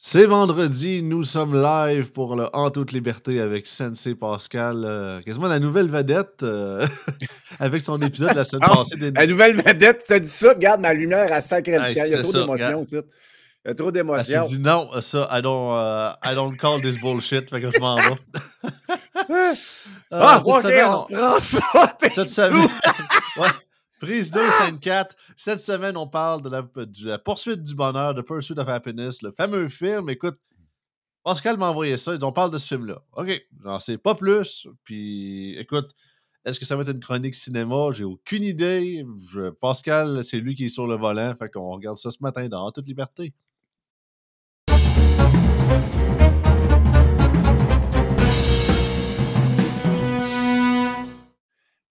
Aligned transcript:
C'est 0.00 0.26
vendredi, 0.26 1.02
nous 1.02 1.24
sommes 1.24 1.60
live 1.60 2.12
pour 2.12 2.36
le 2.36 2.46
En 2.52 2.70
toute 2.70 2.92
liberté 2.92 3.40
avec 3.40 3.66
Sensei 3.66 4.14
Pascal, 4.14 4.84
euh, 4.84 5.20
quasiment 5.22 5.48
la 5.48 5.58
nouvelle 5.58 5.88
vedette 5.88 6.44
euh, 6.44 6.86
avec 7.58 7.84
son 7.84 8.00
épisode 8.00 8.30
de 8.30 8.36
la 8.36 8.44
semaine 8.44 8.68
Ah, 8.70 8.76
passée. 8.76 8.96
des- 8.96 9.10
La 9.10 9.26
nouvelle 9.26 9.56
vedette, 9.56 10.04
t'as 10.06 10.20
dit 10.20 10.28
ça, 10.30 10.50
regarde 10.50 10.80
ma 10.82 10.92
lumière 10.94 11.32
à 11.32 11.40
sacré 11.40 11.72
Hey, 11.72 11.94
Il 12.06 12.10
y 12.12 12.14
a 12.14 12.22
trop 12.22 12.32
d'émotions. 12.32 12.86
Il 12.92 13.02
y 13.66 13.70
a 13.70 13.74
trop 13.74 13.88
Elle 13.88 13.92
d'émotions. 13.92 14.44
dit 14.46 14.60
non, 14.60 14.88
ça, 15.00 15.28
I 15.32 15.42
don't, 15.42 15.72
euh, 15.76 16.10
I 16.24 16.34
don't 16.36 16.56
call 16.56 16.80
this 16.80 16.96
bullshit, 17.00 17.50
fait 17.50 17.60
que 17.60 17.70
je 17.72 17.80
m'en 17.80 17.96
vais. 17.96 18.02
Euh, 20.10 20.20
Ah, 20.22 20.38
cette 20.38 20.54
ok, 20.54 20.62
semaine, 20.62 20.86
on 20.88 22.08
Cette 22.08 22.30
semaine. 22.30 22.68
Prise 23.98 24.30
2, 24.30 24.50
scène 24.52 24.78
4. 24.78 25.16
Cette 25.36 25.60
semaine, 25.60 25.96
on 25.96 26.06
parle 26.06 26.42
de 26.42 27.04
la, 27.06 27.18
poursuite 27.18 27.62
du 27.62 27.74
bonheur, 27.74 28.14
de 28.14 28.22
Pursuit 28.22 28.58
of 28.58 28.68
Happiness, 28.68 29.22
le 29.22 29.32
fameux 29.32 29.68
film. 29.68 30.08
Écoute, 30.08 30.38
Pascal 31.24 31.56
m'a 31.56 31.70
envoyé 31.70 31.96
ça. 31.96 32.14
Ils 32.14 32.24
ont 32.24 32.32
parlé 32.32 32.52
de 32.52 32.58
ce 32.58 32.68
film-là. 32.68 33.02
OK, 33.14 33.46
j'en 33.64 33.80
sais 33.80 33.98
pas 33.98 34.14
plus. 34.14 34.66
Puis, 34.84 35.56
écoute, 35.58 35.90
est-ce 36.44 36.58
que 36.60 36.64
ça 36.64 36.76
va 36.76 36.82
être 36.82 36.92
une 36.92 37.00
chronique 37.00 37.34
cinéma? 37.34 37.88
J'ai 37.92 38.04
aucune 38.04 38.44
idée. 38.44 39.04
Je- 39.30 39.50
Pascal, 39.50 40.24
c'est 40.24 40.38
lui 40.38 40.54
qui 40.54 40.66
est 40.66 40.70
sur 40.70 40.86
le 40.86 40.94
volant. 40.96 41.34
Fait 41.38 41.50
qu'on 41.50 41.70
regarde 41.72 41.98
ça 41.98 42.10
ce 42.10 42.18
matin 42.20 42.48
dans 42.48 42.70
toute 42.70 42.86
liberté. 42.86 43.34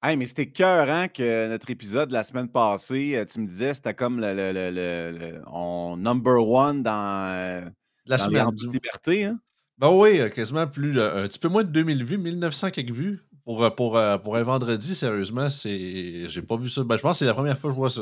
Hey, 0.03 0.15
mais 0.15 0.27
c'était 0.27 0.49
cœur 0.51 0.85
que 1.11 1.49
notre 1.49 1.69
épisode 1.71 2.09
de 2.09 2.13
la 2.13 2.23
semaine 2.23 2.49
passée, 2.49 3.15
euh, 3.15 3.25
tu 3.25 3.39
me 3.39 3.47
disais, 3.47 3.73
c'était 3.73 3.95
comme 3.95 4.19
le, 4.19 4.33
le- 4.35 4.51
le- 4.51 4.69
le- 5.17 5.41
on 5.51 5.97
number 5.97 6.47
one 6.47 6.83
dans, 6.83 7.27
euh, 7.35 7.61
La 8.05 8.17
dans 8.17 8.23
semaine. 8.25 8.45
Toute 8.55 8.73
liberté. 8.73 9.25
Hein? 9.25 9.39
Ben 9.79 9.89
oui, 9.91 10.19
euh, 10.19 10.29
quasiment 10.29 10.67
plus, 10.67 10.93
de- 10.93 11.01
un 11.01 11.27
petit 11.27 11.39
peu 11.39 11.47
moins 11.47 11.63
de 11.63 11.69
2000 11.71 12.03
vues, 12.05 12.17
1900 12.19 12.69
quelques 12.71 12.91
vues. 12.91 13.19
Pour, 13.43 13.59
pour, 13.75 13.97
pour 14.23 14.35
un 14.35 14.43
vendredi, 14.43 14.93
sérieusement, 14.93 15.49
c'est. 15.49 16.29
J'ai 16.29 16.41
pas 16.41 16.57
vu 16.57 16.67
ça. 16.67 16.83
Ben, 16.83 16.97
je 16.97 17.01
pense 17.01 17.13
que 17.13 17.19
c'est 17.19 17.25
la 17.25 17.33
première 17.33 17.57
fois 17.57 17.69
que 17.69 17.75
je 17.75 17.79
vois 17.79 17.89
ça. 17.89 18.01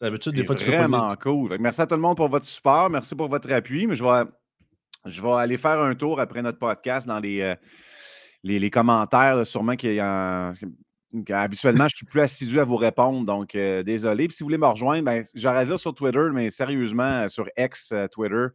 D'habitude, 0.00 0.32
des 0.32 0.44
fois, 0.44 0.54
tu 0.54 0.64
pas 0.64 0.76
vraiment 0.86 1.12
cool. 1.16 1.50
Fait 1.50 1.56
que 1.56 1.62
Merci 1.62 1.80
à 1.82 1.86
tout 1.88 1.96
le 1.96 2.00
monde 2.00 2.16
pour 2.16 2.28
votre 2.28 2.46
support. 2.46 2.88
Merci 2.88 3.16
pour 3.16 3.28
votre 3.28 3.52
appui. 3.52 3.88
Mais 3.88 3.96
je 3.96 4.04
vais, 4.04 4.22
je 5.06 5.20
vais 5.20 5.32
aller 5.32 5.58
faire 5.58 5.80
un 5.82 5.94
tour 5.96 6.20
après 6.20 6.40
notre 6.40 6.60
podcast 6.60 7.06
dans 7.08 7.18
les, 7.18 7.40
euh, 7.40 7.56
les, 8.44 8.60
les 8.60 8.70
commentaires. 8.70 9.34
là, 9.34 9.44
sûrement 9.44 9.74
qu'il 9.74 9.94
y 9.94 10.00
a. 10.00 10.52
Habituellement, 11.28 11.88
je 11.88 11.96
suis 11.96 12.06
plus 12.06 12.20
assidu 12.20 12.60
à 12.60 12.64
vous 12.64 12.76
répondre, 12.76 13.26
donc 13.26 13.56
euh, 13.56 13.82
désolé. 13.82 14.28
Puis 14.28 14.36
si 14.36 14.42
vous 14.42 14.46
voulez 14.46 14.58
me 14.58 14.66
rejoindre, 14.66 15.04
ben, 15.04 15.24
j'aurais 15.34 15.58
à 15.58 15.64
dire 15.64 15.78
sur 15.80 15.92
Twitter, 15.92 16.28
mais 16.32 16.50
sérieusement, 16.50 17.28
sur 17.28 17.48
X 17.58 17.90
euh, 17.92 18.06
Twitter, 18.06 18.46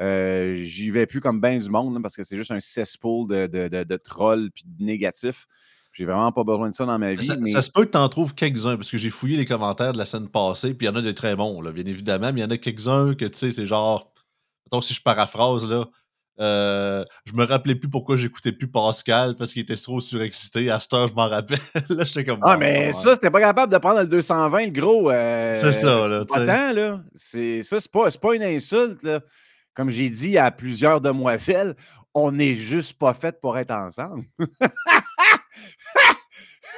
euh, 0.00 0.56
j'y 0.62 0.90
vais 0.90 1.06
plus 1.06 1.20
comme 1.20 1.40
bien 1.40 1.58
du 1.58 1.68
monde 1.68 1.94
là, 1.94 2.00
parce 2.00 2.14
que 2.14 2.22
c'est 2.22 2.36
juste 2.36 2.52
un 2.52 2.60
cesspool 2.60 3.26
de, 3.28 3.46
de, 3.48 3.68
de, 3.68 3.82
de 3.82 3.96
trolls 3.96 4.50
puis 4.54 4.62
de 4.64 4.84
négatifs. 4.84 5.46
J'ai 5.92 6.04
vraiment 6.04 6.30
pas 6.30 6.44
besoin 6.44 6.70
de 6.70 6.74
ça 6.74 6.86
dans 6.86 6.98
ma 6.98 7.14
vie. 7.14 7.26
Ça, 7.26 7.36
mais... 7.36 7.50
ça 7.50 7.60
se 7.60 7.70
peut 7.70 7.84
que 7.84 7.90
tu 7.90 7.98
en 7.98 8.08
trouves 8.08 8.34
quelques-uns, 8.34 8.76
parce 8.76 8.88
que 8.88 8.96
j'ai 8.96 9.10
fouillé 9.10 9.36
les 9.36 9.44
commentaires 9.44 9.92
de 9.92 9.98
la 9.98 10.04
scène 10.04 10.28
passée, 10.28 10.74
puis 10.74 10.86
il 10.86 10.90
y 10.90 10.92
en 10.92 10.96
a 10.96 11.02
des 11.02 11.14
très 11.14 11.34
bons, 11.34 11.60
là, 11.60 11.72
bien 11.72 11.84
évidemment, 11.84 12.32
mais 12.32 12.40
il 12.40 12.44
y 12.44 12.46
en 12.46 12.50
a 12.50 12.56
quelques-uns 12.56 13.14
que, 13.14 13.24
tu 13.24 13.36
sais, 13.36 13.50
c'est 13.50 13.66
genre. 13.66 14.12
Mettons, 14.66 14.80
si 14.80 14.94
je 14.94 15.02
paraphrase, 15.02 15.68
là. 15.68 15.86
Euh, 16.38 17.04
je 17.26 17.32
me 17.34 17.44
rappelais 17.44 17.74
plus 17.74 17.88
pourquoi 17.90 18.16
j'écoutais 18.16 18.52
plus 18.52 18.68
Pascal 18.70 19.34
parce 19.36 19.52
qu'il 19.52 19.62
était 19.62 19.76
trop 19.76 20.00
surexcité. 20.00 20.70
À 20.70 20.80
cette 20.80 20.92
heure, 20.94 21.08
je 21.08 21.14
m'en 21.14 21.28
rappelle. 21.28 21.58
là, 21.90 22.04
j'étais 22.04 22.24
comme. 22.24 22.40
Ah, 22.42 22.54
bon, 22.54 22.60
mais 22.60 22.92
ça, 22.92 23.14
c'était 23.14 23.30
pas 23.30 23.40
capable 23.40 23.72
de 23.72 23.78
prendre 23.78 24.00
le 24.00 24.06
220, 24.06 24.66
le 24.66 24.70
gros. 24.70 25.10
euh, 25.10 25.52
C'est 25.54 25.72
ça, 25.72 26.08
là, 26.08 26.24
tant, 26.24 26.38
là. 26.44 27.00
C'est, 27.14 27.62
ça, 27.62 27.80
c'est 27.80 27.90
pas, 27.90 28.10
c'est 28.10 28.20
pas 28.20 28.34
une 28.34 28.42
insulte, 28.42 29.02
là. 29.02 29.20
Comme 29.74 29.90
j'ai 29.90 30.10
dit 30.10 30.36
à 30.38 30.50
plusieurs 30.50 31.00
demoiselles, 31.00 31.74
on 32.14 32.32
n'est 32.32 32.54
juste 32.54 32.94
pas 32.98 33.14
fait 33.14 33.40
pour 33.40 33.56
être 33.58 33.70
ensemble. 33.70 34.24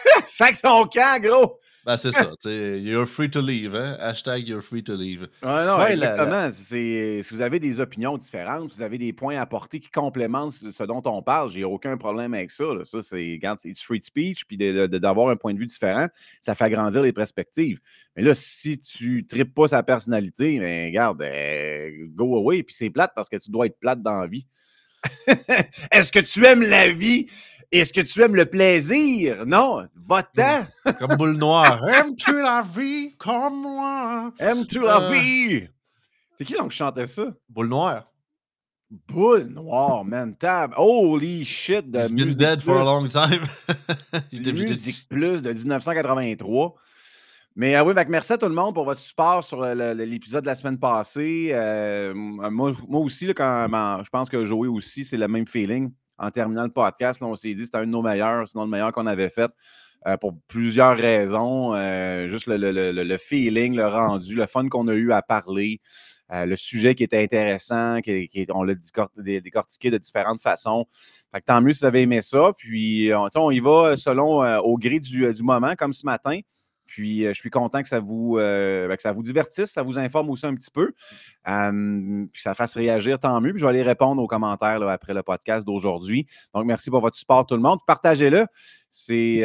Sac 0.27 0.61
ton 0.63 0.87
camp, 0.87 1.21
gros! 1.23 1.59
Ben, 1.85 1.97
c'est 1.97 2.13
ça. 2.13 2.27
tu 2.41 2.49
sais, 2.49 2.81
You're 2.81 3.09
free 3.09 3.29
to 3.29 3.41
leave, 3.41 3.75
hein? 3.75 3.97
Hashtag 3.99 4.47
you're 4.47 4.63
free 4.63 4.85
to 4.85 4.95
leave. 4.95 5.27
Ah 5.43 5.65
non, 5.67 5.77
Ouais, 5.83 5.97
la- 5.97 6.13
exactement. 6.13 6.49
C'est, 6.53 7.23
si 7.25 7.35
vous 7.35 7.43
avez 7.43 7.59
des 7.59 7.81
opinions 7.81 8.17
différentes, 8.17 8.71
si 8.71 8.77
vous 8.77 8.83
avez 8.83 8.99
des 8.99 9.13
points 9.13 9.37
à 9.37 9.41
apporter 9.41 9.81
qui 9.81 9.91
complémentent 9.91 10.53
ce 10.53 10.83
dont 10.85 11.03
on 11.07 11.23
parle, 11.25 11.51
j'ai 11.51 11.65
aucun 11.65 11.97
problème 11.97 12.35
avec 12.35 12.53
ça. 12.53 12.67
là. 12.73 12.85
Ça, 12.85 13.03
c'est, 13.03 13.41
it's 13.65 13.83
free 13.83 14.01
speech, 14.01 14.45
puis 14.47 14.57
de- 14.57 14.87
de- 14.87 14.99
d'avoir 14.99 15.29
un 15.31 15.37
point 15.37 15.55
de 15.55 15.59
vue 15.59 15.67
différent, 15.67 16.07
ça 16.41 16.55
fait 16.55 16.65
agrandir 16.65 17.03
les 17.03 17.13
perspectives. 17.13 17.81
Mais 18.15 18.23
là, 18.23 18.33
si 18.35 18.79
tu 18.79 19.27
tripes 19.27 19.53
pas 19.53 19.67
sa 19.67 19.83
personnalité, 19.83 20.61
ben, 20.61 20.87
regarde, 20.87 21.21
euh, 21.23 21.91
go 22.15 22.37
away. 22.37 22.63
Puis 22.63 22.77
c'est 22.77 22.91
plate 22.91 23.11
parce 23.17 23.29
que 23.29 23.39
tu 23.39 23.51
dois 23.51 23.67
être 23.67 23.81
plate 23.81 24.01
dans 24.03 24.21
la 24.21 24.29
vie. 24.29 24.47
Est-ce 25.91 26.13
que 26.13 26.21
tu 26.21 26.45
aimes 26.47 26.63
la 26.63 26.89
vie? 26.93 27.27
Est-ce 27.73 27.93
que 27.93 28.03
tu 28.03 28.21
aimes 28.23 28.37
le 28.37 28.45
plaisir? 28.47 29.47
Non, 29.47 29.87
va-t'en! 30.07 30.67
Comme 30.99 31.17
boule 31.17 31.37
noire. 31.39 31.83
Aimes-tu 31.89 32.33
la 32.43 32.63
vie 32.63 33.17
comme 33.17 33.63
moi? 33.63 34.33
Aimes-tu 34.39 34.81
la 34.81 35.01
Euh. 35.01 35.11
vie? 35.13 35.69
C'est 36.37 36.45
qui 36.45 36.53
donc 36.55 36.71
qui 36.73 36.77
chantait 36.77 37.07
ça? 37.07 37.27
Boule 37.49 37.69
noire. 37.69 38.05
Boule 39.09 39.45
noire, 39.45 40.05
man. 40.05 40.37
Tab. 40.37 40.75
Holy 40.77 41.45
shit 41.47 41.91
de 41.91 41.99
He's 42.01 42.13
been 42.13 42.27
Musique 42.27 42.41
dead 42.41 42.61
for 42.61 42.77
a 42.77 42.81
Plus. 42.81 42.85
long 42.85 43.09
time. 43.09 43.43
Musique 44.69 45.09
Plus 45.09 45.41
de 45.41 45.53
1983. 45.53 46.75
Mais 47.57 47.75
euh, 47.77 47.85
oui, 47.85 47.95
que 47.95 48.09
merci 48.11 48.33
à 48.35 48.39
tout 48.39 48.49
le 48.49 48.55
monde 48.55 48.75
pour 48.75 48.85
votre 48.85 49.01
support 49.01 49.45
sur 49.45 49.63
l'épisode 49.65 50.43
de 50.43 50.47
la 50.49 50.55
semaine 50.55 50.79
passée. 50.79 51.51
Euh, 51.53 52.13
moi, 52.15 52.73
moi 52.87 53.01
aussi, 53.01 53.27
là, 53.27 53.35
quand, 53.35 53.69
ben, 53.71 54.03
je 54.05 54.11
pense 54.11 54.29
que 54.29 54.45
Joey 54.45 54.69
aussi, 54.69 55.05
c'est 55.07 55.17
le 55.19 55.29
même 55.29 55.47
feeling. 55.47 55.91
En 56.23 56.31
terminant 56.31 56.63
le 56.63 56.71
podcast, 56.71 57.21
on 57.23 57.35
s'est 57.37 57.49
dit 57.53 57.57
que 57.61 57.65
c'était 57.67 57.79
un 57.79 57.87
de 57.87 57.91
nos 57.91 58.01
meilleurs, 58.03 58.49
sinon 58.49 58.65
le 58.65 58.71
meilleur 58.71 58.93
qu'on 58.93 59.07
avait 59.07 59.29
fait. 59.31 59.51
euh, 60.07 60.17
pour 60.17 60.35
plusieurs 60.49 60.97
raisons. 60.97 61.75
Euh, 61.75 62.29
juste 62.29 62.47
le, 62.49 62.57
le- 62.57 62.73
le- 62.91 63.05
le 63.05 63.19
feeling, 63.19 63.77
le 63.77 63.87
rendu, 63.87 64.35
le 64.35 64.47
fun 64.47 64.69
qu'on 64.69 64.89
a 64.89 64.95
eu 64.95 65.13
à 65.13 65.23
parler, 65.23 65.81
euh, 66.33 66.45
le 66.45 66.57
sujet 66.57 66.97
qui 66.97 67.05
était 67.05 67.23
intéressant, 67.23 68.01
qui, 68.01 68.27
qui- 68.27 68.47
on 68.53 68.65
l'a 68.65 68.75
décor- 68.75 69.11
dé- 69.17 69.41
décortiqué 69.41 69.91
de 69.93 69.99
différentes 69.99 70.43
façons. 70.43 70.87
Fait 71.33 71.41
tant 71.43 71.61
mieux 71.61 71.73
si 71.73 71.81
vous 71.81 71.87
avez 71.87 72.03
aimé 72.03 72.21
ça. 72.21 72.53
Puis, 72.57 73.13
on, 73.15 73.29
on 73.37 73.51
y 73.53 73.61
va 73.61 73.97
selon 73.97 74.41
au 74.63 74.77
gré 74.77 74.99
du, 74.99 75.33
du 75.33 75.43
moment, 75.45 75.75
comme 75.77 75.93
ce 75.93 76.05
matin. 76.05 76.41
Puis, 76.93 77.25
je 77.25 77.33
suis 77.33 77.49
content 77.49 77.81
que 77.81 77.89
ça 77.89 78.01
vous, 78.01 78.37
ben, 78.37 78.95
que 78.95 79.01
ça 79.03 79.13
vous 79.13 79.23
divertisse, 79.23 79.71
ça 79.71 79.83
vous 79.83 79.99
informe 79.99 80.29
aussi 80.29 80.45
un 80.45 80.55
petit 80.55 80.71
peu. 80.71 80.93
Puis, 81.43 82.43
ça 82.43 82.55
fasse 82.55 82.77
réagir, 82.77 83.19
tant 83.19 83.41
mieux. 83.41 83.53
Puis, 83.53 83.61
je 83.61 83.65
vais 83.65 83.71
aller 83.71 83.83
répondre 83.83 84.21
aux 84.23 84.27
commentaires 84.27 84.83
après 84.83 85.15
le 85.15 85.23
podcast 85.23 85.67
d'aujourd'hui. 85.67 86.27
Donc, 86.55 86.67
merci 86.67 86.91
pour 86.91 87.01
votre 87.01 87.17
support, 87.17 87.47
tout 87.47 87.57
le 87.57 87.63
monde. 87.63 87.79
Partagez-le. 87.87 88.47
C'est. 88.91 89.41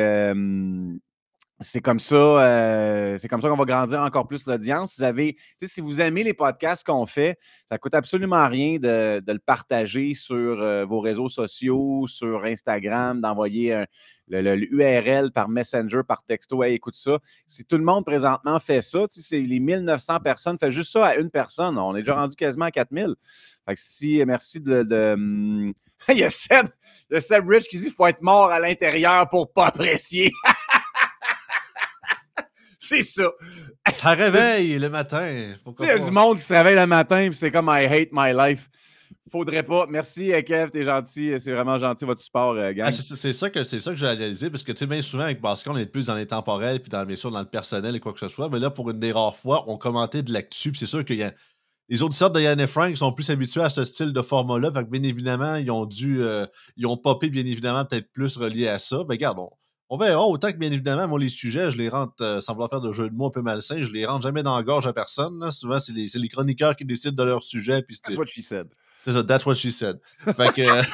Euh, 1.60 1.64
c'est 1.64 1.82
comme 1.82 2.00
ça, 2.00 2.16
euh, 2.16 3.18
c'est 3.18 3.28
comme 3.28 3.42
ça 3.42 3.50
qu'on 3.50 3.56
va 3.56 3.66
grandir 3.66 4.00
encore 4.02 4.28
plus 4.28 4.46
l'audience. 4.46 4.92
Si 4.94 5.02
vous 5.02 5.04
avez, 5.06 5.38
si 5.64 5.82
vous 5.82 6.00
aimez 6.02 6.24
les 6.24 6.34
podcasts 6.34 6.86
qu'on 6.86 7.06
fait, 7.06 7.38
ça 7.68 7.78
coûte 7.78 7.96
absolument 7.96 8.48
rien 8.48 8.74
de, 8.78 9.20
de 9.20 9.34
le 9.34 9.40
partager 9.40 10.14
sur 10.14 10.62
euh, 10.62 10.86
vos 10.86 11.00
réseaux 11.00 11.30
sociaux, 11.30 12.06
sur 12.08 12.44
Instagram, 12.46 13.22
d'envoyer 13.22 13.74
un- 13.74 13.86
le, 14.30 14.42
le- 14.56 15.30
par 15.30 15.48
Messenger, 15.50 16.02
par 16.08 16.22
texto. 16.24 16.62
Hey, 16.64 16.74
écoute 16.76 16.96
ça. 16.96 17.18
Si 17.46 17.64
tout 17.64 17.78
le 17.78 17.84
monde 17.84 18.06
présentement 18.06 18.60
fait 18.60 18.82
ça, 18.82 19.00
c'est 19.10 19.40
les 19.40 19.60
1900 19.60 20.20
personnes, 20.20 20.58
fait 20.58 20.72
juste 20.72 20.92
ça 20.92 21.06
à 21.06 21.16
une 21.16 21.30
personne. 21.30 21.78
On 21.78 21.96
est 21.96 22.00
déjà 22.02 22.16
rendu 22.16 22.36
quasiment 22.36 22.66
à 22.66 22.72
4000. 22.72 23.16
Fait 23.66 23.74
que 23.74 23.80
si, 23.82 24.22
merci 24.26 24.60
de. 24.60 24.84
de, 24.84 25.14
hum, 25.14 25.74
il, 26.10 26.18
y 26.20 26.24
a 26.24 26.30
Seb, 26.30 26.68
il 27.10 27.14
y 27.16 27.18
a 27.18 27.22
Seb 27.22 27.48
Rich 27.50 27.68
qui 27.70 27.78
dit 27.78 27.84
qu'il 27.86 27.94
faut 27.94 28.06
être 28.06 28.22
mort 28.22 28.52
à 28.52 28.60
l'intérieur 28.60 29.28
pour 29.30 29.52
pas 29.52 29.68
apprécier. 29.68 30.30
c'est 32.80 33.02
ça. 33.02 33.32
Ça 33.92 34.12
réveille 34.12 34.78
le 34.78 34.90
matin. 34.90 35.56
Il 35.80 35.86
y 35.86 35.90
a 35.90 36.00
du 36.00 36.12
monde 36.12 36.38
qui 36.38 36.44
se 36.44 36.54
réveille 36.54 36.76
le 36.76 36.88
matin 36.88 37.30
c'est 37.32 37.52
comme 37.52 37.70
I 37.72 37.86
hate 37.86 38.10
my 38.12 38.34
life. 38.34 38.70
Faudrait 39.32 39.64
pas. 39.64 39.86
Merci, 39.90 40.32
euh, 40.32 40.42
Kev, 40.42 40.72
t'es 40.72 40.86
gentil. 40.86 41.34
C'est 41.40 41.52
vraiment 41.52 41.78
gentil 41.78 42.06
votre 42.06 42.22
support, 42.22 42.54
euh, 42.54 42.72
gang. 42.72 42.88
Ah, 42.88 42.92
c'est 42.92 43.34
ça 43.34 43.50
que 43.50 43.64
ça 43.64 43.92
que 43.92 43.98
j'ai 43.98 44.08
réalisé 44.08 44.50
parce 44.50 44.64
que 44.64 44.72
tu 44.72 44.80
sais 44.80 44.86
bien 44.86 45.02
souvent 45.02 45.24
avec 45.24 45.42
Pascal 45.42 45.74
on 45.74 45.78
est 45.78 45.86
plus 45.86 46.08
dans 46.08 46.16
les 46.16 46.28
temporels 46.28 46.80
puis 46.82 46.90
dans 46.90 47.06
bien 47.06 47.16
sûr 47.16 47.32
dans 47.32 47.40
le 47.40 47.46
personnel 47.46 47.96
et 47.96 48.00
quoi 48.00 48.14
que 48.14 48.20
ce 48.20 48.30
soit 48.30 48.50
mais 48.50 48.60
là 48.60 48.70
pour 48.70 48.90
une 48.90 49.00
des 49.00 49.12
rares 49.12 49.36
fois 49.36 49.66
on 49.68 49.78
commentait 49.78 50.24
de 50.24 50.32
l'actu 50.32 50.72
puis 50.72 50.80
c'est 50.80 50.86
sûr 50.86 51.04
qu'il 51.04 51.18
y 51.18 51.24
a 51.24 51.34
les 51.90 52.02
autres 52.02 52.16
sortes 52.16 52.36
de 52.36 52.42
Yann 52.42 52.60
et 52.60 52.68
Frank 52.68 52.96
sont 52.98 53.12
plus 53.12 53.30
habitués 53.30 53.62
à 53.62 53.70
ce 53.70 53.84
style 53.86 54.14
de 54.14 54.22
format 54.22 54.60
là 54.60 54.72
fait 54.72 54.84
que 54.84 54.90
bien 54.90 55.04
évidemment 55.04 55.56
ils 55.56 55.72
ont 55.72 55.86
dû 55.86 56.22
euh, 56.22 56.46
ils 56.78 56.86
ont 56.86 56.98
popé 56.98 57.30
bien 57.30 57.46
évidemment 57.46 57.86
peut-être 57.86 58.12
plus 58.14 58.38
relié 58.38 58.68
à 58.68 58.80
ça 58.80 58.98
ben 59.04 59.16
regarde 59.16 59.40
on, 59.40 59.50
on 59.90 59.98
verra 59.98 60.26
autant 60.26 60.52
que 60.52 60.58
bien 60.58 60.72
évidemment 60.72 61.08
moi 61.08 61.20
les 61.20 61.30
sujets 61.30 61.72
je 61.72 61.78
les 61.78 61.90
rentre 61.90 62.14
euh, 62.22 62.42
sans 62.42 62.54
vouloir 62.54 62.70
faire 62.70 62.82
de 62.82 62.92
jeu 62.92 63.10
de 63.10 63.16
mots 63.16 63.28
un 63.28 63.32
peu 63.32 63.42
malsain 63.42 63.82
je 63.82 63.92
les 63.92 64.06
rentre 64.06 64.24
jamais 64.24 64.44
dans 64.44 64.56
la 64.56 64.64
gorge 64.64 64.88
à 64.88 64.94
personne 64.94 65.40
là. 65.40 65.52
souvent 65.52 65.80
c'est 65.80 65.94
les, 65.94 66.10
c'est 66.10 66.20
les 66.20 66.30
chroniqueurs 66.30 66.76
qui 66.76 66.86
décident 66.86 67.24
de 67.24 67.30
leur 67.30 67.44
sujet 67.44 67.82
puis 67.82 67.96
c'est 67.96 68.12
That's 68.14 68.18
what 68.18 68.26
she 68.28 68.42
said. 68.42 68.68
c'est 69.00 69.14
ça 69.14 69.24
that's 69.24 69.46
what 69.46 69.56
she 69.56 69.72
said 69.72 70.00
fait 70.24 70.54
que 70.54 70.62
euh, 70.62 70.84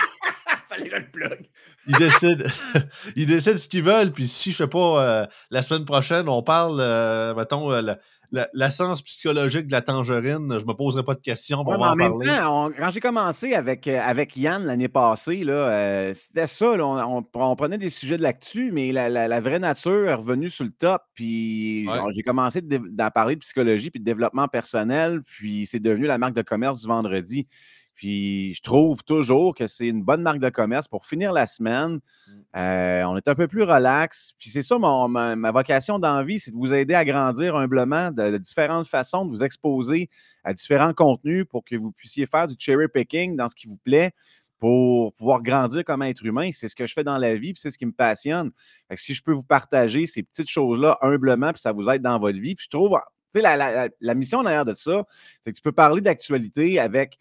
Fallait 0.70 0.90
le 0.90 1.06
plug. 1.12 1.50
ils 1.88 1.98
décident, 1.98 2.46
ils 3.16 3.28
décident 3.28 3.58
ce 3.58 3.68
qu'ils 3.68 3.84
veulent. 3.84 4.12
Puis 4.12 4.28
si, 4.28 4.52
je 4.52 4.58
sais 4.58 4.68
pas, 4.68 5.04
euh, 5.04 5.26
la 5.52 5.62
semaine 5.62 5.86
prochaine, 5.86 6.28
on 6.30 6.42
parle, 6.42 6.80
euh, 6.80 7.34
mettons, 7.36 7.72
euh, 7.72 7.94
la, 8.34 8.50
la, 8.54 8.72
science 8.72 9.04
psychologique 9.04 9.68
de 9.68 9.72
la 9.72 9.84
tangerine, 9.84 10.60
je 10.60 10.66
me 10.66 10.74
poserai 10.74 11.04
pas 11.04 11.14
de 11.14 11.22
questions. 11.22 11.64
Ouais, 11.64 11.76
en, 11.76 11.96
même 11.96 12.20
temps, 12.20 12.72
quand 12.76 12.90
j'ai 12.90 13.00
commencé 13.00 13.54
avec, 13.54 13.88
euh, 13.88 14.00
avec 14.02 14.36
Yann 14.36 14.66
l'année 14.66 14.88
passée, 14.88 15.44
euh, 15.48 16.12
c'était 16.16 16.48
ça. 16.48 16.74
on, 16.84 17.56
prenait 17.56 17.78
des 17.78 17.92
sujets 17.92 18.18
de 18.18 18.24
l'actu, 18.24 18.72
mais 18.72 18.92
la, 18.92 19.40
vraie 19.40 19.60
nature 19.60 20.10
est 20.10 20.14
revenue 20.16 20.50
sur 20.50 20.66
le 20.66 20.72
top. 20.72 21.04
Puis 21.14 21.88
j'ai 22.16 22.24
commencé 22.24 22.62
d'en 22.62 23.12
parler 23.12 23.36
de 23.36 23.42
psychologie 23.42 23.92
puis 23.92 24.00
de 24.00 24.06
développement 24.06 24.48
personnel. 24.48 25.22
Puis 25.24 25.68
c'est 25.68 25.80
devenu 25.80 26.08
la 26.08 26.18
marque 26.18 26.34
de 26.34 26.42
commerce 26.42 26.82
du 26.82 26.88
vendredi. 26.88 27.48
Puis 27.96 28.54
je 28.56 28.62
trouve 28.62 29.04
toujours 29.04 29.54
que 29.54 29.68
c'est 29.68 29.88
une 29.88 30.04
bonne 30.04 30.22
marque 30.22 30.40
de 30.40 30.50
commerce 30.50 30.88
pour 30.88 31.06
finir 31.06 31.32
la 31.32 31.46
semaine. 31.46 32.00
Mmh. 32.00 32.32
Euh, 32.56 33.04
on 33.06 33.18
est 33.18 33.28
un 33.28 33.36
peu 33.36 33.48
plus 33.48 33.64
relax. 33.64 34.34
Puis 34.38 34.50
c'est 34.50 34.64
ça, 34.64 34.78
ma, 34.80 35.52
vocation 35.52 36.00
d'envie, 36.00 36.40
c'est 36.40 36.52
de 36.52 36.56
vous 36.56 36.74
aider 36.74 36.96
à 36.96 37.06
grandir 37.06 37.56
humblement 37.56 38.12
de, 38.12 38.38
différentes 38.38 38.88
façons, 38.88 39.26
de 39.26 39.30
vous 39.30 39.44
exposer 39.44 40.10
à 40.44 40.54
différents 40.54 40.94
contenus 40.94 41.46
pour 41.50 41.64
que 41.64 41.76
vous 41.76 41.92
puissiez 41.92 42.26
faire 42.26 42.48
du 42.48 42.56
cherry 42.58 42.88
picking 42.88 43.36
dans 43.36 43.48
ce 43.48 43.56
qui 43.56 43.68
vous 43.68 43.78
plaît 43.78 44.12
pour 44.60 45.14
pouvoir 45.16 45.44
grandir 45.44 45.84
comme 45.84 46.02
être 46.04 46.26
humain. 46.26 46.50
C'est 46.54 46.70
ce 46.70 46.76
que 46.76 46.88
je 46.88 46.94
fais 46.94 47.04
dans 47.04 47.18
la 47.18 47.36
vie, 47.36 47.54
puis 47.54 47.62
c'est 47.62 47.72
ce 47.72 47.78
qui 47.78 47.86
me 47.86 47.92
passionne. 47.92 48.52
si 48.96 49.14
je 49.14 49.22
peux 49.22 49.34
vous 49.34 49.44
partager 49.44 50.06
ces 50.06 50.24
petites 50.24 50.50
choses-là 50.50 50.98
humblement, 51.02 51.52
puis 51.52 51.62
ça 51.62 51.74
vous 51.74 51.90
aide 51.90 52.02
dans 52.02 52.18
votre 52.18 52.40
vie, 52.40 52.56
puis 52.56 52.66
je 52.66 52.70
trouve, 52.70 52.98
tu 53.34 53.40
sais, 53.40 53.42
la, 53.42 53.58
la, 53.58 53.90
la, 54.00 54.16
mission 54.16 54.42
derrière 54.42 54.64
de 54.64 54.74
ça, 54.74 55.04
c'est 55.42 55.52
que 55.52 55.58
tu 55.58 55.62
peux 55.62 55.74
parler 55.74 56.00
d'actualité 56.00 56.80
avec 56.80 57.20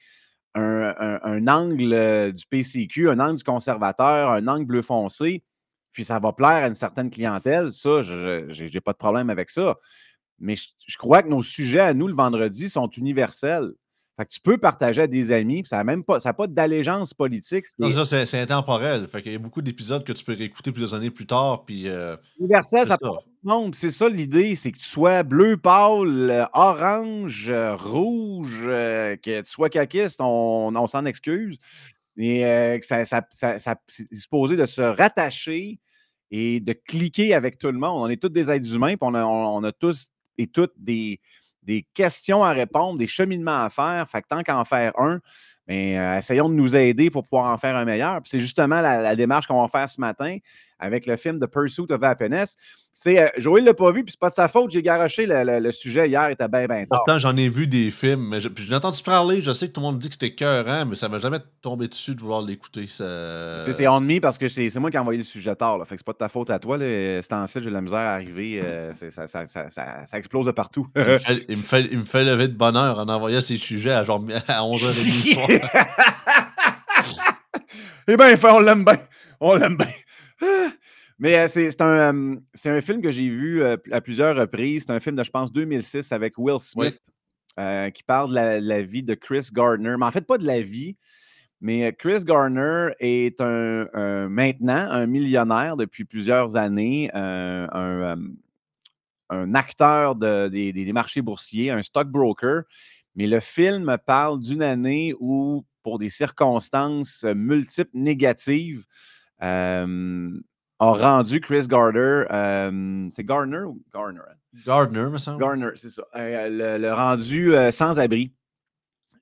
un, 0.54 1.46
angle 1.48 1.92
euh, 1.92 2.32
du 2.32 2.46
PCQ, 2.46 3.10
un 3.10 3.20
angle 3.20 3.38
du 3.38 3.44
conservateur, 3.44 4.30
un 4.30 4.46
angle 4.48 4.66
bleu 4.66 4.82
foncé, 4.82 5.42
puis 5.92 6.04
ça 6.04 6.18
va 6.18 6.32
plaire 6.32 6.64
à 6.64 6.66
une 6.66 6.74
certaine 6.74 7.10
clientèle. 7.10 7.72
Ça, 7.72 8.02
je 8.02 8.78
pas 8.78 8.92
de 8.92 8.98
problème 8.98 9.30
avec 9.30 9.50
ça. 9.50 9.76
Mais 10.38 10.56
je, 10.56 10.98
crois 10.98 11.22
que 11.22 11.28
nos 11.28 11.42
sujets 11.42 11.80
à 11.80 11.94
nous 11.94 12.08
le 12.08 12.14
vendredi 12.14 12.68
sont 12.68 12.88
universels. 12.88 13.72
Fait 14.16 14.26
que 14.26 14.30
tu 14.30 14.40
peux 14.40 14.58
partager 14.58 15.02
à 15.02 15.06
des 15.06 15.32
amis, 15.32 15.62
ça 15.64 15.78
n'a 15.78 15.84
même 15.84 16.04
pas, 16.04 16.20
ça 16.20 16.34
pas 16.34 16.46
d'allégeance 16.46 17.14
politique. 17.14 17.64
C'est 17.66 18.40
intemporel. 18.40 19.06
Fait 19.08 19.22
qu'il 19.22 19.32
y 19.32 19.36
a 19.36 19.38
beaucoup 19.38 19.62
d'épisodes 19.62 20.04
que 20.04 20.12
tu 20.12 20.22
peux 20.22 20.34
réécouter 20.34 20.70
plusieurs 20.70 20.94
années 20.94 21.10
plus 21.10 21.26
tard. 21.26 21.64
Puis, 21.64 21.88
euh, 21.88 22.16
Universel, 22.38 22.86
ça, 22.86 22.98
C'est 23.72 23.90
ça 23.90 24.08
l'idée, 24.10 24.54
c'est 24.54 24.70
que 24.70 24.78
tu 24.78 24.84
sois 24.84 25.22
bleu 25.22 25.56
pâle, 25.56 26.46
orange, 26.52 27.50
rouge, 27.50 28.64
euh, 28.66 29.16
que 29.16 29.40
tu 29.40 29.50
sois 29.50 29.70
caquiste, 29.70 30.20
on, 30.20 30.74
on 30.76 30.86
s'en 30.86 31.06
excuse. 31.06 31.58
Et 32.18 32.44
euh, 32.44 32.78
que 32.78 32.84
ça, 32.84 33.06
ça, 33.06 33.22
c'est 33.86 34.14
supposé 34.14 34.56
de 34.56 34.66
se 34.66 34.82
rattacher 34.82 35.80
et 36.30 36.60
de 36.60 36.74
cliquer 36.74 37.32
avec 37.32 37.58
tout 37.58 37.68
le 37.68 37.78
monde. 37.78 38.02
On 38.02 38.10
est 38.10 38.20
tous 38.20 38.28
des 38.28 38.50
êtres 38.50 38.74
humains, 38.74 38.96
puis 38.96 38.98
on 39.00 39.14
on 39.14 39.64
a 39.64 39.72
tous 39.72 40.08
et 40.36 40.46
toutes 40.46 40.74
des, 40.76 41.20
des 41.62 41.86
questions 41.94 42.42
à 42.42 42.50
répondre, 42.50 42.98
des 42.98 43.06
cheminements 43.06 43.64
à 43.64 43.70
faire. 43.70 44.08
Fait 44.08 44.22
que 44.22 44.28
tant 44.28 44.42
qu'en 44.42 44.64
faire 44.64 44.92
un, 44.98 45.20
mais 45.68 45.98
euh, 45.98 46.18
essayons 46.18 46.48
de 46.48 46.54
nous 46.54 46.74
aider 46.74 47.10
pour 47.10 47.24
pouvoir 47.24 47.52
en 47.52 47.58
faire 47.58 47.76
un 47.76 47.84
meilleur. 47.84 48.20
c'est 48.24 48.40
justement 48.40 48.80
la, 48.80 49.14
démarche 49.14 49.46
qu'on 49.46 49.62
va 49.62 49.68
faire 49.68 49.88
ce 49.88 50.00
matin 50.00 50.38
avec 50.78 51.06
le 51.06 51.16
film 51.16 51.38
The 51.38 51.46
Pursuit 51.46 51.90
of 51.90 52.02
Happiness. 52.02 52.56
C'est, 52.94 53.18
euh, 53.18 53.28
Joël 53.38 53.64
ne 53.64 53.68
l'a 53.68 53.74
pas 53.74 53.90
vu, 53.90 54.04
puis 54.04 54.12
c'est 54.12 54.20
pas 54.20 54.28
de 54.28 54.34
sa 54.34 54.48
faute. 54.48 54.70
J'ai 54.70 54.82
garoché 54.82 55.26
le, 55.26 55.72
sujet 55.72 56.08
hier, 56.08 56.28
il 56.28 56.32
était 56.34 56.46
bien, 56.46 56.66
bien 56.66 56.84
tard. 56.84 57.02
Pourtant, 57.04 57.18
j'en 57.18 57.36
ai 57.36 57.48
vu 57.48 57.66
des 57.66 57.90
films, 57.90 58.28
mais 58.28 58.40
j'ai 58.40 58.74
entendu 58.74 59.02
parler. 59.02 59.42
Je 59.42 59.52
sais 59.52 59.68
que 59.68 59.72
tout 59.72 59.80
le 59.80 59.86
monde 59.86 59.98
dit 59.98 60.08
que 60.08 60.14
c'était 60.14 60.34
cœurant, 60.34 60.84
mais 60.86 60.94
ça 60.94 61.08
m'a 61.08 61.18
jamais 61.18 61.38
tombé 61.62 61.88
dessus 61.88 62.14
de 62.14 62.20
vouloir 62.20 62.42
l'écouter. 62.42 62.86
Ça... 62.88 63.62
C'est 63.72 63.88
on 63.88 64.00
me 64.00 64.20
parce 64.20 64.36
que 64.36 64.48
c'est 64.48 64.74
moi 64.76 64.90
qui 64.90 64.96
ai 64.96 65.00
envoyé 65.00 65.18
le 65.18 65.24
sujet 65.24 65.56
tard. 65.56 65.78
Là. 65.78 65.84
Fait 65.84 65.94
que 65.94 66.00
c'est 66.00 66.06
pas 66.06 66.12
de 66.12 66.18
ta 66.18 66.28
faute 66.28 66.50
à 66.50 66.58
toi. 66.58 66.76
C'est 66.78 67.32
en 67.32 67.46
j'ai 67.46 67.60
de 67.60 67.70
la 67.70 67.80
misère 67.80 67.98
à 67.98 68.12
arriver. 68.12 68.60
Euh, 68.62 68.92
ça, 69.10 69.26
ça, 69.26 69.46
ça, 69.46 69.70
ça, 69.70 70.18
explose 70.18 70.46
de 70.46 70.52
partout. 70.52 70.86
il, 70.94 71.02
me 71.02 71.18
fait, 71.18 71.44
il, 71.48 71.56
me 71.56 71.62
fait, 71.62 71.88
il, 71.90 71.98
me 71.98 72.04
fait, 72.04 72.24
lever 72.24 72.48
de 72.48 72.54
bonheur 72.54 72.98
en 72.98 73.08
envoyant 73.08 73.40
ses 73.40 73.56
sujets 73.56 73.92
à, 73.92 74.04
genre, 74.04 74.22
à 74.48 74.60
11h30 74.60 75.04
du 75.04 75.10
soir. 75.32 75.48
eh 78.06 78.16
bien, 78.16 78.34
on 78.44 78.60
l'aime 78.60 78.84
bien. 78.84 78.98
On 79.40 79.54
l'aime 79.54 79.76
bien. 79.76 79.88
Mais 81.18 81.38
euh, 81.38 81.48
c'est 81.48 81.80
un, 81.80 82.14
euh, 82.14 82.36
un, 82.64 82.80
film 82.80 83.00
que 83.02 83.10
j'ai 83.10 83.28
vu 83.28 83.62
euh, 83.62 83.76
à 83.90 84.00
plusieurs 84.00 84.36
reprises. 84.36 84.84
C'est 84.86 84.92
un 84.92 85.00
film 85.00 85.16
de, 85.16 85.22
je 85.22 85.30
pense, 85.30 85.52
2006 85.52 86.12
avec 86.12 86.34
Will 86.38 86.60
Smith 86.60 87.00
qui 87.94 88.02
parle 88.04 88.30
de 88.30 88.66
la, 88.66 88.82
vie 88.82 89.02
de 89.02 89.14
Chris 89.14 89.48
Gardner. 89.52 89.94
Mais 89.98 90.06
en 90.06 90.10
fait, 90.10 90.26
pas 90.26 90.38
de 90.38 90.46
la 90.46 90.62
vie, 90.62 90.96
mais 91.60 91.94
Chris 91.98 92.24
Gardner 92.24 92.94
est 92.98 93.42
un, 93.42 94.28
maintenant 94.30 94.88
un 94.90 95.06
millionnaire 95.06 95.76
depuis 95.76 96.06
plusieurs 96.06 96.56
années, 96.56 97.10
un, 97.12 98.16
un 99.28 99.54
acteur 99.54 100.16
de, 100.16 100.48
des, 100.48 100.72
des, 100.72 100.92
marchés 100.94 101.20
boursiers, 101.20 101.70
un 101.70 101.82
stockbroker. 101.82 102.62
Mais 103.16 103.26
le 103.26 103.40
film 103.40 103.98
parle 104.06 104.40
d'une 104.40 104.62
année 104.62 105.12
où, 105.20 105.66
pour 105.82 105.98
des 105.98 106.08
circonstances 106.08 107.22
multiples 107.34 107.90
négatives, 107.92 108.86
a 110.82 110.92
rendu 110.94 111.40
Chris 111.40 111.68
Gardner, 111.68 112.24
euh, 112.30 113.08
c'est 113.10 113.24
Gardner 113.24 113.60
ou 113.60 113.80
Garner? 113.94 114.20
Hein? 114.28 114.60
Gardner, 114.66 115.06
me 115.10 115.18
semble. 115.18 115.40
Gardner, 115.40 115.70
c'est 115.76 115.90
ça. 115.90 116.02
Euh, 116.16 116.78
le, 116.78 116.92
rendu 116.92 117.54
euh, 117.54 117.70
sans 117.70 118.00
abri. 118.00 118.32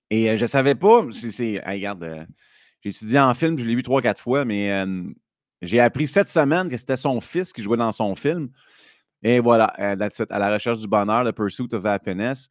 Et 0.09 0.37
je 0.37 0.43
ne 0.43 0.49
savais 0.49 0.75
pas, 0.75 1.05
c'est, 1.13 1.63
regarde, 1.65 2.27
j'ai 2.83 2.91
étudié 2.91 3.21
en 3.21 3.33
film, 3.35 3.59
je 3.59 3.65
l'ai 3.65 3.77
vu 3.77 3.83
trois, 3.83 4.03
quatre 4.03 4.21
fois, 4.21 4.45
mais 4.45 4.85
j'ai 5.63 5.79
appris 5.79 6.09
cette 6.09 6.29
semaine 6.29 6.69
que 6.69 6.77
c'était 6.77 6.97
son 6.97 7.21
fils 7.21 7.53
qui 7.53 7.63
jouait 7.63 7.77
dans 7.77 7.93
son 7.93 8.17
film. 8.17 8.49
Et 9.23 9.39
voilà, 9.39 9.67
à 9.67 9.95
la 9.95 10.53
recherche 10.53 10.79
du 10.79 10.89
bonheur, 10.89 11.25
The 11.25 11.31
Pursuit 11.31 11.73
of 11.75 11.85
Happiness. 11.85 12.49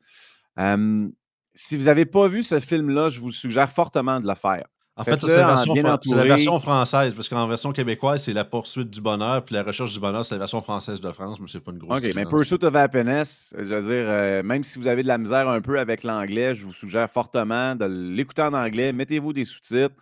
si 1.53 1.75
vous 1.75 1.83
n'avez 1.83 2.05
pas 2.05 2.29
vu 2.29 2.43
ce 2.43 2.61
film-là, 2.61 3.09
je 3.09 3.19
vous 3.19 3.33
suggère 3.33 3.69
fortement 3.69 4.21
de 4.21 4.27
le 4.27 4.35
faire. 4.35 4.65
En 4.99 5.05
fait, 5.05 5.17
c'est 5.17 5.37
la, 5.37 6.25
version 6.25 6.59
française, 6.59 7.13
parce 7.13 7.29
qu'en 7.29 7.47
version 7.47 7.71
québécoise, 7.71 8.21
c'est 8.21 8.33
la 8.33 8.43
poursuite 8.43 8.89
du 8.89 8.99
bonheur, 8.99 9.45
puis 9.45 9.55
la 9.55 9.63
recherche 9.63 9.93
du 9.93 9.99
bonheur, 9.99 10.25
c'est 10.25 10.35
la 10.35 10.39
version 10.39 10.61
française 10.61 10.99
de 10.99 11.09
France, 11.13 11.39
mais 11.39 11.47
c'est 11.47 11.63
pas 11.63 11.71
une 11.71 11.77
grosse 11.77 12.03
OK, 12.03 12.11
mais 12.15 12.25
Pursuit 12.25 12.61
of 12.61 12.75
Happiness, 12.75 13.53
je 13.57 13.63
veux 13.63 13.81
dire, 13.81 14.09
euh, 14.09 14.43
même 14.43 14.65
si 14.65 14.77
vous 14.77 14.87
avez 14.87 15.01
de 15.01 15.07
la 15.07 15.17
misère 15.17 15.47
un 15.47 15.61
peu 15.61 15.79
avec 15.79 16.03
l'anglais, 16.03 16.53
je 16.53 16.65
vous 16.65 16.73
suggère 16.73 17.09
fortement 17.09 17.75
de 17.75 17.85
l'écouter 17.85 18.41
en 18.41 18.53
anglais. 18.53 18.91
Mettez-vous 18.91 19.31
des 19.31 19.45
sous-titres 19.45 19.95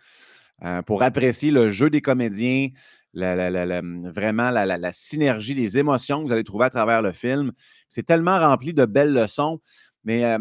euh, 0.64 0.82
pour 0.82 1.04
apprécier 1.04 1.52
le 1.52 1.70
jeu 1.70 1.90
des 1.90 2.00
comédiens, 2.00 2.70
vraiment 3.14 4.50
la, 4.50 4.92
synergie 4.92 5.54
des 5.54 5.78
émotions 5.78 6.22
que 6.22 6.26
vous 6.26 6.32
allez 6.32 6.42
trouver 6.42 6.64
à 6.64 6.70
travers 6.70 7.02
le 7.02 7.12
film. 7.12 7.52
C'est 7.88 8.04
tellement 8.04 8.40
rempli 8.40 8.74
de 8.74 8.84
belles 8.84 9.12
leçons, 9.12 9.60
mais 10.02 10.24
euh, 10.24 10.38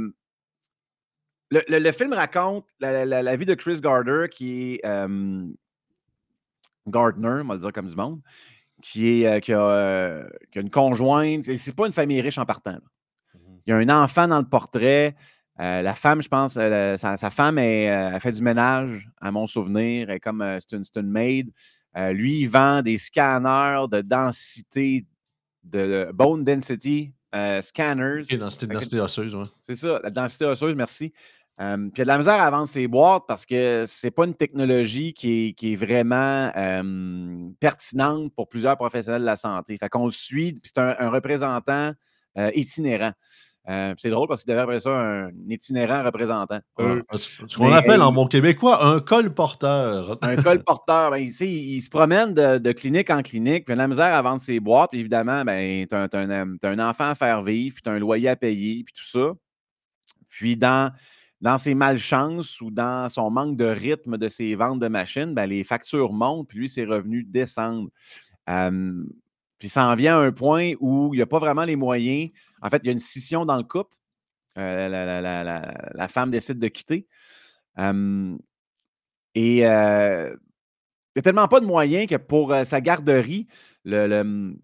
le, 1.51 1.91
film 1.91 2.13
raconte 2.13 2.68
la, 2.80 3.35
vie 3.35 3.45
de 3.45 3.54
Chris 3.54 3.80
Gardner, 3.81 4.27
qui 4.30 4.75
est 4.75 4.81
Gardner, 6.87 7.42
on 7.44 7.47
va 7.47 7.56
le 7.56 7.59
dire 7.59 7.73
comme 7.73 7.87
du 7.87 7.95
monde, 7.95 8.21
qui, 8.81 9.21
est, 9.21 9.27
euh, 9.27 9.39
qui, 9.39 9.54
a, 9.54 9.59
euh, 9.59 10.27
qui, 10.51 10.59
a, 10.59 10.61
une 10.61 10.69
conjointe. 10.69 11.44
C'est 11.44 11.75
pas 11.75 11.87
une 11.87 11.94
famille 11.94 12.21
riche 12.21 12.37
en 12.37 12.45
partant. 12.45 12.77
Mmh 13.33 13.39
Il 13.66 13.69
y 13.69 13.73
a 13.73 13.77
un 13.77 14.04
enfant 14.04 14.27
dans 14.27 14.39
le 14.39 14.47
portrait. 14.47 15.16
Euh, 15.59 15.81
la 15.81 15.95
femme, 15.95 16.21
je 16.21 16.27
pense, 16.27 16.54
sa, 16.54 17.30
femme, 17.31 17.57
elle 17.57 18.19
fait 18.19 18.31
du 18.31 18.42
ménage, 18.42 19.09
à 19.19 19.31
mon 19.31 19.47
souvenir. 19.47 20.09
Elle 20.09 20.19
comme 20.19 20.57
c'est 20.59 20.75
une, 20.75 20.83
une, 20.95 21.09
maid. 21.09 21.51
lui, 21.95 22.42
il 22.42 22.47
vend 22.47 22.81
des 22.81 22.97
scanners 22.97 23.85
de 23.92 24.01
densité, 24.01 25.06
de 25.63 26.09
bone 26.13 26.44
density 26.44 27.11
scanners. 27.61 28.23
Densité, 28.37 28.68
densité 28.68 28.99
osseuse, 28.99 29.35
oui. 29.35 29.45
C'est 29.63 29.75
ça, 29.75 29.99
la 30.04 30.11
densité 30.11 30.45
osseuse, 30.45 30.75
merci. 30.75 31.11
Euh, 31.59 31.78
puis 31.78 31.92
il 31.95 31.99
y 31.99 32.02
a 32.02 32.04
de 32.06 32.07
la 32.09 32.18
misère 32.19 32.40
à 32.40 32.49
vendre 32.52 32.68
ces 32.68 32.87
boîtes 32.87 33.23
parce 33.28 33.45
que 33.45 33.85
ce 33.87 34.06
n'est 34.06 34.11
pas 34.11 34.26
une 34.26 34.35
technologie 34.35 35.14
qui 35.14 35.56
est, 35.61 35.76
vraiment 35.76 36.52
pertinente 37.59 38.33
pour 38.35 38.47
plusieurs 38.47 38.78
professionnels 38.78 39.21
de 39.21 39.26
la 39.26 39.37
santé. 39.37 39.78
Fait 39.78 39.90
qu'on 39.90 40.06
le 40.06 40.11
suit, 40.11 40.54
puis 40.54 40.71
c'est 40.73 40.80
un, 40.80 41.09
représentant 41.09 41.94
euh, 42.37 42.52
itinérant. 42.54 43.14
Euh, 43.69 43.94
c'est 43.97 44.09
drôle 44.09 44.30
parce 44.30 44.44
qu'il 44.44 44.52
devrait 44.52 44.64
appeler 44.64 44.80
ça 44.80 44.92
un 44.92 45.30
itinérant 45.49 46.02
représentant. 46.04 46.59
ce 46.78 47.56
qu'on 47.57 47.73
appelle 47.73 48.02
en 48.02 48.14
bon 48.14 48.26
québécois 48.26 48.85
un 48.85 49.02
colporteur. 49.02 50.18
un 50.21 50.35
colporteur. 50.37 51.11
Ben, 51.11 51.18
il, 51.18 51.81
se 51.81 51.90
promène 51.90 52.33
de, 52.33 52.71
clinique 52.71 53.09
en 53.09 53.21
clinique, 53.21 53.66
puis 53.66 53.73
il 53.73 53.73
a 53.73 53.76
de 53.76 53.81
la 53.81 53.87
misère 53.90 54.14
à 54.14 54.21
vendre 54.21 54.40
ses 54.40 54.61
boîtes. 54.61 54.92
Puis 54.92 55.02
évidemment, 55.02 55.44
ben, 55.44 55.85
tu 55.85 55.95
as, 55.95 56.69
un 56.69 56.80
enfant 56.80 57.09
à 57.09 57.16
faire 57.16 57.44
vivre, 57.44 57.73
puis 57.73 57.83
tu 57.83 57.90
as 57.90 57.94
un 57.94 57.99
loyer 57.99 58.30
à 58.30 58.35
payer, 58.37 58.83
puis 58.85 58.94
tout 58.94 59.06
ça. 59.06 59.33
Puis 60.30 60.56
dans 60.56 60.94
dans 61.41 61.57
ses 61.57 61.75
malchances 61.75 62.61
ou 62.61 62.71
dans 62.71 63.09
son 63.09 63.29
manque 63.29 63.57
de 63.57 63.65
rythme 63.65 64.17
de 64.17 64.29
ses 64.29 64.56
ventes 64.56 64.79
de 64.79 64.87
machines, 64.87 65.33
ben, 65.33 65.45
les 65.45 65.63
factures 65.63 66.13
montent, 66.13 66.47
puis 66.47 66.59
lui, 66.59 66.69
ses 66.69 66.85
revenus 66.85 67.25
descendent. 67.27 67.89
puis 68.45 69.69
ça 69.69 69.87
en 69.87 69.95
vient 69.95 70.17
à 70.17 70.21
un 70.21 70.31
point 70.31 70.73
où 70.79 71.13
il 71.13 71.17
n'y 71.17 71.21
a 71.21 71.27
pas 71.27 71.39
vraiment 71.39 71.63
les 71.63 71.75
moyens. 71.75 72.31
En 72.61 72.69
fait, 72.69 72.81
il 72.83 72.87
y 72.87 72.89
a 72.89 72.94
une 72.94 72.99
scission 72.99 73.45
dans 73.45 73.57
le 73.57 73.63
couple. 73.63 73.95
Euh, 74.57 74.89
la, 75.94 76.07
femme 76.07 76.31
décide 76.31 76.57
de 76.57 76.67
quitter. 76.67 77.07
et 77.77 77.81
euh, 77.83 78.35
il 79.35 81.19
n'y 81.19 81.19
a 81.19 81.21
tellement 81.21 81.47
pas 81.47 81.59
de 81.59 81.65
moyens 81.65 82.07
que 82.07 82.15
pour 82.15 82.53
euh, 82.53 82.63
sa 82.63 82.81
garderie, 82.81 83.47
le, 83.85 84.07
le 84.07 84.57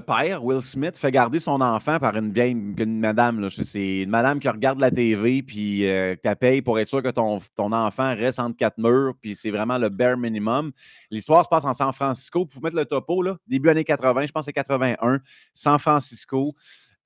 père, 0.00 0.44
Will 0.44 0.62
Smith, 0.62 0.96
fait 0.96 1.10
garder 1.10 1.40
son 1.40 1.60
enfant 1.60 1.98
par 1.98 2.16
une 2.16 2.32
vieille 2.32 2.54
madame. 2.54 3.48
C'est 3.50 4.02
une 4.02 4.10
madame 4.10 4.40
qui 4.40 4.48
regarde 4.48 4.80
la 4.80 4.90
TV 4.90 5.42
puis 5.42 5.86
euh, 5.86 6.14
tu 6.22 6.36
payes 6.36 6.62
pour 6.62 6.78
être 6.78 6.88
sûr 6.88 7.02
que 7.02 7.10
ton, 7.10 7.38
ton 7.54 7.72
enfant 7.72 8.14
reste 8.14 8.38
entre 8.38 8.56
quatre 8.56 8.78
murs, 8.78 9.14
puis 9.20 9.36
c'est 9.36 9.50
vraiment 9.50 9.78
le 9.78 9.88
bare 9.88 10.16
minimum. 10.16 10.72
L'histoire 11.10 11.44
se 11.44 11.48
passe 11.48 11.64
en 11.64 11.72
San 11.72 11.92
Francisco. 11.92 12.46
Pour 12.46 12.54
vous 12.54 12.64
mettre 12.64 12.76
le 12.76 12.84
topo, 12.84 13.22
là, 13.22 13.36
début 13.46 13.68
années 13.68 13.84
80, 13.84 14.26
je 14.26 14.32
pense 14.32 14.42
que 14.42 14.46
c'est 14.46 14.52
81, 14.52 15.20
San 15.52 15.78
Francisco. 15.78 16.54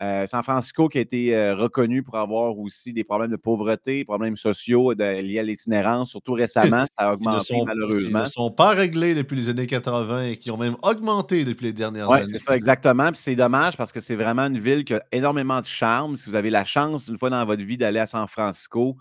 Euh, 0.00 0.28
San 0.28 0.44
Francisco 0.44 0.88
qui 0.88 0.98
a 0.98 1.00
été 1.00 1.34
euh, 1.34 1.56
reconnu 1.56 2.04
pour 2.04 2.16
avoir 2.18 2.56
aussi 2.56 2.92
des 2.92 3.02
problèmes 3.02 3.32
de 3.32 3.36
pauvreté, 3.36 4.04
problèmes 4.04 4.36
sociaux 4.36 4.92
liés 4.92 5.40
à 5.40 5.42
l'itinérance, 5.42 6.10
surtout 6.10 6.34
récemment, 6.34 6.86
ça 6.96 7.08
a 7.08 7.12
augmenté 7.14 7.56
malheureusement. 7.66 8.20
Ils 8.20 8.22
ne 8.22 8.26
sont 8.26 8.52
pas 8.52 8.70
réglés 8.70 9.16
depuis 9.16 9.34
les 9.34 9.48
années 9.48 9.66
80 9.66 10.26
et 10.26 10.36
qui 10.36 10.52
ont 10.52 10.56
même 10.56 10.76
augmenté 10.82 11.44
depuis 11.44 11.66
les 11.66 11.72
dernières 11.72 12.08
années. 12.12 12.26
Oui, 12.26 12.30
c'est 12.32 12.44
ça, 12.44 12.56
exactement. 12.56 13.10
Puis 13.10 13.20
c'est 13.20 13.34
dommage 13.34 13.76
parce 13.76 13.90
que 13.90 14.00
c'est 14.00 14.14
vraiment 14.14 14.46
une 14.46 14.58
ville 14.58 14.84
qui 14.84 14.94
a 14.94 15.02
énormément 15.10 15.60
de 15.60 15.66
charme. 15.66 16.16
Si 16.16 16.30
vous 16.30 16.36
avez 16.36 16.50
la 16.50 16.64
chance, 16.64 17.08
une 17.08 17.18
fois 17.18 17.30
dans 17.30 17.44
votre 17.44 17.62
vie, 17.62 17.76
d'aller 17.76 17.98
à 17.98 18.06
San 18.06 18.28
Francisco, 18.28 18.96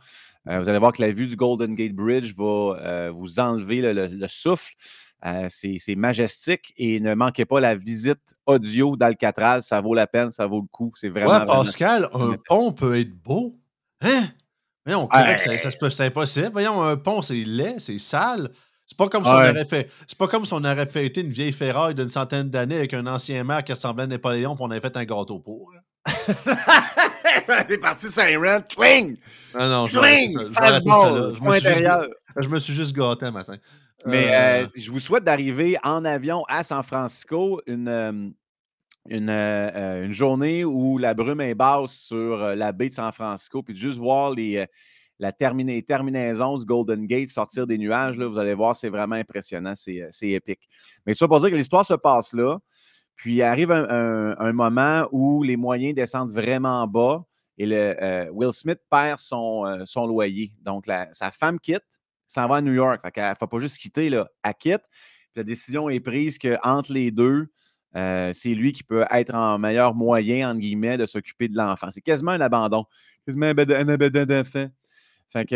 euh, 0.47 0.59
vous 0.59 0.67
allez 0.67 0.79
voir 0.79 0.93
que 0.93 1.01
la 1.03 1.11
vue 1.11 1.27
du 1.27 1.35
Golden 1.35 1.75
Gate 1.75 1.93
Bridge 1.93 2.33
va 2.35 3.11
vous 3.11 3.39
enlever 3.39 3.81
le 3.93 4.27
souffle. 4.27 4.73
Euh, 5.25 5.47
c'est 5.50 5.95
majestique 5.95 6.74
et 6.77 7.00
ne 7.00 7.15
manquez 7.15 7.45
pas 7.45 7.59
la 7.59 7.75
visite 7.75 8.36
audio 8.45 8.95
d'Alcatraz. 8.95 9.62
Ça 9.62 9.81
vaut 9.81 9.95
la 9.95 10.05
peine, 10.05 10.31
ça 10.31 10.45
vaut 10.45 10.62
le 10.62 10.67
coup. 10.67 10.93
C'est 10.95 11.09
vraiment. 11.09 11.31
Ouais, 11.31 11.45
Pascal, 11.45 12.07
un 12.13 12.36
pont 12.47 12.71
peut 12.71 13.00
être 13.00 13.15
beau. 13.24 13.57
Hein? 14.01 14.25
Voyons, 14.86 15.09
ça, 15.12 15.89
c'est 15.89 16.05
impossible. 16.05 16.51
Voyons, 16.53 16.81
un 16.81 16.95
pont, 16.95 17.21
c'est 17.21 17.43
laid, 17.43 17.79
c'est 17.79 18.00
sale. 18.00 18.51
C'est 18.86 18.97
pas 18.97 19.09
comme 19.09 19.25
si 19.25 19.29
on 19.29 19.33
aurait 19.33 19.65
fait. 19.65 19.91
C'est 20.07 20.17
pas 20.17 20.27
comme 20.27 20.45
si 20.45 20.53
on 20.53 20.63
aurait 20.63 20.86
fêté 20.86 21.21
une 21.21 21.29
vieille 21.29 21.51
ferraille 21.51 21.93
d'une 21.93 22.09
centaine 22.09 22.50
d'années 22.50 22.77
avec 22.77 22.93
un 22.93 23.05
ancien 23.07 23.43
maire 23.43 23.63
qui 23.63 23.74
ressemblait 23.74 24.05
à 24.05 24.07
Napoléon 24.07 24.53
et 24.53 24.57
on 24.59 24.71
avait 24.71 24.79
fait 24.79 24.95
un 24.95 25.03
gâteau 25.03 25.39
pour. 25.39 25.74
T'es 27.67 27.77
parti 27.79 28.09
Saint-Rent, 28.09 28.62
cling! 28.69 29.17
Ah 29.53 29.67
non, 29.67 29.88
je, 29.88 30.00
cling! 30.00 30.29
Je, 30.29 30.38
je, 30.38 32.43
je, 32.43 32.47
me 32.47 32.59
suis 32.59 32.74
juste 32.74 32.95
gâté 32.95 33.25
un 33.25 33.31
matin. 33.31 33.55
Mais 34.05 34.33
euh, 34.33 34.67
je 34.75 34.91
vous 34.91 34.99
souhaite 34.99 35.23
d'arriver 35.23 35.77
en 35.83 36.05
avion 36.05 36.43
à 36.47 36.63
San 36.63 36.83
Francisco 36.83 37.61
une, 37.65 38.33
une, 39.09 40.11
journée 40.11 40.63
où 40.63 40.97
la 40.97 41.13
brume 41.13 41.41
est 41.41 41.55
basse 41.55 41.93
sur 41.93 42.37
la 42.37 42.71
baie 42.71 42.89
de 42.89 42.93
San 42.93 43.11
Francisco, 43.11 43.63
puis 43.63 43.73
de 43.73 43.79
juste 43.79 43.97
voir 43.97 44.31
les, 44.31 44.65
la 45.19 45.31
terminaison 45.31 46.57
du 46.57 46.65
Golden 46.65 47.07
Gate 47.07 47.29
sortir 47.29 47.65
des 47.65 47.77
nuages. 47.77 48.17
Là, 48.17 48.27
vous 48.27 48.37
allez 48.37 48.53
voir, 48.53 48.75
c'est 48.75 48.89
vraiment 48.89 49.15
impressionnant, 49.15 49.73
c'est 49.75 50.29
épique. 50.29 50.69
Mais 51.05 51.13
ça 51.13 51.27
pour 51.27 51.39
dire 51.39 51.49
que 51.49 51.55
l'histoire 51.55 51.85
se 51.85 51.95
passe 51.95 52.33
là, 52.33 52.59
puis 53.15 53.41
arrive 53.41 53.71
un, 53.71 54.53
moment 54.53 55.07
où 55.11 55.41
les 55.41 55.57
moyens 55.57 55.95
descendent 55.95 56.31
vraiment 56.31 56.85
bas 56.87 57.25
et 57.57 57.65
le, 57.65 58.29
Will 58.31 58.53
Smith 58.53 58.79
perd 58.91 59.19
son, 59.19 59.83
son 59.85 60.05
loyer. 60.05 60.53
Donc, 60.61 60.85
sa 61.13 61.31
femme 61.31 61.59
quitte 61.59 61.96
s'en 62.27 62.48
va 62.48 62.57
à 62.57 62.62
New 62.62 62.74
York. 62.74 63.01
Elle 63.15 63.29
ne 63.29 63.36
faut 63.39 63.48
pas 63.48 63.60
juste 63.60 63.77
quitter, 63.77 64.10
là, 64.10 64.29
elle 64.43 64.53
quitte. 64.60 64.84
la 65.36 65.43
décision 65.43 65.89
est 65.89 66.00
prise 66.00 66.38
qu'entre 66.38 66.91
les 66.91 67.12
deux, 67.12 67.48
euh, 67.96 68.31
c'est 68.34 68.53
lui 68.53 68.74
qui 68.74 68.84
peut 68.84 69.05
être 69.10 69.34
en 69.34 69.57
meilleur 69.57 69.96
moyen, 69.96 70.50
entre 70.50 70.60
guillemets, 70.60 70.98
de 70.98 71.05
s'occuper 71.05 71.48
de 71.48 71.55
l'enfant. 71.55 71.89
C'est 71.89 72.01
quasiment 72.01 72.31
un 72.31 72.41
abandon. 72.41 72.86
Quasiment 73.25 73.48
un 73.48 73.89
abandon 73.89 74.25
d'enfant. 74.25 74.67
Fait 75.29 75.46
que. 75.46 75.55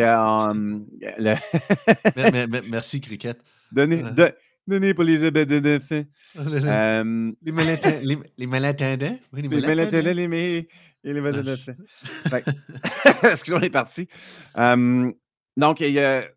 Merci, 2.70 3.02
Cricket. 3.02 3.38
Donnez, 3.72 4.04
euh. 4.04 4.32
donnez 4.68 4.94
pour 4.94 5.04
les 5.04 5.24
abandons 5.24 5.60
d'enfants. 5.60 6.04
Euh, 6.38 7.32
les, 7.42 7.52
malentendants. 7.52 8.00
Les 8.38 8.48
malentendants. 8.48 9.18
Les 9.34 9.48
malentendants, 9.48 10.14
les, 10.14 10.68
abandons 11.06 11.44
d'enfants. 11.44 11.74
Excusez-moi, 13.24 13.60
on 13.62 13.64
est 13.64 13.70
parti. 13.70 14.08
donc, 15.58 15.80
il 15.82 15.92
y 15.92 16.00
a 16.00 16.28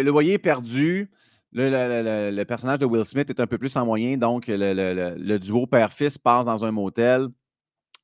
le 0.00 0.10
loyer 0.10 0.34
est 0.34 0.38
perdu. 0.38 1.10
Le, 1.54 2.44
personnage 2.44 2.78
de 2.78 2.86
Will 2.86 3.04
Smith 3.04 3.28
est 3.28 3.40
un 3.40 3.46
peu 3.46 3.58
plus 3.58 3.76
en 3.76 3.84
moyen, 3.84 4.16
donc 4.16 4.46
le, 4.48 5.38
duo 5.38 5.66
père-fils 5.66 6.16
passe 6.16 6.46
dans 6.46 6.64
un 6.64 6.70
motel. 6.70 7.28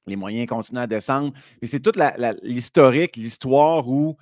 Les 0.07 0.17
moyens 0.17 0.47
continuent 0.47 0.81
à 0.81 0.87
descendre. 0.87 1.33
Et 1.63 1.67
c'est 1.67 1.81
toute 1.81 1.99
l'historique, 2.43 3.17
l'histoire 3.17 3.89
où, 3.89 4.17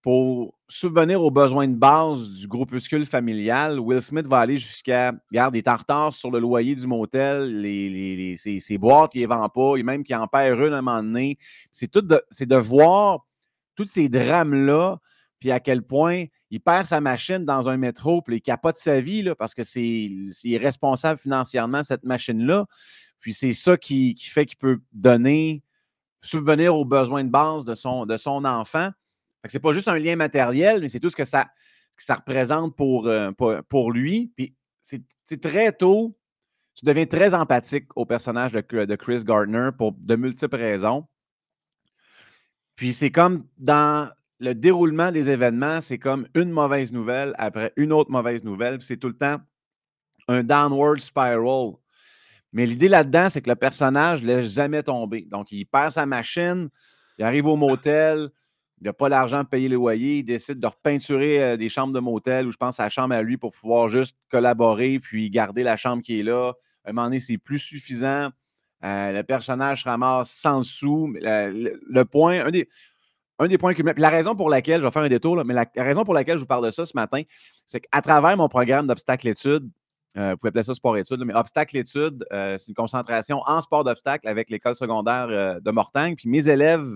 pour 0.00 0.54
subvenir 0.68 1.22
aux 1.22 1.30
besoins 1.30 1.68
de 1.68 1.74
base 1.74 2.28
du 2.30 2.48
groupuscule 2.48 3.06
familial, 3.06 3.78
Will 3.78 4.00
Smith 4.00 4.26
va 4.26 4.38
aller 4.38 4.56
jusqu'à. 4.56 5.12
Regarde, 5.30 5.54
il 5.54 5.58
est 5.58 5.68
en 5.68 5.76
retard 5.76 6.12
sur 6.12 6.30
le 6.30 6.40
loyer 6.40 6.74
du 6.74 6.86
motel, 6.86 7.60
les, 7.60 8.36
ses, 8.36 8.78
boîtes, 8.78 9.14
il 9.14 9.18
ne 9.18 9.22
les 9.22 9.26
vend 9.26 9.48
pas, 9.48 9.76
et 9.76 9.82
même 9.82 10.02
qu'il 10.02 10.16
en 10.16 10.26
perd 10.26 10.58
une 10.58 10.72
à 10.72 10.78
un 10.78 10.82
moment 10.82 11.02
donné. 11.02 11.38
C'est 11.70 11.92
de, 11.94 12.22
de 12.40 12.56
voir 12.56 13.26
tous 13.76 13.86
ces 13.86 14.08
drames-là, 14.08 14.98
puis 15.42 15.50
à 15.50 15.58
quel 15.58 15.82
point 15.82 16.26
il 16.50 16.60
perd 16.60 16.86
sa 16.86 17.00
machine 17.00 17.44
dans 17.44 17.68
un 17.68 17.76
métro, 17.76 18.22
puis 18.22 18.36
il 18.36 18.40
capote 18.40 18.76
sa 18.76 19.00
vie 19.00 19.22
là, 19.22 19.34
parce 19.34 19.54
que 19.54 19.64
c'est 19.64 20.56
responsable 20.56 21.18
financièrement, 21.18 21.82
cette 21.82 22.04
machine-là. 22.04 22.66
Puis 23.18 23.34
c'est 23.34 23.52
ça 23.52 23.76
qui, 23.76 24.14
fait 24.16 24.46
qu'il 24.46 24.58
peut 24.58 24.80
donner, 24.92 25.64
subvenir 26.20 26.76
aux 26.76 26.84
besoins 26.84 27.24
de 27.24 27.28
base 27.28 27.64
de 27.64 27.74
son, 27.74 28.06
de 28.06 28.16
son 28.16 28.44
enfant. 28.44 28.90
Ce 29.44 29.56
n'est 29.56 29.60
pas 29.60 29.72
juste 29.72 29.88
un 29.88 29.98
lien 29.98 30.14
matériel, 30.14 30.80
mais 30.80 30.88
c'est 30.88 31.00
tout 31.00 31.10
ce 31.10 31.16
que 31.16 31.24
ça, 31.24 31.48
ça 31.98 32.14
représente 32.14 32.76
pour, 32.76 33.08
euh, 33.08 33.32
pour, 33.68 33.90
lui. 33.90 34.32
Puis 34.36 34.54
c'est 34.80 35.40
très 35.40 35.72
tôt, 35.72 36.16
tu 36.76 36.84
deviens 36.84 37.06
très 37.06 37.34
empathique 37.34 37.86
au 37.96 38.06
personnage 38.06 38.52
de, 38.52 38.84
de 38.84 38.94
Chris 38.94 39.24
Gardner 39.24 39.70
pour 39.76 39.90
de 39.90 40.14
multiples 40.14 40.54
raisons. 40.54 41.08
Puis 42.76 42.92
c'est 42.92 43.10
comme 43.10 43.44
dans 43.58 44.08
le 44.42 44.54
déroulement 44.56 45.12
des 45.12 45.30
événements, 45.30 45.80
c'est 45.80 45.98
comme 45.98 46.26
une 46.34 46.50
mauvaise 46.50 46.92
nouvelle 46.92 47.32
après 47.38 47.72
une 47.76 47.92
autre 47.92 48.10
mauvaise 48.10 48.42
nouvelle. 48.42 48.78
C'est 48.82 48.96
tout 48.96 49.06
le 49.06 49.16
temps 49.16 49.36
un 50.26 50.42
downward 50.42 50.98
spiral. 50.98 51.74
Mais 52.52 52.66
l'idée 52.66 52.88
là-dedans, 52.88 53.28
c'est 53.28 53.40
que 53.40 53.48
le 53.48 53.56
personnage 53.56 54.20
ne 54.20 54.26
laisse 54.26 54.52
jamais 54.52 54.82
tomber. 54.82 55.28
Donc, 55.30 55.52
il 55.52 55.64
perd 55.64 55.92
sa 55.92 56.06
machine, 56.06 56.68
il 57.18 57.24
arrive 57.24 57.46
au 57.46 57.54
motel, 57.54 58.30
il 58.80 58.86
n'a 58.86 58.92
pas 58.92 59.08
l'argent 59.08 59.44
de 59.44 59.48
payer 59.48 59.68
le 59.68 59.76
loyer, 59.76 60.18
il 60.18 60.24
décide 60.24 60.58
de 60.58 60.66
repeinturer 60.66 61.42
euh, 61.42 61.56
des 61.56 61.68
chambres 61.68 61.94
de 61.94 62.00
motel 62.00 62.48
ou 62.48 62.52
je 62.52 62.56
pense 62.56 62.80
à 62.80 62.84
la 62.84 62.90
chambre 62.90 63.14
à 63.14 63.22
lui 63.22 63.36
pour 63.36 63.52
pouvoir 63.52 63.88
juste 63.88 64.18
collaborer 64.28 64.98
puis 64.98 65.30
garder 65.30 65.62
la 65.62 65.76
chambre 65.76 66.02
qui 66.02 66.18
est 66.18 66.24
là. 66.24 66.52
À 66.84 66.90
un 66.90 66.92
moment 66.92 67.06
donné, 67.06 67.20
c'est 67.20 67.38
plus 67.38 67.60
suffisant. 67.60 68.30
Euh, 68.84 69.12
le 69.12 69.22
personnage 69.22 69.84
se 69.84 69.88
ramasse 69.88 70.32
sans 70.32 70.64
sous. 70.64 71.14
Le, 71.14 71.78
le, 71.88 72.04
point, 72.04 72.44
un 72.44 72.50
des, 72.50 72.68
un 73.42 73.48
des 73.48 73.58
points 73.58 73.74
que. 73.74 73.82
La 74.00 74.08
raison 74.08 74.34
pour 74.34 74.48
laquelle, 74.48 74.80
je 74.80 74.86
vais 74.86 74.90
faire 74.90 75.02
un 75.02 75.08
détour, 75.08 75.44
mais 75.44 75.54
la, 75.54 75.66
raison 75.76 76.04
pour 76.04 76.14
laquelle 76.14 76.36
je 76.36 76.42
vous 76.42 76.46
parle 76.46 76.64
de 76.64 76.70
ça 76.70 76.84
ce 76.84 76.92
matin, 76.94 77.22
c'est 77.66 77.80
qu'à 77.80 78.00
travers 78.02 78.36
mon 78.36 78.48
programme 78.48 78.86
d'obstacle-études, 78.86 79.68
euh, 80.16 80.32
vous 80.32 80.36
pouvez 80.36 80.48
appeler 80.48 80.62
ça 80.62 80.74
sport-études, 80.74 81.24
mais 81.24 81.34
obstacle-études, 81.34 82.26
euh, 82.32 82.58
c'est 82.58 82.68
une 82.68 82.74
concentration 82.74 83.40
en 83.46 83.60
sport 83.60 83.82
d'obstacle 83.82 84.28
avec 84.28 84.50
l'école 84.50 84.76
secondaire 84.76 85.28
euh, 85.30 85.60
de 85.60 85.70
Mortagne. 85.70 86.16
Puis 86.16 86.28
mes 86.28 86.48
élèves 86.48 86.86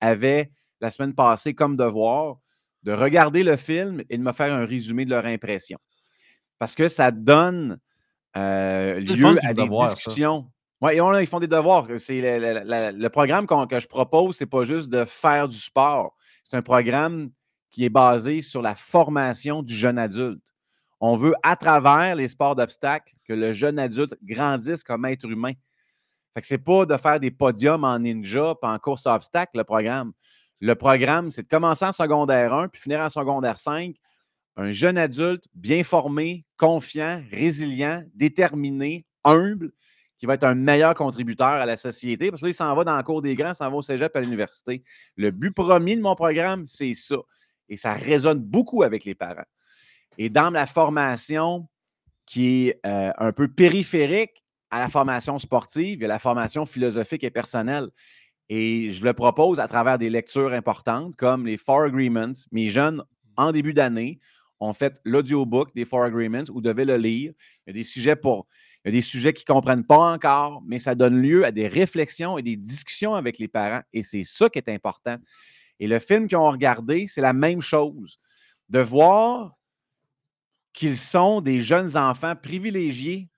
avaient, 0.00 0.50
la 0.80 0.90
semaine 0.90 1.14
passée, 1.14 1.54
comme 1.54 1.76
devoir, 1.76 2.36
de 2.82 2.92
regarder 2.92 3.42
le 3.42 3.56
film 3.56 4.02
et 4.10 4.18
de 4.18 4.22
me 4.22 4.32
faire 4.32 4.52
un 4.52 4.64
résumé 4.64 5.04
de 5.04 5.10
leur 5.10 5.26
impression. 5.26 5.78
Parce 6.58 6.74
que 6.74 6.88
ça 6.88 7.10
donne 7.10 7.78
lieu 8.34 9.38
à 9.42 9.54
des 9.54 9.68
discussions. 9.68 10.46
Oui, 10.80 10.92
ils 10.96 11.26
font 11.26 11.40
des 11.40 11.48
devoirs. 11.48 11.86
C'est 11.98 12.20
le, 12.20 13.08
programme 13.08 13.46
que 13.46 13.80
je 13.80 13.88
propose, 13.88 14.36
c'est 14.36 14.46
pas 14.46 14.64
juste 14.64 14.88
de 14.88 15.04
faire 15.04 15.48
du 15.48 15.56
sport. 15.56 16.14
C'est 16.44 16.56
un 16.56 16.62
programme 16.62 17.30
qui 17.70 17.84
est 17.84 17.90
basé 17.90 18.42
sur 18.42 18.62
la 18.62 18.74
formation 18.74 19.62
du 19.62 19.74
jeune 19.74 19.98
adulte. 19.98 20.42
On 21.00 21.16
veut, 21.16 21.34
à 21.42 21.56
travers 21.56 22.14
les 22.14 22.28
sports 22.28 22.56
d'obstacles, 22.56 23.14
que 23.24 23.32
le 23.32 23.54
jeune 23.54 23.78
adulte 23.78 24.16
grandisse 24.22 24.82
comme 24.82 25.04
être 25.04 25.24
humain. 25.24 25.52
Fait 26.34 26.40
que 26.40 26.46
c'est 26.46 26.58
pas 26.58 26.86
de 26.86 26.96
faire 26.96 27.20
des 27.20 27.30
podiums 27.30 27.84
en 27.84 27.98
ninja 27.98 28.54
pas 28.60 28.72
en 28.72 28.78
course 28.78 29.06
à 29.06 29.18
le 29.54 29.64
programme. 29.64 30.12
Le 30.60 30.74
programme, 30.74 31.30
c'est 31.30 31.42
de 31.42 31.48
commencer 31.48 31.84
en 31.84 31.92
secondaire 31.92 32.52
1 32.52 32.68
puis 32.68 32.80
finir 32.80 33.00
en 33.00 33.08
secondaire 33.08 33.58
5. 33.58 33.94
Un 34.56 34.72
jeune 34.72 34.98
adulte 34.98 35.44
bien 35.54 35.84
formé, 35.84 36.44
confiant, 36.56 37.22
résilient, 37.30 38.04
déterminé, 38.14 39.06
humble, 39.24 39.72
qui 40.18 40.26
va 40.26 40.34
être 40.34 40.44
un 40.44 40.54
meilleur 40.54 40.94
contributeur 40.94 41.46
à 41.46 41.66
la 41.66 41.76
société 41.76 42.30
parce 42.30 42.42
qu'il 42.42 42.54
s'en 42.54 42.74
va 42.74 42.84
dans 42.84 42.96
la 42.96 43.02
cour 43.02 43.22
des 43.22 43.34
grands, 43.34 43.54
s'en 43.54 43.70
va 43.70 43.76
au 43.76 43.82
cégep 43.82 44.14
à 44.16 44.20
l'université. 44.20 44.82
Le 45.16 45.30
but 45.30 45.52
premier 45.52 45.96
de 45.96 46.00
mon 46.00 46.14
programme, 46.14 46.66
c'est 46.66 46.94
ça. 46.94 47.16
Et 47.68 47.76
ça 47.76 47.94
résonne 47.94 48.40
beaucoup 48.40 48.82
avec 48.82 49.04
les 49.04 49.14
parents. 49.14 49.46
Et 50.16 50.28
dans 50.28 50.50
la 50.50 50.66
formation 50.66 51.68
qui 52.26 52.68
est 52.68 52.80
euh, 52.84 53.12
un 53.16 53.32
peu 53.32 53.48
périphérique 53.48 54.44
à 54.70 54.80
la 54.80 54.88
formation 54.88 55.38
sportive, 55.38 55.98
il 55.98 56.02
y 56.02 56.04
a 56.04 56.08
la 56.08 56.18
formation 56.18 56.66
philosophique 56.66 57.24
et 57.24 57.30
personnelle. 57.30 57.88
Et 58.48 58.90
je 58.90 59.04
le 59.04 59.12
propose 59.12 59.60
à 59.60 59.68
travers 59.68 59.98
des 59.98 60.10
lectures 60.10 60.52
importantes 60.52 61.14
comme 61.16 61.46
les 61.46 61.56
Four 61.56 61.82
Agreements. 61.82 62.32
Mes 62.50 62.70
jeunes, 62.70 63.02
en 63.36 63.52
début 63.52 63.74
d'année, 63.74 64.18
ont 64.60 64.72
fait 64.72 65.00
l'audiobook 65.04 65.74
des 65.74 65.84
Four 65.84 66.02
Agreements 66.02 66.50
ou 66.52 66.60
devaient 66.60 66.84
le 66.84 66.96
lire. 66.96 67.32
Il 67.66 67.68
y 67.68 67.70
a 67.70 67.72
des 67.74 67.82
sujets 67.82 68.16
pour 68.16 68.46
Il 68.84 68.88
y 68.88 68.90
a 68.90 68.92
des 68.92 69.00
sujets 69.00 69.32
qu'ils 69.32 69.44
ne 69.48 69.54
comprennent 69.54 69.84
pas 69.84 70.12
encore, 70.12 70.62
mais 70.66 70.78
ça 70.78 70.94
donne 70.94 71.20
lieu 71.20 71.44
à 71.44 71.50
des 71.50 71.68
réflexions 71.68 72.38
et 72.38 72.42
des 72.42 72.56
discussions 72.56 73.14
avec 73.14 73.38
les 73.38 73.48
parents. 73.48 73.82
Et 73.92 74.02
c'est 74.02 74.24
ça 74.24 74.48
qui 74.48 74.58
est 74.58 74.68
important. 74.68 75.16
Et 75.80 75.88
le 75.88 75.98
film 75.98 76.28
qu'ils 76.28 76.38
ont 76.38 76.50
regardé, 76.50 77.06
c'est 77.06 77.20
la 77.20 77.32
même 77.32 77.60
chose. 77.60 78.18
De 78.68 78.80
voir 78.80 79.52
qu'ils 80.72 80.96
sont 80.96 81.40
des 81.40 81.60
jeunes 81.60 81.96
enfants 81.96 82.34
privilégiés. 82.36 83.28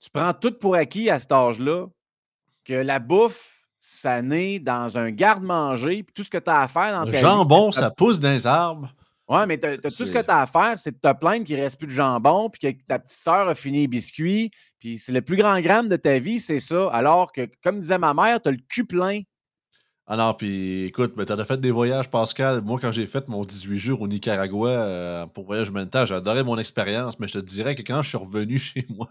Tu 0.00 0.10
prends 0.10 0.32
tout 0.32 0.52
pour 0.52 0.74
acquis 0.74 1.10
à 1.10 1.20
cet 1.20 1.30
âge-là, 1.30 1.86
que 2.64 2.72
la 2.72 2.98
bouffe, 2.98 3.60
ça 3.78 4.20
naît 4.20 4.58
dans 4.58 4.98
un 4.98 5.10
garde-manger, 5.10 6.02
puis 6.02 6.12
tout 6.12 6.24
ce 6.24 6.30
que 6.30 6.38
tu 6.38 6.50
as 6.50 6.62
à 6.62 6.68
faire 6.68 6.92
dans 6.92 7.04
le 7.04 7.12
ta 7.12 7.18
jambon, 7.18 7.72
ça 7.72 7.90
pousse 7.90 8.18
dans 8.18 8.30
les 8.30 8.46
arbres. 8.46 8.92
Oui, 9.30 9.38
mais 9.46 9.58
tout 9.58 9.90
ce 9.90 10.10
que 10.10 10.18
tu 10.18 10.30
as 10.30 10.40
à 10.40 10.46
faire, 10.46 10.76
c'est 10.76 10.90
de 10.90 10.98
te 10.98 11.12
plaindre 11.16 11.44
qu'il 11.44 11.56
ne 11.56 11.62
reste 11.62 11.78
plus 11.78 11.86
de 11.86 11.92
jambon, 11.92 12.50
puis 12.50 12.74
que 12.74 12.82
ta 12.88 12.98
petite 12.98 13.16
sœur 13.16 13.48
a 13.48 13.54
fini 13.54 13.82
les 13.82 13.86
biscuits, 13.86 14.50
puis 14.80 14.98
c'est 14.98 15.12
le 15.12 15.22
plus 15.22 15.36
grand 15.36 15.60
gramme 15.60 15.88
de 15.88 15.94
ta 15.94 16.18
vie, 16.18 16.40
c'est 16.40 16.58
ça. 16.58 16.88
Alors 16.88 17.30
que, 17.30 17.48
comme 17.62 17.78
disait 17.78 17.98
ma 17.98 18.12
mère, 18.12 18.42
tu 18.42 18.48
as 18.48 18.52
le 18.52 18.58
cul 18.68 18.84
plein 18.84 19.20
ah 20.12 20.16
non, 20.16 20.34
puis 20.34 20.86
écoute, 20.86 21.14
ben, 21.16 21.24
tu 21.24 21.32
as 21.32 21.44
fait 21.44 21.60
des 21.60 21.70
voyages, 21.70 22.10
Pascal. 22.10 22.62
Moi, 22.62 22.80
quand 22.80 22.90
j'ai 22.90 23.06
fait 23.06 23.28
mon 23.28 23.44
18 23.44 23.78
jours 23.78 24.00
au 24.00 24.08
Nicaragua 24.08 24.68
euh, 24.68 25.26
pour 25.26 25.44
voyage 25.44 25.68
humanitaire, 25.68 26.04
j'ai 26.04 26.16
adoré 26.16 26.42
mon 26.42 26.58
expérience, 26.58 27.20
mais 27.20 27.28
je 27.28 27.34
te 27.34 27.44
dirais 27.44 27.76
que 27.76 27.82
quand 27.82 28.02
je 28.02 28.08
suis 28.08 28.18
revenu 28.18 28.58
chez 28.58 28.84
moi, 28.88 29.08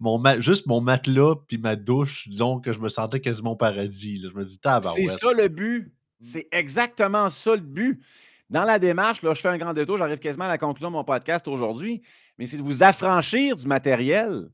mon 0.00 0.20
juste 0.40 0.66
mon 0.66 0.80
matelas 0.80 1.36
puis 1.46 1.58
ma 1.58 1.76
douche, 1.76 2.26
disons 2.26 2.58
que 2.58 2.72
je 2.72 2.80
me 2.80 2.88
sentais 2.88 3.20
quasiment 3.20 3.52
au 3.52 3.56
paradis. 3.56 4.20
Je 4.28 4.36
me 4.36 4.44
dis, 4.44 4.58
C'est 4.60 5.06
ça 5.06 5.32
le 5.32 5.46
but. 5.46 5.94
C'est 6.20 6.48
exactement 6.50 7.30
ça 7.30 7.54
le 7.54 7.62
but. 7.62 8.02
Dans 8.50 8.64
la 8.64 8.78
démarche, 8.78 9.22
là, 9.22 9.34
je 9.34 9.40
fais 9.40 9.48
un 9.48 9.58
grand 9.58 9.72
détour, 9.72 9.98
j'arrive 9.98 10.18
quasiment 10.18 10.44
à 10.44 10.48
la 10.48 10.58
conclusion 10.58 10.88
de 10.88 10.94
mon 10.94 11.04
podcast 11.04 11.48
aujourd'hui, 11.48 12.02
mais 12.38 12.46
c'est 12.46 12.58
de 12.58 12.62
vous 12.62 12.82
affranchir 12.82 13.56
du 13.56 13.66
matériel. 13.66 14.48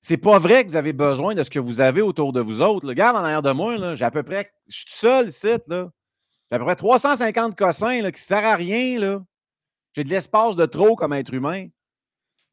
C'est 0.00 0.16
pas 0.16 0.38
vrai 0.38 0.64
que 0.64 0.70
vous 0.70 0.76
avez 0.76 0.92
besoin 0.92 1.34
de 1.34 1.42
ce 1.42 1.50
que 1.50 1.60
vous 1.60 1.80
avez 1.80 2.02
autour 2.02 2.32
de 2.32 2.40
vous 2.40 2.60
autres. 2.60 2.88
Regarde 2.88 3.16
en 3.16 3.20
arrière 3.20 3.42
de 3.42 3.52
moi, 3.52 3.94
j'ai 3.94 4.04
à 4.04 4.10
peu 4.10 4.24
près. 4.24 4.52
Je 4.66 4.78
suis 4.78 4.90
seul 4.90 5.28
ici, 5.28 5.54
là. 5.68 5.90
J'ai 6.50 6.56
à 6.56 6.58
peu 6.58 6.64
près 6.64 6.76
350 6.76 7.56
cossins 7.56 8.02
là, 8.02 8.10
qui 8.10 8.20
ne 8.20 8.26
servent 8.26 8.44
à 8.44 8.56
rien. 8.56 8.98
Là. 8.98 9.22
J'ai 9.94 10.04
de 10.04 10.10
l'espace 10.10 10.56
de 10.56 10.66
trop 10.66 10.96
comme 10.96 11.12
être 11.12 11.32
humain. 11.32 11.68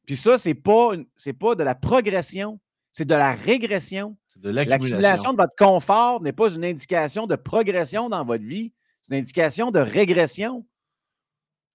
Puis 0.05 0.15
ça, 0.15 0.37
c'est 0.37 0.53
pas, 0.53 0.91
pas 1.39 1.55
de 1.55 1.63
la 1.63 1.75
progression, 1.75 2.59
c'est 2.91 3.05
de 3.05 3.15
la 3.15 3.33
régression. 3.33 4.15
C'est 4.27 4.41
de 4.41 4.49
l'accumulation. 4.49 5.33
de 5.33 5.37
votre 5.37 5.55
confort 5.57 6.21
n'est 6.21 6.33
pas 6.33 6.49
une 6.49 6.63
indication 6.63 7.27
de 7.27 7.35
progression 7.35 8.09
dans 8.09 8.23
votre 8.23 8.43
vie, 8.43 8.73
c'est 9.01 9.13
une 9.13 9.21
indication 9.21 9.71
de 9.71 9.79
régression. 9.79 10.65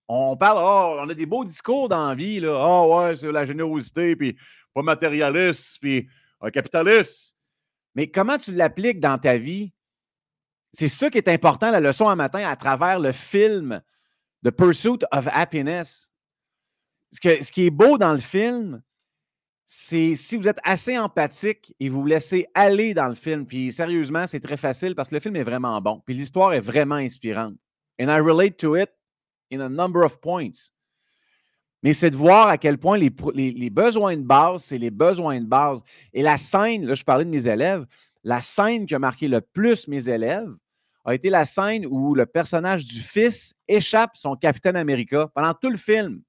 On 0.08 0.36
parle, 0.36 0.58
oh, 0.60 1.00
on 1.00 1.08
a 1.08 1.14
des 1.14 1.26
beaux 1.26 1.44
discours 1.44 1.88
dans 1.88 2.08
la 2.08 2.14
vie, 2.14 2.40
là. 2.40 2.62
Oh, 2.66 2.98
ouais, 2.98 3.16
c'est 3.16 3.32
la 3.32 3.46
générosité, 3.46 4.14
puis 4.16 4.36
pas 4.74 4.82
matérialiste, 4.82 5.78
puis 5.80 6.08
un 6.40 6.50
capitaliste. 6.50 7.36
Mais 7.94 8.10
comment 8.10 8.38
tu 8.38 8.52
l'appliques 8.52 9.00
dans 9.00 9.18
ta 9.18 9.38
vie? 9.38 9.72
C'est 10.72 10.88
ça 10.88 11.08
qui 11.08 11.18
est 11.18 11.28
important, 11.28 11.70
la 11.70 11.80
leçon 11.80 12.08
à 12.08 12.16
matin, 12.16 12.44
à 12.44 12.56
travers 12.56 12.98
le 12.98 13.12
film 13.12 13.80
The 14.44 14.50
Pursuit 14.50 15.04
of 15.12 15.28
Happiness. 15.32 16.12
Ce, 17.12 17.20
que, 17.20 17.42
ce 17.44 17.52
qui 17.52 17.66
est 17.66 17.70
beau 17.70 17.96
dans 17.96 18.12
le 18.12 18.18
film, 18.18 18.82
c'est 19.66 20.14
si 20.14 20.36
vous 20.36 20.48
êtes 20.48 20.60
assez 20.62 20.98
empathique 20.98 21.74
et 21.80 21.88
vous 21.88 22.02
vous 22.02 22.06
laissez 22.06 22.46
aller 22.54 22.94
dans 22.94 23.08
le 23.08 23.14
film, 23.14 23.46
puis 23.46 23.72
sérieusement, 23.72 24.26
c'est 24.26 24.40
très 24.40 24.56
facile 24.56 24.94
parce 24.94 25.08
que 25.08 25.14
le 25.14 25.20
film 25.20 25.36
est 25.36 25.44
vraiment 25.44 25.80
bon, 25.80 26.02
puis 26.04 26.14
l'histoire 26.14 26.52
est 26.52 26.60
vraiment 26.60 26.96
inspirante. 26.96 27.54
And 28.00 28.08
I 28.08 28.20
relate 28.20 28.56
to 28.58 28.76
it 28.76 28.90
in 29.52 29.60
a 29.60 29.68
number 29.68 30.04
of 30.04 30.20
points 30.20 30.70
mais 31.84 31.92
c'est 31.92 32.08
de 32.08 32.16
voir 32.16 32.48
à 32.48 32.56
quel 32.56 32.78
point 32.78 32.96
les, 32.96 33.10
besoins 33.10 34.16
de 34.16 34.22
base, 34.22 34.64
c'est 34.64 34.78
les 34.78 34.90
besoins 34.90 35.38
de 35.38 35.44
base. 35.44 35.82
Et 36.14 36.22
la 36.22 36.38
scène, 36.38 36.86
là, 36.86 36.94
je 36.94 37.04
parlais 37.04 37.26
de 37.26 37.30
mes 37.30 37.46
élèves, 37.46 37.84
la 38.24 38.40
scène 38.40 38.86
qui 38.86 38.94
a 38.94 38.98
marqué 38.98 39.28
le 39.28 39.42
plus 39.42 39.86
mes 39.86 40.08
élèves 40.08 40.50
a 41.04 41.14
été 41.14 41.28
la 41.28 41.44
scène 41.44 41.84
où 41.84 42.14
le 42.14 42.24
personnage 42.24 42.86
du 42.86 43.00
fils 43.00 43.52
échappe 43.68 44.16
son 44.16 44.34
Capitaine 44.34 44.76
America 44.76 45.28
pendant 45.34 45.52
tout 45.52 45.68
le 45.68 45.76
film. 45.76 46.22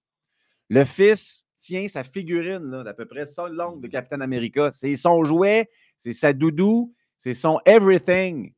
Le 0.68 0.84
fils 0.84 1.45
tient 1.66 1.88
sa 1.88 2.04
figurine 2.04 2.84
d'à 2.84 2.94
peu 2.94 3.06
près 3.06 3.26
ça 3.26 3.48
longue 3.48 3.82
de 3.82 3.88
Capitaine 3.88 4.22
America. 4.22 4.70
C'est 4.72 4.96
son 4.96 5.24
jouet, 5.24 5.70
c'est 5.98 6.14
sa 6.14 6.32
doudou, 6.34 6.94
c'est 7.18 7.34
son 7.34 7.60
everything. 7.66 8.54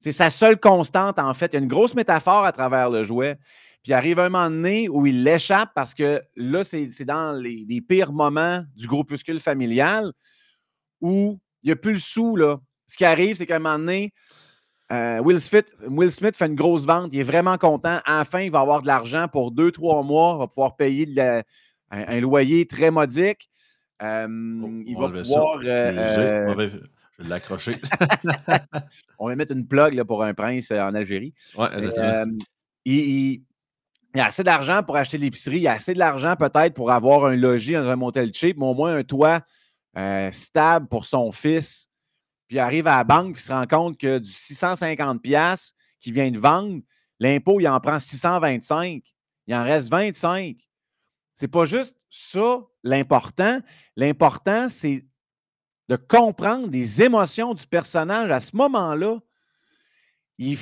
C'est 0.00 0.12
sa 0.12 0.28
seule 0.28 0.60
constante, 0.60 1.18
en 1.18 1.32
fait. 1.32 1.46
Il 1.46 1.52
y 1.54 1.56
a 1.56 1.60
une 1.60 1.68
grosse 1.68 1.94
métaphore 1.94 2.44
à 2.44 2.52
travers 2.52 2.90
le 2.90 3.04
jouet. 3.04 3.36
Puis 3.82 3.92
il 3.92 3.94
arrive 3.94 4.18
un 4.18 4.28
moment 4.28 4.50
donné 4.50 4.88
où 4.88 5.06
il 5.06 5.24
l'échappe 5.24 5.70
parce 5.74 5.94
que 5.94 6.22
là, 6.36 6.62
c'est 6.64 7.04
dans 7.04 7.32
les, 7.32 7.80
pires 7.80 8.12
moments 8.12 8.62
du 8.76 8.86
groupuscule 8.86 9.40
familial 9.40 10.12
où 11.00 11.38
il 11.62 11.68
n'y 11.68 11.72
a 11.72 11.76
plus 11.76 11.94
le 11.94 11.98
sou. 11.98 12.36
Là. 12.36 12.58
Ce 12.86 12.96
qui 12.96 13.04
arrive, 13.04 13.36
c'est 13.36 13.46
qu'à 13.46 13.56
un 13.56 13.60
moment 13.60 13.78
donné, 13.78 14.12
euh, 14.92 15.20
Will, 15.20 15.40
Smith, 15.40 15.74
Will, 15.88 16.10
Smith, 16.10 16.36
fait 16.36 16.46
une 16.46 16.54
grosse 16.54 16.84
vente. 16.84 17.12
Il 17.14 17.20
est 17.20 17.24
vraiment 17.24 17.56
content. 17.56 18.00
Enfin, 18.06 18.40
il 18.40 18.50
va 18.50 18.60
avoir 18.60 18.82
de 18.82 18.86
l'argent 18.86 19.28
pour 19.28 19.50
deux, 19.50 19.72
trois 19.72 20.02
mois. 20.02 20.34
Il 20.36 20.38
va 20.40 20.46
pouvoir 20.46 20.76
payer 20.76 21.06
un, 21.90 22.20
loyer 22.20 22.66
très 22.66 22.90
modique. 22.90 23.48
Euh, 24.02 24.82
il 24.86 24.96
va 24.96 25.08
pouvoir. 25.08 25.60
Euh, 25.64 26.54
je 27.18 27.22
vais 27.22 27.28
l'accrocher. 27.28 27.76
on 29.18 29.28
va 29.28 29.36
mettre 29.36 29.52
une 29.52 29.66
plug 29.66 29.94
là, 29.94 30.04
pour 30.04 30.24
un 30.24 30.34
prince 30.34 30.70
en 30.72 30.94
Algérie. 30.94 31.32
Ouais, 31.56 31.68
il, 32.84 33.42
il 34.14 34.18
y 34.18 34.20
a 34.20 34.26
assez 34.26 34.44
d'argent 34.44 34.82
pour 34.84 34.96
acheter 34.96 35.18
l'épicerie, 35.18 35.58
il 35.58 35.66
a 35.66 35.72
assez 35.72 35.92
de 35.92 35.98
l'argent 35.98 36.36
peut-être 36.36 36.72
pour 36.74 36.92
avoir 36.92 37.26
un 37.26 37.34
logis 37.34 37.72
dans 37.72 37.88
un 37.88 37.96
motel 37.96 38.32
cheap, 38.32 38.56
mais 38.56 38.66
au 38.66 38.74
moins 38.74 38.94
un 38.96 39.02
toit 39.02 39.40
euh, 39.96 40.30
stable 40.30 40.86
pour 40.86 41.04
son 41.04 41.32
fils. 41.32 41.88
Puis 42.46 42.56
il 42.56 42.60
arrive 42.60 42.86
à 42.86 42.98
la 42.98 43.04
banque 43.04 43.38
et 43.38 43.40
se 43.40 43.50
rend 43.50 43.66
compte 43.66 43.98
que 43.98 44.18
du 44.18 44.30
650$ 44.30 45.72
qu'il 46.00 46.12
vient 46.12 46.30
de 46.30 46.38
vendre, 46.38 46.80
l'impôt, 47.18 47.58
il 47.58 47.66
en 47.66 47.80
prend 47.80 47.98
625. 47.98 49.02
Il 49.48 49.54
en 49.54 49.64
reste 49.64 49.90
25. 49.90 50.56
C'est 51.34 51.48
pas 51.48 51.64
juste 51.64 51.96
ça 52.10 52.60
l'important. 52.82 53.60
L'important, 53.96 54.68
c'est 54.68 55.04
de 55.88 55.96
comprendre 55.96 56.68
les 56.70 57.02
émotions 57.02 57.54
du 57.54 57.66
personnage 57.66 58.30
à 58.30 58.40
ce 58.40 58.56
moment-là. 58.56 59.18
Il 60.38 60.56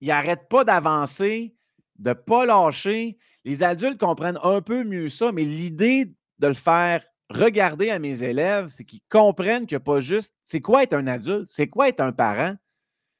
n'arrête 0.00 0.48
pas 0.48 0.64
d'avancer 0.64 1.56
de 1.98 2.10
ne 2.10 2.14
pas 2.14 2.44
lâcher. 2.46 3.18
Les 3.44 3.62
adultes 3.62 3.98
comprennent 3.98 4.38
un 4.42 4.60
peu 4.60 4.84
mieux 4.84 5.08
ça, 5.08 5.32
mais 5.32 5.44
l'idée 5.44 6.12
de 6.38 6.46
le 6.46 6.54
faire 6.54 7.04
regarder 7.30 7.90
à 7.90 7.98
mes 7.98 8.22
élèves, 8.22 8.68
c'est 8.68 8.84
qu'ils 8.84 9.00
comprennent 9.08 9.66
que 9.66 9.76
pas 9.76 10.00
juste 10.00 10.34
c'est 10.44 10.60
quoi 10.60 10.82
être 10.82 10.94
un 10.94 11.06
adulte, 11.06 11.48
c'est 11.48 11.68
quoi 11.68 11.88
être 11.88 12.00
un 12.00 12.12
parent, 12.12 12.54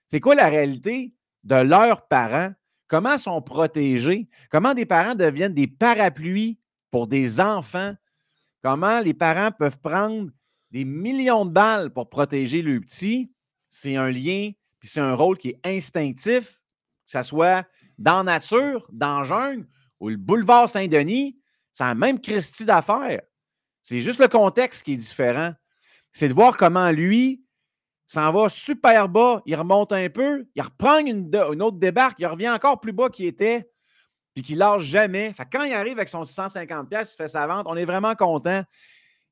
c'est 0.06 0.20
quoi 0.20 0.35
la 0.35 0.48
réalité 0.48 1.12
de 1.42 1.56
leurs 1.56 2.06
parents, 2.06 2.52
comment 2.87 3.18
sont 3.18 3.42
protégés, 3.42 4.28
comment 4.50 4.74
des 4.74 4.87
parents 4.87 5.14
deviennent 5.14 5.54
des 5.54 5.66
parapluies 5.66 6.59
pour 6.96 7.06
des 7.06 7.42
enfants, 7.42 7.92
comment 8.62 9.00
les 9.00 9.12
parents 9.12 9.52
peuvent 9.52 9.76
prendre 9.76 10.30
des 10.70 10.87
millions 10.87 11.44
de 11.44 11.50
balles 11.50 11.92
pour 11.92 12.09
protéger 12.09 12.62
le 12.62 12.80
petit. 12.80 13.30
C'est 13.68 13.96
un 13.96 14.09
lien, 14.09 14.52
puis 14.78 14.88
c'est 14.88 15.00
un 15.00 15.12
rôle 15.12 15.37
qui 15.37 15.50
est 15.50 15.61
instinctif, 15.62 16.52
que 17.04 17.11
ce 17.11 17.22
soit 17.22 17.66
dans 17.98 18.24
nature, 18.24 18.88
dans 18.90 19.24
jungle 19.24 19.66
ou 20.00 20.09
le 20.09 20.16
boulevard 20.16 20.70
Saint-Denis, 20.70 21.38
c'est 21.70 21.85
la 21.85 21.94
même 21.94 22.18
Christie 22.18 22.64
d'affaires. 22.64 23.20
C'est 23.82 24.00
juste 24.00 24.18
le 24.18 24.28
contexte 24.28 24.82
qui 24.82 24.94
est 24.94 24.96
différent. 24.96 25.52
C'est 26.12 26.28
de 26.28 26.32
voir 26.32 26.56
comment 26.56 26.90
lui 26.90 27.44
s'en 28.06 28.32
va 28.32 28.48
super 28.48 29.11
bas, 29.11 29.42
il 29.44 29.54
remonte 29.54 29.92
un 29.92 30.09
peu, 30.09 30.46
il 30.54 30.62
reprend 30.62 30.96
une, 31.00 31.30
autre 31.61 31.76
débarque, 31.76 32.16
il 32.20 32.26
revient 32.26 32.48
encore 32.48 32.80
plus 32.80 32.94
bas 32.94 33.11
qu'il 33.11 33.26
était, 33.26 33.68
puis 34.37 34.42
qu'il 34.42 34.59
lâche 34.59 34.83
jamais. 34.83 35.33
Fait 35.33 35.49
quand 35.51 35.64
il 35.64 35.72
arrive 35.72 35.94
avec 35.94 36.11
son 36.11 36.22
650$, 36.22 36.87
il 36.90 37.16
fait 37.16 37.27
sa 37.27 37.46
vente, 37.46 37.66
on 37.66 37.75
est 37.75 37.87
vraiment 37.87 38.14
content. 38.14 38.62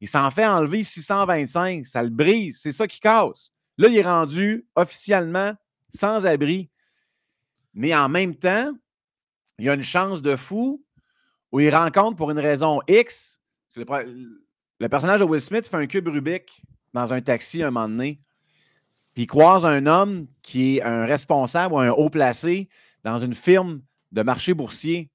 Il 0.00 0.08
s'en 0.08 0.30
fait 0.30 0.46
enlever 0.46 0.82
625, 0.82 1.84
ça 1.84 2.02
le 2.02 2.08
brise, 2.08 2.58
c'est 2.62 2.72
ça 2.72 2.86
qui 2.88 3.00
casse. 3.00 3.52
Là, 3.76 3.88
il 3.88 3.98
est 3.98 4.02
rendu 4.02 4.66
officiellement 4.74 5.52
sans 5.90 6.24
abri. 6.24 6.70
Mais 7.74 7.94
en 7.94 8.08
même 8.08 8.34
temps, 8.34 8.72
il 9.58 9.66
y 9.66 9.68
a 9.68 9.74
une 9.74 9.82
chance 9.82 10.22
de 10.22 10.36
fou 10.36 10.82
où 11.52 11.60
il 11.60 11.74
rencontre 11.74 12.16
pour 12.16 12.30
une 12.30 12.38
raison 12.38 12.80
X. 12.88 13.40
Le, 13.76 14.88
personnage 14.88 15.20
de 15.20 15.24
Will 15.24 15.42
Smith 15.42 15.66
fait 15.66 15.76
un 15.76 15.86
cube 15.86 16.08
Rubik 16.08 16.62
dans 16.94 17.12
un 17.12 17.20
taxi 17.20 17.62
un 17.62 17.70
moment 17.70 17.88
donné. 17.90 18.22
Puis 19.12 19.24
il 19.24 19.26
croise 19.26 19.66
un 19.66 19.84
homme 19.84 20.28
qui 20.42 20.78
est 20.78 20.82
un 20.82 21.04
responsable 21.04 21.74
ou 21.74 21.78
un 21.78 21.90
haut 21.90 22.08
placé 22.08 22.70
dans 23.02 23.18
une 23.18 23.34
firme 23.34 23.82
de 24.14 24.22
marché 24.22 24.54
boursier. 24.54 25.10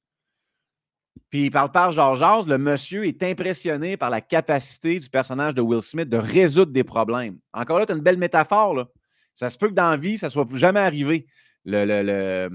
Puis 1.30 1.46
il 1.46 1.52
parle 1.52 1.72
par 1.72 1.92
Georges 1.92 2.48
le 2.48 2.58
monsieur 2.58 3.06
est 3.06 3.24
impressionné 3.24 3.98
par 3.98 4.10
la 4.10 4.22
capacité 4.22 5.00
du 5.00 5.10
personnage 5.10 5.56
de 5.56 5.62
Will 5.62 5.82
Smith 5.82 6.10
de 6.10 6.18
résoudre 6.18 6.72
des 6.72 6.84
problèmes. 6.84 7.40
Encore 7.54 7.80
là, 7.80 7.86
tu 7.86 7.94
as 7.94 7.96
une 7.96 8.04
belle 8.04 8.18
métaphore. 8.18 8.74
Là. 8.74 8.88
Ça 9.34 9.50
se 9.50 9.58
peut 9.58 9.70
que 9.70 9.74
dans 9.74 9.92
la 9.92 9.98
vie, 9.98 10.18
ça 10.18 10.28
ne 10.28 10.32
soit 10.32 10.48
jamais 10.56 10.80
arrivé 10.80 11.28
le, 11.66 11.86
le, 11.86 12.02
le, 12.02 12.50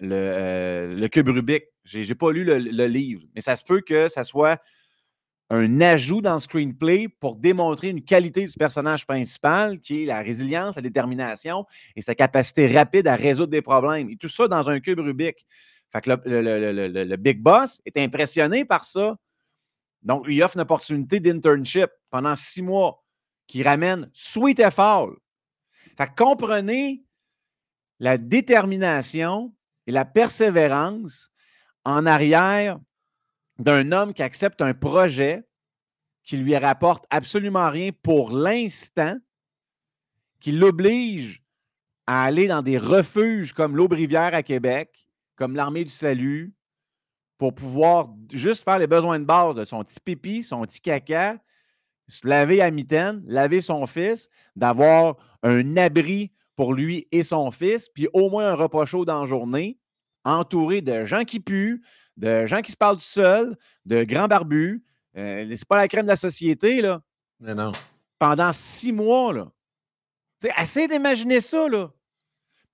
le, 0.00 1.04
euh, 1.04 1.08
cube 1.08 1.28
Rubik. 1.28 1.64
Je 1.84 2.00
n'ai 2.00 2.14
pas 2.14 2.30
lu 2.32 2.44
le, 2.44 2.86
livre, 2.86 3.22
mais 3.34 3.40
ça 3.40 3.56
se 3.56 3.64
peut 3.64 3.80
que 3.80 4.08
ça 4.08 4.24
soit 4.24 4.60
un 5.48 5.80
ajout 5.80 6.20
dans 6.20 6.34
le 6.34 6.40
screenplay 6.40 7.06
pour 7.08 7.36
démontrer 7.36 7.88
une 7.88 8.02
qualité 8.02 8.44
du 8.44 8.54
personnage 8.54 9.06
principal 9.06 9.78
qui 9.78 10.02
est 10.02 10.06
la 10.06 10.20
résilience, 10.20 10.74
la 10.74 10.82
détermination 10.82 11.64
et 11.94 12.00
sa 12.00 12.16
capacité 12.16 12.66
rapide 12.66 13.06
à 13.06 13.14
résoudre 13.14 13.52
des 13.52 13.62
problèmes. 13.62 14.10
Et 14.10 14.16
tout 14.16 14.28
ça 14.28 14.48
dans 14.48 14.68
un 14.68 14.80
cube 14.80 14.98
Rubik. 14.98 15.46
Le, 16.04 17.16
Big 17.16 17.40
Boss 17.40 17.80
est 17.86 17.96
impressionné 17.98 18.64
par 18.64 18.84
ça. 18.84 19.16
Donc, 20.02 20.26
lui 20.26 20.42
offre 20.42 20.56
une 20.56 20.62
opportunité 20.62 21.20
d'internship 21.20 21.90
pendant 22.10 22.36
six 22.36 22.62
mois 22.62 23.02
qui 23.46 23.62
ramène 23.62 24.10
Sweet 24.12 24.60
et 24.60 24.70
Fall. 24.70 25.10
Fait 25.96 26.14
comprenez 26.16 27.02
la 27.98 28.18
détermination 28.18 29.54
et 29.86 29.92
la 29.92 30.04
persévérance 30.04 31.30
en 31.84 32.04
arrière 32.06 32.78
d'un 33.58 33.92
homme 33.92 34.12
qui 34.12 34.22
accepte 34.22 34.60
un 34.60 34.74
projet 34.74 35.46
qui 36.24 36.36
lui 36.36 36.56
rapporte 36.56 37.06
absolument 37.10 37.70
rien 37.70 37.90
pour 38.02 38.30
l'instant, 38.30 39.16
qui 40.40 40.52
l'oblige 40.52 41.42
à 42.06 42.24
aller 42.24 42.48
dans 42.48 42.62
des 42.62 42.78
refuges 42.78 43.52
comme 43.52 43.76
l'Aubrivière 43.76 44.34
à 44.34 44.42
Québec, 44.42 45.05
comme 45.36 45.54
l'Armée 45.54 45.84
du 45.84 45.90
Salut, 45.90 46.54
pour 47.38 47.54
pouvoir 47.54 48.08
juste 48.32 48.64
faire 48.64 48.78
les 48.78 48.86
besoins 48.86 49.18
de 49.18 49.24
base 49.24 49.54
de 49.54 49.64
son 49.64 49.84
petit 49.84 50.00
pipi, 50.00 50.42
son 50.42 50.62
petit 50.62 50.80
caca, 50.80 51.38
se 52.08 52.26
laver 52.26 52.62
à 52.62 52.70
mitaine, 52.70 53.22
laver 53.26 53.60
son 53.60 53.86
fils, 53.86 54.30
d'avoir 54.54 55.16
un 55.42 55.76
abri 55.76 56.32
pour 56.54 56.72
lui 56.72 57.06
et 57.12 57.22
son 57.22 57.50
fils, 57.50 57.88
puis 57.88 58.08
au 58.12 58.30
moins 58.30 58.48
un 58.50 58.54
repas 58.54 58.86
chaud 58.86 59.04
dans 59.04 59.20
la 59.20 59.26
journée, 59.26 59.78
entouré 60.24 60.80
de 60.80 61.04
gens 61.04 61.24
qui 61.24 61.40
puent, 61.40 61.82
de 62.16 62.46
gens 62.46 62.62
qui 62.62 62.72
se 62.72 62.76
parlent 62.76 62.96
tout 62.96 63.02
seuls, 63.02 63.56
de 63.84 64.04
grands 64.04 64.28
barbus. 64.28 64.82
Euh, 65.16 65.46
c'est 65.54 65.68
pas 65.68 65.76
la 65.76 65.88
crème 65.88 66.06
de 66.06 66.10
la 66.10 66.16
société, 66.16 66.80
là. 66.80 67.02
Mais 67.40 67.54
non. 67.54 67.72
Pendant 68.18 68.52
six 68.52 68.92
mois, 68.92 69.32
là. 69.32 69.52
C'est 70.40 70.52
assez 70.52 70.88
d'imaginer 70.88 71.40
ça, 71.40 71.68
là. 71.68 71.92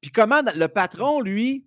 Puis 0.01 0.11
comment 0.11 0.42
le 0.55 0.66
patron, 0.66 1.20
lui, 1.20 1.66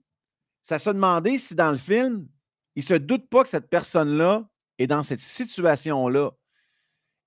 ça 0.66 0.80
se 0.80 0.90
demandé 0.90 1.38
si 1.38 1.54
dans 1.54 1.70
le 1.70 1.78
film, 1.78 2.28
il 2.76 2.82
se 2.82 2.96
doute 2.96 3.30
pas 3.30 3.44
que 3.44 3.50
cette 3.50 3.70
personne-là 3.70 4.50
est 4.80 4.88
dans 4.88 5.04
cette 5.04 5.20
situation-là 5.20 6.32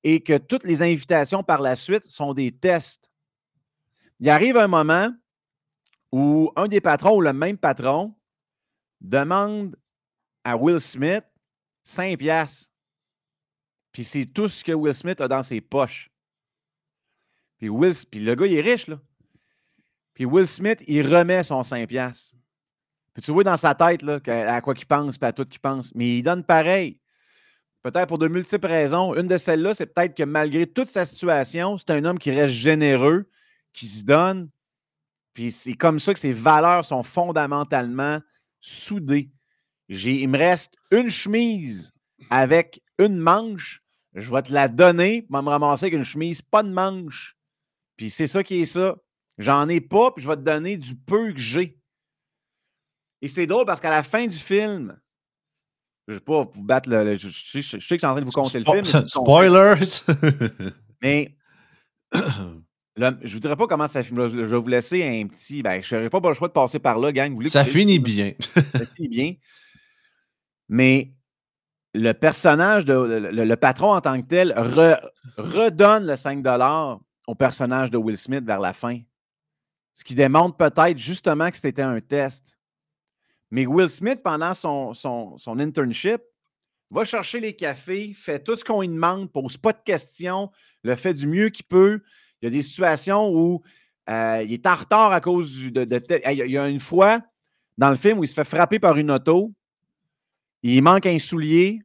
et 0.02 0.24
que 0.24 0.38
toutes 0.38 0.64
les 0.64 0.82
invitations 0.82 1.44
par 1.44 1.60
la 1.60 1.76
suite 1.76 2.02
sont 2.02 2.34
des 2.34 2.50
tests. 2.50 3.12
Il 4.18 4.28
arrive 4.28 4.56
un 4.56 4.66
moment 4.66 5.14
où 6.10 6.50
un 6.56 6.66
des 6.66 6.80
patrons 6.80 7.18
ou 7.18 7.20
le 7.20 7.32
même 7.32 7.56
patron 7.56 8.12
demande 9.00 9.76
à 10.42 10.56
Will 10.56 10.80
Smith 10.80 11.24
5 11.84 12.18
piastres. 12.18 12.72
Puis 13.92 14.02
c'est 14.02 14.26
tout 14.26 14.48
ce 14.48 14.64
que 14.64 14.72
Will 14.72 14.92
Smith 14.92 15.20
a 15.20 15.28
dans 15.28 15.44
ses 15.44 15.60
poches. 15.60 16.10
Puis, 17.58 17.68
Will, 17.68 17.94
puis 18.10 18.18
le 18.18 18.34
gars, 18.34 18.46
il 18.46 18.54
est 18.54 18.62
riche, 18.62 18.88
là. 18.88 19.00
Puis 20.14 20.24
Will 20.24 20.48
Smith, 20.48 20.82
il 20.88 21.06
remet 21.06 21.44
son 21.44 21.62
5 21.62 21.86
piastres. 21.86 22.34
Puis 23.18 23.24
tu 23.24 23.32
vois 23.32 23.42
dans 23.42 23.56
sa 23.56 23.74
tête, 23.74 24.02
là, 24.02 24.20
à 24.26 24.60
quoi 24.60 24.74
qu'il 24.74 24.86
pense, 24.86 25.18
puis 25.18 25.26
à 25.26 25.32
tout 25.32 25.44
qu'il 25.44 25.58
pense. 25.58 25.92
Mais 25.96 26.18
il 26.18 26.22
donne 26.22 26.44
pareil. 26.44 27.00
Peut-être 27.82 28.06
pour 28.06 28.18
de 28.18 28.28
multiples 28.28 28.68
raisons. 28.68 29.16
Une 29.16 29.26
de 29.26 29.36
celles-là, 29.36 29.74
c'est 29.74 29.86
peut-être 29.86 30.16
que 30.16 30.22
malgré 30.22 30.68
toute 30.68 30.88
sa 30.88 31.04
situation, 31.04 31.78
c'est 31.78 31.90
un 31.90 32.04
homme 32.04 32.20
qui 32.20 32.30
reste 32.30 32.54
généreux, 32.54 33.28
qui 33.72 33.88
se 33.88 34.04
donne. 34.04 34.50
Puis 35.32 35.50
c'est 35.50 35.74
comme 35.74 35.98
ça 35.98 36.14
que 36.14 36.20
ses 36.20 36.32
valeurs 36.32 36.84
sont 36.84 37.02
fondamentalement 37.02 38.20
soudées 38.60 39.32
il 39.88 40.28
me 40.28 40.38
reste 40.38 40.74
une 40.90 41.08
chemise 41.08 41.92
avec 42.30 42.82
une 42.98 43.16
manche. 43.16 43.82
Je 44.14 44.32
vais 44.32 44.42
te 44.42 44.52
la 44.52 44.68
donner 44.68 45.22
pour 45.22 45.42
me 45.42 45.48
ramasser 45.48 45.86
avec 45.86 45.94
une 45.94 46.04
chemise, 46.04 46.42
pas 46.42 46.62
de 46.62 46.70
manche. 46.70 47.36
Puis 47.96 48.10
c'est 48.10 48.26
ça 48.26 48.42
qui 48.42 48.62
est 48.62 48.66
ça. 48.66 48.96
J'en 49.38 49.68
ai 49.68 49.80
pas, 49.80 50.10
puis 50.10 50.22
je 50.22 50.28
vais 50.28 50.36
te 50.36 50.42
donner 50.42 50.76
du 50.76 50.94
peu 50.96 51.32
que 51.32 51.38
j'ai. 51.38 51.77
Et 53.20 53.28
c'est 53.28 53.46
drôle 53.46 53.66
parce 53.66 53.80
qu'à 53.80 53.90
la 53.90 54.02
fin 54.02 54.26
du 54.26 54.36
film, 54.36 54.98
je 56.06 56.14
ne 56.14 56.18
vais 56.18 56.24
pas 56.24 56.44
vous 56.44 56.62
battre 56.62 56.88
le. 56.88 57.16
je, 57.16 57.28
sais 57.28 57.60
que 57.60 57.80
je 57.80 57.84
suis 57.84 57.94
en 57.96 58.12
train 58.12 58.20
de 58.20 58.24
vous 58.24 58.30
compter 58.30 58.58
le 58.60 58.64
film. 58.64 58.84
Spoilers! 58.84 60.02
mais 61.02 61.36
je 62.12 62.20
ne 63.04 63.28
voudrais 63.32 63.56
pas 63.56 63.66
comment 63.66 63.88
ça 63.88 64.02
finit. 64.02 64.20
Je 64.28 64.36
vais 64.36 64.58
vous 64.58 64.68
laisser 64.68 65.02
un 65.04 65.26
petit. 65.26 65.62
Ben, 65.62 65.82
je 65.82 65.96
n'aurais 65.96 66.10
pas 66.10 66.20
le 66.20 66.34
choix 66.34 66.48
de 66.48 66.52
passer 66.52 66.78
par 66.78 66.98
là, 66.98 67.12
gang. 67.12 67.44
ça 67.46 67.64
finit 67.64 67.98
bien. 67.98 68.32
ça 68.38 68.86
finit 68.96 69.08
bien. 69.08 69.34
Mais 70.68 71.12
le 71.94 72.12
personnage, 72.12 72.84
de, 72.84 72.92
le, 72.92 73.56
patron 73.56 73.92
en 73.92 74.00
tant 74.00 74.20
que 74.20 74.26
tel, 74.26 74.54
redonne 75.36 76.06
le 76.06 76.16
5 76.16 76.44
au 77.26 77.34
personnage 77.34 77.90
de 77.90 77.98
Will 77.98 78.16
Smith 78.16 78.44
vers 78.44 78.60
la 78.60 78.72
fin. 78.72 79.00
Ce 79.94 80.04
qui 80.04 80.14
démontre 80.14 80.56
peut-être 80.56 80.96
justement 80.98 81.50
que 81.50 81.56
c'était 81.56 81.82
un 81.82 82.00
test. 82.00 82.57
Mais 83.50 83.66
Will 83.66 83.88
Smith, 83.88 84.20
pendant 84.22 84.54
son, 84.54 84.94
son, 84.94 85.58
internship, 85.58 86.20
va 86.90 87.04
chercher 87.04 87.40
les 87.40 87.54
cafés, 87.54 88.12
fait 88.14 88.42
tout 88.42 88.56
ce 88.56 88.64
qu'on 88.64 88.80
lui 88.80 88.88
demande, 88.88 89.30
pose 89.32 89.56
pas 89.56 89.72
de 89.72 89.80
questions, 89.84 90.50
le 90.82 90.96
fait 90.96 91.14
du 91.14 91.26
mieux 91.26 91.48
qu'il 91.48 91.66
peut. 91.66 92.00
Il 92.40 92.46
y 92.46 92.48
a 92.48 92.50
des 92.50 92.62
situations 92.62 93.30
où 93.30 93.62
euh, 94.10 94.42
il 94.44 94.52
est 94.52 94.66
en 94.66 94.76
retard 94.76 95.12
à 95.12 95.20
cause. 95.20 95.70
De, 95.70 95.86
il 96.30 96.50
y 96.50 96.58
a 96.58 96.68
une 96.68 96.80
fois 96.80 97.22
dans 97.78 97.90
le 97.90 97.96
film 97.96 98.18
où 98.18 98.24
il 98.24 98.28
se 98.28 98.34
fait 98.34 98.44
frapper 98.44 98.78
par 98.78 98.96
une 98.96 99.10
auto, 99.10 99.52
il 100.62 100.82
manque 100.82 101.06
un 101.06 101.18
soulier, 101.18 101.80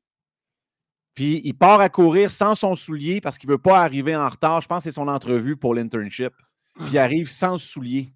puis 1.14 1.42
il 1.44 1.54
part 1.54 1.80
à 1.80 1.90
courir 1.90 2.32
sans 2.32 2.56
son 2.56 2.76
soulier 2.76 3.22
parce 3.22 3.38
qu'il 3.38 3.48
ne 3.50 3.54
veut 3.54 3.62
pas 3.62 3.82
arriver 3.82 4.16
en 4.16 4.28
retard. 4.28 4.62
Je 4.62 4.68
pense 4.68 4.80
que 4.80 4.90
c'est 4.90 4.96
son 4.96 5.08
entrevue 5.08 5.56
pour 5.56 5.76
l'internship. 5.76 6.34
Puis 6.76 6.90
il 6.94 6.98
arrive 6.98 7.30
sans 7.30 7.60
soulier. 7.60 8.10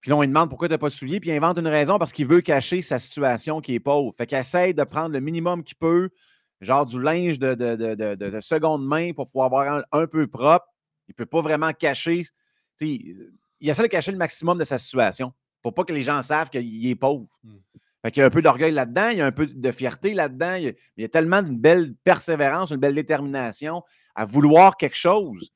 Puis 0.00 0.10
là, 0.10 0.16
on 0.16 0.20
lui 0.20 0.28
demande 0.28 0.48
pourquoi 0.48 0.68
tu 0.68 0.74
n'as 0.74 0.78
pas 0.78 0.88
de 0.88 0.94
soulier, 0.94 1.20
puis 1.20 1.30
il 1.30 1.32
invente 1.36 1.58
une 1.58 1.68
raison 1.68 1.98
parce 1.98 2.12
qu'il 2.12 2.26
veut 2.26 2.40
cacher 2.40 2.82
sa 2.82 2.98
situation 2.98 3.60
qui 3.60 3.74
est 3.74 3.80
pauvre. 3.80 4.14
Fait 4.16 4.26
qu'il 4.26 4.38
essaie 4.38 4.72
de 4.72 4.84
prendre 4.84 5.10
le 5.10 5.20
minimum 5.20 5.64
qu'il 5.64 5.76
peut, 5.76 6.10
genre 6.60 6.86
du 6.86 7.00
linge 7.00 7.38
de, 7.38 7.54
de, 7.54 8.40
seconde 8.40 8.86
main 8.86 9.12
pour 9.12 9.26
pouvoir 9.26 9.46
avoir 9.46 9.84
un, 9.90 10.06
peu 10.06 10.26
propre. 10.26 10.66
Il 11.08 11.12
ne 11.12 11.14
peut 11.14 11.26
pas 11.26 11.40
vraiment 11.40 11.72
cacher. 11.72 12.22
Il 12.80 13.30
essaie 13.60 13.82
de 13.82 13.88
cacher 13.88 14.12
le 14.12 14.18
maximum 14.18 14.58
de 14.58 14.64
sa 14.64 14.78
situation 14.78 15.32
pour 15.62 15.74
pas 15.74 15.84
que 15.84 15.92
les 15.92 16.02
gens 16.02 16.22
savent 16.22 16.50
qu'il 16.50 16.86
est 16.86 16.94
pauvre. 16.94 17.26
Hmm. 17.42 17.56
Fait 18.02 18.12
qu'il 18.12 18.20
y 18.20 18.22
a 18.22 18.26
un 18.26 18.30
peu 18.30 18.40
d'orgueil 18.40 18.72
là-dedans, 18.72 19.08
il 19.08 19.18
y 19.18 19.20
a 19.20 19.26
un 19.26 19.32
peu 19.32 19.46
de 19.46 19.72
fierté 19.72 20.14
là-dedans, 20.14 20.54
il, 20.54 20.74
y 20.96 21.04
a 21.04 21.08
tellement 21.08 21.42
d'une 21.42 21.58
belle 21.58 21.94
persévérance, 22.04 22.70
une 22.70 22.76
belle 22.76 22.94
détermination 22.94 23.82
à 24.14 24.24
vouloir 24.24 24.76
quelque 24.76 24.96
chose. 24.96 25.52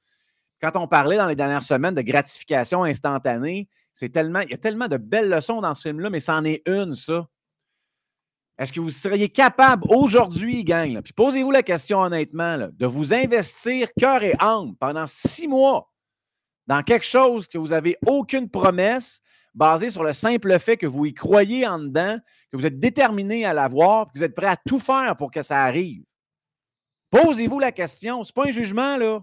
Quand 0.61 0.73
on 0.75 0.89
parlait 0.89 1.17
dans 1.17 1.29
les 1.29 1.37
dernières 1.37 1.63
semaines 1.63 1.95
de 1.95 2.03
gratification 2.03 2.83
instantanée, 2.83 3.69
c'est 3.95 4.11
tellement, 4.11 4.41
il 4.41 4.51
y 4.51 4.55
a 4.55 4.59
tellement 4.59 4.89
de 4.89 4.97
belles 4.97 5.29
leçons 5.29 5.61
dans 5.61 5.75
ce 5.75 5.83
film-là, 5.83 6.11
mais 6.11 6.21
c'en 6.21 6.45
est 6.45 6.67
une, 6.67 6.95
ça. 6.95 7.27
Est-ce 8.59 8.73
que 8.73 8.81
vous 8.81 8.91
seriez 8.91 9.29
capable 9.29 9.85
aujourd'hui, 9.89 10.63
gang, 10.63 11.01
puis 11.03 11.13
posez-vous 11.13 11.51
la 11.51 11.63
question 11.63 12.01
honnêtement, 12.01 12.69
de 12.73 12.87
vous 12.87 13.15
investir 13.15 13.89
cœur 13.99 14.23
et 14.23 14.35
âme 14.39 14.77
pendant 14.79 15.07
six 15.07 15.49
mois 15.49 15.91
dans 16.67 16.83
quelque 16.83 17.07
chose 17.07 17.49
que 17.49 17.59
vous 17.59 17.69
n'avez 17.69 17.97
aucune 18.07 18.49
promesse, 18.49 19.21
basé 19.55 19.91
sur 19.91 20.05
le 20.05 20.13
simple 20.13 20.59
fait 20.59 20.77
que 20.77 20.87
vous 20.87 21.07
y 21.07 21.15
croyez 21.15 21.67
en 21.67 21.79
dedans, 21.79 22.19
que 22.51 22.57
vous 22.57 22.67
êtes 22.67 22.79
déterminé 22.79 23.45
à 23.45 23.53
l'avoir, 23.53 24.07
que 24.07 24.19
vous 24.19 24.25
êtes 24.25 24.35
prêt 24.35 24.47
à 24.47 24.57
tout 24.57 24.79
faire 24.79 25.17
pour 25.17 25.31
que 25.31 25.43
ça 25.43 25.65
arrive? 25.65 26.05
Posez-vous 27.11 27.59
la 27.59 27.73
question. 27.73 28.25
Ce 28.25 28.31
n'est 28.31 28.43
pas 28.43 28.49
un 28.49 28.53
jugement, 28.53 28.97
là. 28.97 29.21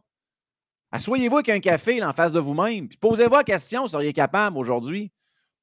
Assoyez-vous 0.92 1.38
avec 1.38 1.50
un 1.50 1.60
café 1.60 2.04
en 2.04 2.14
face 2.14 2.32
de 2.32 2.40
vous-même. 2.40 2.90
Posez-vous 3.00 3.36
la 3.36 3.44
question, 3.44 3.84
vous 3.84 3.90
seriez 3.90 4.14
capable 4.14 4.58
aujourd'hui. 4.58 5.12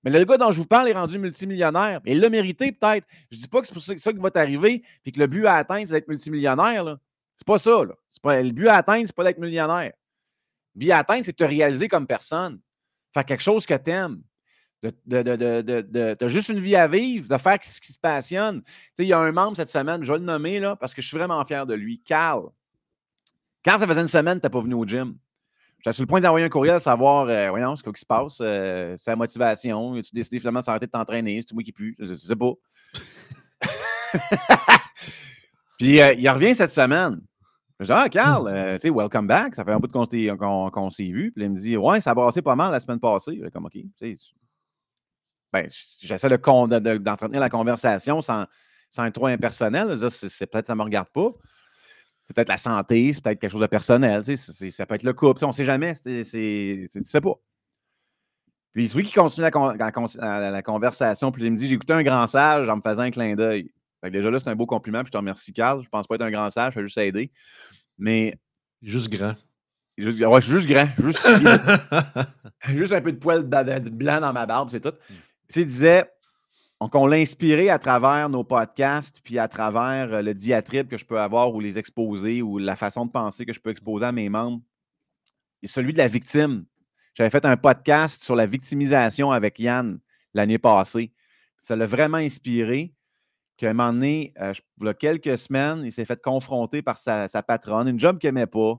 Mais 0.05 0.11
le 0.11 0.25
gars 0.25 0.37
dont 0.37 0.53
je 0.53 0.59
vous 0.59 0.67
parle 0.67 0.89
est 0.89 0.93
rendu 0.93 1.19
multimillionnaire. 1.19 2.01
il 2.05 2.21
l'a 2.21 2.31
mérité 2.31 2.71
peut-être. 2.71 3.07
Je 3.31 3.37
ne 3.37 3.43
dis 3.43 3.49
pas 3.49 3.61
que 3.61 3.67
c'est 3.67 3.73
pour 3.73 3.83
ça 3.83 4.13
qui 4.13 4.19
va 4.19 4.31
t'arriver, 4.31 4.83
puis 5.03 5.11
que 5.11 5.19
le 5.19 5.27
but 5.27 5.47
à 5.47 5.55
atteindre, 5.55 5.89
c'est 5.89 5.95
d'être 5.95 6.09
multimillionnaire. 6.09 6.97
C'est 7.35 7.47
pas 7.47 7.59
ça. 7.59 7.85
Là. 7.85 8.43
Le 8.43 8.53
but 8.53 8.69
à 8.69 8.77
atteindre, 8.77 9.05
c'est 9.07 9.17
pas 9.17 9.25
d'être 9.25 9.39
millionnaire. 9.39 9.93
Le 10.75 10.79
but 10.79 10.91
à 10.93 10.99
atteindre, 10.99 11.25
c'est 11.25 11.33
de 11.33 11.37
te 11.37 11.45
réaliser 11.45 11.89
comme 11.89 12.07
personne. 12.07 12.61
Faire 13.13 13.25
quelque 13.25 13.43
chose 13.43 13.67
que 13.67 13.75
tu 13.75 13.91
aimes 13.91 14.23
de, 14.83 16.15
de, 16.15 16.29
juste 16.29 16.49
une 16.49 16.61
vie 16.61 16.77
à 16.77 16.87
vivre, 16.87 17.29
de 17.29 17.39
faire 17.39 17.59
ce 17.63 17.81
qui 17.81 17.93
se 17.93 17.99
passionne. 17.99 18.63
il 18.99 19.07
y 19.07 19.13
a 19.13 19.19
un 19.19 19.33
membre 19.33 19.57
cette 19.57 19.71
semaine, 19.71 20.03
je 20.03 20.13
vais 20.13 20.19
le 20.19 20.25
nommer 20.25 20.61
là, 20.61 20.77
parce 20.77 20.95
que 20.95 21.03
je 21.03 21.09
suis 21.09 21.17
vraiment 21.17 21.45
fier 21.45 21.67
de 21.67 21.75
lui, 21.75 22.01
Carl. 22.05 22.51
Carl, 23.67 23.81
ça 23.81 23.87
faisait 23.89 24.01
une 24.01 24.07
semaine 24.07 24.41
tu 24.41 24.47
n'es 24.47 24.51
pas 24.51 24.61
venu 24.61 24.75
au 24.75 24.87
gym. 24.87 25.17
J'étais 25.79 25.93
sur 25.93 26.05
le 26.05 26.07
point 26.07 26.21
d'envoyer 26.21 26.47
un 26.47 26.49
courriel, 26.49 26.81
savoir, 26.81 27.27
euh, 27.29 27.49
voyons, 27.51 27.75
ce 27.75 27.83
qui 27.83 28.01
se 28.01 28.07
passe, 28.07 28.39
euh, 28.41 28.97
sa 28.97 29.17
motivation. 29.17 30.01
Tu 30.01 30.15
décidé 30.15 30.39
finalement 30.39 30.61
de 30.61 30.65
s'arrêter 30.65 30.87
de 30.87 30.93
t'entraîner, 30.93 31.43
c'est 31.45 31.53
moi 31.53 31.65
qui 31.65 31.73
pue, 31.73 31.97
je 31.99 32.15
sais 32.15 32.37
pas. 32.37 32.53
Puis 35.79 36.01
euh, 36.01 36.13
il 36.13 36.29
revient 36.31 36.55
cette 36.55 36.71
semaine. 36.71 37.21
Je 37.81 37.87
dis, 37.87 37.93
ah, 37.93 38.09
Carl, 38.09 38.47
tu 38.75 38.83
sais, 38.83 38.91
welcome 38.91 39.27
back. 39.27 39.57
Ça 39.57 39.65
fait 39.65 39.73
un 39.73 39.81
bout 39.81 39.91
qu'on 39.91 40.91
s'est 40.91 41.03
vu. 41.03 41.33
Puis 41.33 41.45
il 41.45 41.51
me 41.51 41.57
dit, 41.57 41.77
ouais, 41.77 42.01
ça 42.01 42.13
a 42.13 42.15
brassé 42.15 42.43
pas 42.43 42.55
mal 42.55 42.71
la 42.71 42.79
semaine 42.79 43.01
passée. 43.01 43.43
Comme, 43.53 43.67
OK, 43.67 43.77
ben, 45.53 45.69
j'essaie 46.01 46.29
d'entretenir 46.29 47.41
la 47.41 47.51
conversation 47.51 48.23
sans, 48.23 48.47
sans 48.91 49.07
être 49.07 49.15
trop 49.15 49.27
impersonnel. 49.27 49.99
C'est 50.09 50.47
peut-être 50.47 50.67
que 50.67 50.69
ça 50.69 50.77
me 50.77 50.85
regarde 50.85 51.09
pas. 51.09 51.33
C'est 52.27 52.35
peut-être 52.35 52.49
la 52.49 52.59
santé, 52.59 53.13
c'est 53.13 53.23
peut-être 53.23 53.41
quelque 53.41 53.53
chose 53.53 53.61
de 53.61 53.67
personnel, 53.67 54.25
ça 54.25 54.87
peut 54.87 54.97
être 54.97 55.05
le 55.05 55.13
couple, 55.13 55.45
on 55.45 55.49
ne 55.49 55.53
sait 55.53 55.65
jamais, 55.65 55.95
tu 55.95 56.11
ne 56.11 57.05
sais 57.05 57.21
pas. 57.21 57.35
Puis 58.77 58.91
celui 58.91 59.05
qui 59.05 59.15
continue 59.15 59.47
la, 59.47 60.63
conversation, 60.63 61.33
puis 61.33 61.45
il 61.45 61.51
me 61.51 61.57
dit 61.57 61.67
J'ai 61.67 61.77
écouté 61.77 61.95
un 61.95 62.03
grand 62.03 62.27
sage 62.27 62.69
en 62.69 62.77
me 62.77 62.83
faisant 62.83 63.05
un 63.05 63.11
clin 63.11 63.35
d'œil. 63.35 63.71
déjà 64.03 64.31
là, 64.31 64.39
c'est 64.39 64.51
un 64.51 64.55
beau 64.55 64.67
compliment, 64.67 64.99
puis 64.99 65.07
je 65.07 65.13
te 65.13 65.17
remercie, 65.17 65.55
Carl. 65.55 65.83
Je 65.83 65.89
pense 65.89 66.07
pas 66.07 66.17
être 66.17 66.23
un 66.23 66.31
grand 66.31 66.51
sage, 66.51 66.75
je 66.75 66.81
vais 66.81 66.85
juste 66.85 66.99
aider. 66.99 67.31
Mais. 67.97 68.39
Juste 68.83 69.09
grand. 69.09 69.33
Juste, 69.97 70.21
ouais, 70.21 70.41
je 70.43 70.47
suis 70.47 70.57
juste 70.57 70.69
grand. 70.69 70.89
Juste, 70.99 71.27
juste 72.77 72.93
un 72.93 73.01
peu 73.01 73.13
de 73.13 73.17
poil 73.17 73.45
blanc 73.45 74.21
dans 74.21 74.35
ma 74.35 74.45
barbe, 74.45 74.69
c'est 74.69 74.81
tout. 74.81 74.91
Hmm. 74.91 75.15
Tu 75.51 75.63
il 75.63 76.05
disait 76.81 76.91
qu'on 76.91 77.07
l'a 77.07 77.17
inspiré 77.17 77.71
à 77.71 77.79
travers 77.79 78.29
nos 78.29 78.45
podcasts, 78.45 79.21
puis 79.23 79.39
à 79.39 79.49
travers 79.49 80.13
euh, 80.13 80.23
le 80.23 80.35
diatribe 80.35 80.89
que 80.89 80.99
je 80.99 81.05
peux 81.05 81.21
avoir 81.21 81.55
ou 81.55 81.61
les 81.61 81.79
exposer 81.79 82.43
ou 82.43 82.59
la 82.59 82.77
façon 82.77 83.07
de 83.07 83.11
penser 83.11 83.47
que 83.47 83.53
je 83.53 83.61
peux 83.61 83.71
exposer 83.71 84.07
à 84.07 84.13
mes 84.13 84.29
membres. 84.29 84.61
Et 85.63 85.69
celui 85.69 85.93
de 85.93 85.99
la 85.99 86.09
victime. 86.09 86.65
J'avais 87.15 87.31
fait 87.31 87.47
un 87.47 87.57
podcast 87.57 88.23
sur 88.23 88.37
la 88.37 88.45
victimisation 88.45 89.31
avec 89.31 89.59
Yann 89.59 89.99
l'année 90.35 90.59
passée. 90.59 91.13
Ça 91.63 91.75
l'a 91.75 91.87
vraiment 91.87 92.19
inspiré 92.19 92.93
qu'à 93.57 93.71
un 93.71 93.73
moment 93.73 93.95
donné, 93.95 94.35
euh, 94.39 94.53
il 94.81 94.87
y 94.87 94.89
a 94.89 94.95
quelques 94.95 95.39
semaines, 95.39 95.83
il 95.83 95.93
s'est 95.93 96.05
fait 96.05 96.21
confronter 96.21 96.83
par 96.83 96.99
sa, 96.99 97.27
patronne, 97.43 97.89
une 97.89 97.99
job 97.99 98.19
qu'il 98.19 98.29
n'aimait 98.29 98.47
pas. 98.47 98.75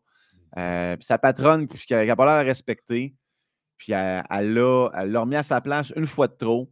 Euh, 0.57 0.95
sa 1.01 1.17
patronne, 1.17 1.67
qui 1.67 1.93
n'a 1.93 2.15
pas 2.15 2.25
l'air 2.25 2.35
à 2.35 2.41
respecter, 2.41 3.15
puis 3.77 3.93
elle, 3.93 4.53
l'a 4.53 5.19
remis 5.19 5.35
à 5.35 5.43
sa 5.43 5.59
place 5.59 5.91
une 5.95 6.05
fois 6.05 6.27
de 6.27 6.33
trop. 6.33 6.71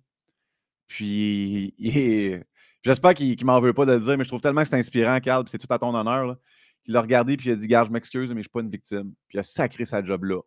Puis 0.88 1.74
j'espère 2.84 3.14
qu'il 3.14 3.38
ne 3.40 3.46
m'en 3.46 3.60
veut 3.60 3.74
pas 3.74 3.86
de 3.86 3.94
le 3.94 4.00
dire, 4.00 4.18
mais 4.18 4.24
je 4.24 4.30
trouve 4.30 4.42
tellement 4.42 4.62
que 4.62 4.68
c'est 4.68 4.78
inspirant, 4.78 5.20
Carl, 5.20 5.44
puis 5.44 5.52
c'est 5.52 5.58
tout 5.58 5.74
à 5.74 5.80
ton 5.80 5.94
honneur. 5.94 6.38
Il 6.86 6.94
l'a 6.94 7.02
regardé, 7.02 7.36
puis 7.38 7.50
il 7.50 7.54
a 7.54 7.56
dit 7.56 7.68
Garde, 7.68 7.88
je 7.88 7.94
m'excuse, 7.94 8.30
mais 8.30 8.36
je 8.36 8.38
ne 8.38 8.42
suis 8.42 8.50
pas 8.50 8.62
une 8.62 8.70
victime. 8.70 9.14
Puis 9.28 9.38
il 9.38 9.40
a 9.40 9.44
sacré 9.44 9.86
sa 9.86 10.04
job 10.04 10.24
là 10.26 10.42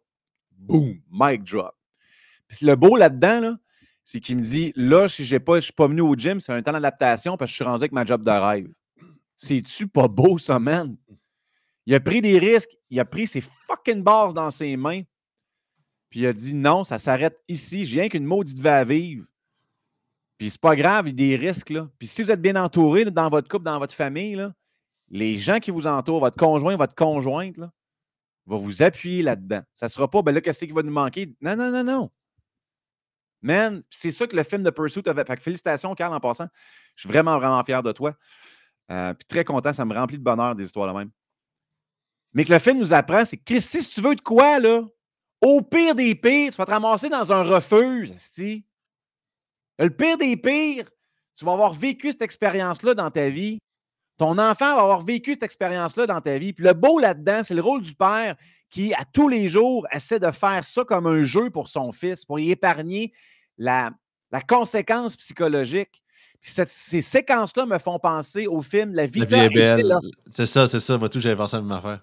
boom, 0.58 1.00
mic 1.10 1.44
drop. 1.44 1.74
Puis 2.48 2.66
le 2.66 2.76
beau 2.76 2.96
là-dedans, 2.96 3.56
c'est 4.04 4.20
qu'il 4.20 4.36
me 4.38 4.42
dit 4.42 4.72
là, 4.76 5.08
si 5.08 5.24
je 5.24 5.36
ne 5.36 5.60
suis 5.60 5.72
pas 5.72 5.86
venu 5.86 6.00
au 6.00 6.14
gym, 6.14 6.40
c'est 6.40 6.52
un 6.52 6.62
temps 6.62 6.72
d'adaptation 6.72 7.36
parce 7.36 7.50
que 7.50 7.52
je 7.52 7.56
suis 7.56 7.64
rendu 7.64 7.82
avec 7.82 7.92
ma 7.92 8.04
job 8.04 8.22
de 8.22 8.30
rêve. 8.30 8.68
C'est-tu 9.36 9.86
pas 9.86 10.08
beau, 10.08 10.38
ça, 10.38 10.58
man? 10.58 10.96
Il 11.86 11.94
a 11.94 12.00
pris 12.00 12.20
des 12.20 12.38
risques, 12.38 12.76
il 12.90 12.98
a 13.00 13.04
pris 13.04 13.26
ses 13.26 13.40
fucking 13.40 14.02
bases 14.02 14.34
dans 14.34 14.50
ses 14.50 14.76
mains, 14.76 15.02
puis 16.10 16.20
il 16.20 16.26
a 16.26 16.32
dit 16.32 16.54
non, 16.54 16.84
ça 16.84 16.98
s'arrête 16.98 17.38
ici, 17.48 17.86
j'ai 17.86 18.00
rien 18.00 18.08
qu'une 18.08 18.24
maudite 18.24 18.58
va 18.58 18.78
à 18.78 18.84
vivre. 18.84 19.24
Puis 20.38 20.50
c'est 20.50 20.60
pas 20.60 20.76
grave, 20.76 21.08
il 21.08 21.20
y 21.20 21.34
a 21.34 21.36
des 21.36 21.46
risques, 21.48 21.70
là. 21.70 21.88
Puis 21.98 22.06
si 22.06 22.22
vous 22.22 22.30
êtes 22.30 22.40
bien 22.40 22.56
entouré 22.56 23.04
dans 23.04 23.28
votre 23.28 23.48
couple, 23.48 23.64
dans 23.64 23.78
votre 23.78 23.94
famille, 23.94 24.36
là, 24.36 24.52
les 25.10 25.36
gens 25.36 25.58
qui 25.58 25.70
vous 25.70 25.86
entourent, 25.86 26.20
votre 26.20 26.36
conjoint, 26.36 26.76
votre 26.76 26.94
conjointe, 26.94 27.56
là, 27.56 27.70
va 28.46 28.56
vous 28.56 28.82
appuyer 28.82 29.22
là-dedans. 29.22 29.62
Ça 29.74 29.86
ne 29.86 29.90
sera 29.90 30.08
pas, 30.08 30.22
ben 30.22 30.32
là, 30.32 30.40
qu'est-ce 30.40 30.64
qui 30.64 30.72
va 30.72 30.82
nous 30.82 30.92
manquer? 30.92 31.34
Non, 31.40 31.56
non, 31.56 31.70
non, 31.70 31.84
non. 31.84 32.10
Man, 33.42 33.82
c'est 33.90 34.10
ça 34.10 34.26
que 34.26 34.36
le 34.36 34.42
film 34.42 34.62
de 34.62 34.70
Pursuit 34.70 35.02
avait. 35.06 35.24
Fait 35.24 35.36
que 35.36 35.42
félicitations, 35.42 35.94
Carl, 35.94 36.12
en 36.14 36.20
passant. 36.20 36.48
Je 36.96 37.02
suis 37.02 37.08
vraiment, 37.08 37.38
vraiment 37.38 37.62
fier 37.64 37.82
de 37.82 37.92
toi. 37.92 38.14
Euh, 38.90 39.14
puis 39.14 39.26
très 39.26 39.44
content, 39.44 39.72
ça 39.72 39.84
me 39.84 39.94
remplit 39.94 40.18
de 40.18 40.24
bonheur 40.24 40.54
des 40.54 40.64
histoires 40.64 40.86
là 40.86 40.94
même. 40.94 41.10
Mais 42.32 42.44
que 42.44 42.52
le 42.52 42.58
film 42.58 42.78
nous 42.78 42.92
apprend, 42.92 43.24
c'est 43.24 43.36
Christy, 43.36 43.82
si 43.82 43.90
tu 43.90 44.00
veux 44.00 44.14
de 44.14 44.20
quoi, 44.20 44.58
là, 44.58 44.82
au 45.40 45.62
pire 45.62 45.94
des 45.94 46.14
pires, 46.14 46.50
tu 46.50 46.56
vas 46.56 46.66
te 46.66 46.70
ramasser 46.70 47.08
dans 47.08 47.32
un 47.32 47.42
refuge, 47.42 48.12
Le 49.78 49.90
pire 49.90 50.18
des 50.18 50.36
pires, 50.36 50.88
tu 51.36 51.44
vas 51.44 51.52
avoir 51.52 51.72
vécu 51.72 52.10
cette 52.10 52.22
expérience-là 52.22 52.94
dans 52.94 53.10
ta 53.10 53.30
vie. 53.30 53.58
Ton 54.16 54.32
enfant 54.38 54.74
va 54.74 54.82
avoir 54.82 55.02
vécu 55.02 55.34
cette 55.34 55.44
expérience-là 55.44 56.06
dans 56.06 56.20
ta 56.20 56.38
vie. 56.38 56.52
Puis 56.52 56.64
le 56.64 56.72
beau 56.72 56.98
là-dedans, 56.98 57.42
c'est 57.44 57.54
le 57.54 57.62
rôle 57.62 57.82
du 57.82 57.94
père 57.94 58.34
qui, 58.68 58.92
à 58.94 59.04
tous 59.04 59.28
les 59.28 59.46
jours, 59.46 59.86
essaie 59.92 60.18
de 60.18 60.30
faire 60.32 60.64
ça 60.64 60.84
comme 60.84 61.06
un 61.06 61.22
jeu 61.22 61.50
pour 61.50 61.68
son 61.68 61.92
fils, 61.92 62.24
pour 62.24 62.40
y 62.40 62.50
épargner 62.50 63.12
la, 63.56 63.92
la 64.32 64.40
conséquence 64.40 65.16
psychologique. 65.16 66.02
Puis 66.40 66.52
ces 66.66 67.02
séquences-là 67.02 67.66
me 67.66 67.78
font 67.78 67.98
penser 67.98 68.46
au 68.46 68.62
film 68.62 68.92
La 68.94 69.06
vie, 69.06 69.22
est 69.22 69.26
belle. 69.26 69.94
C'est 70.30 70.46
ça, 70.46 70.66
c'est 70.66 70.80
ça. 70.80 70.98
Moi, 70.98 71.08
tout, 71.08 71.20
j'avais 71.20 71.36
pensé 71.36 71.56
à 71.56 71.60
la 71.60 71.64
même 71.64 71.76
affaire. 71.76 72.00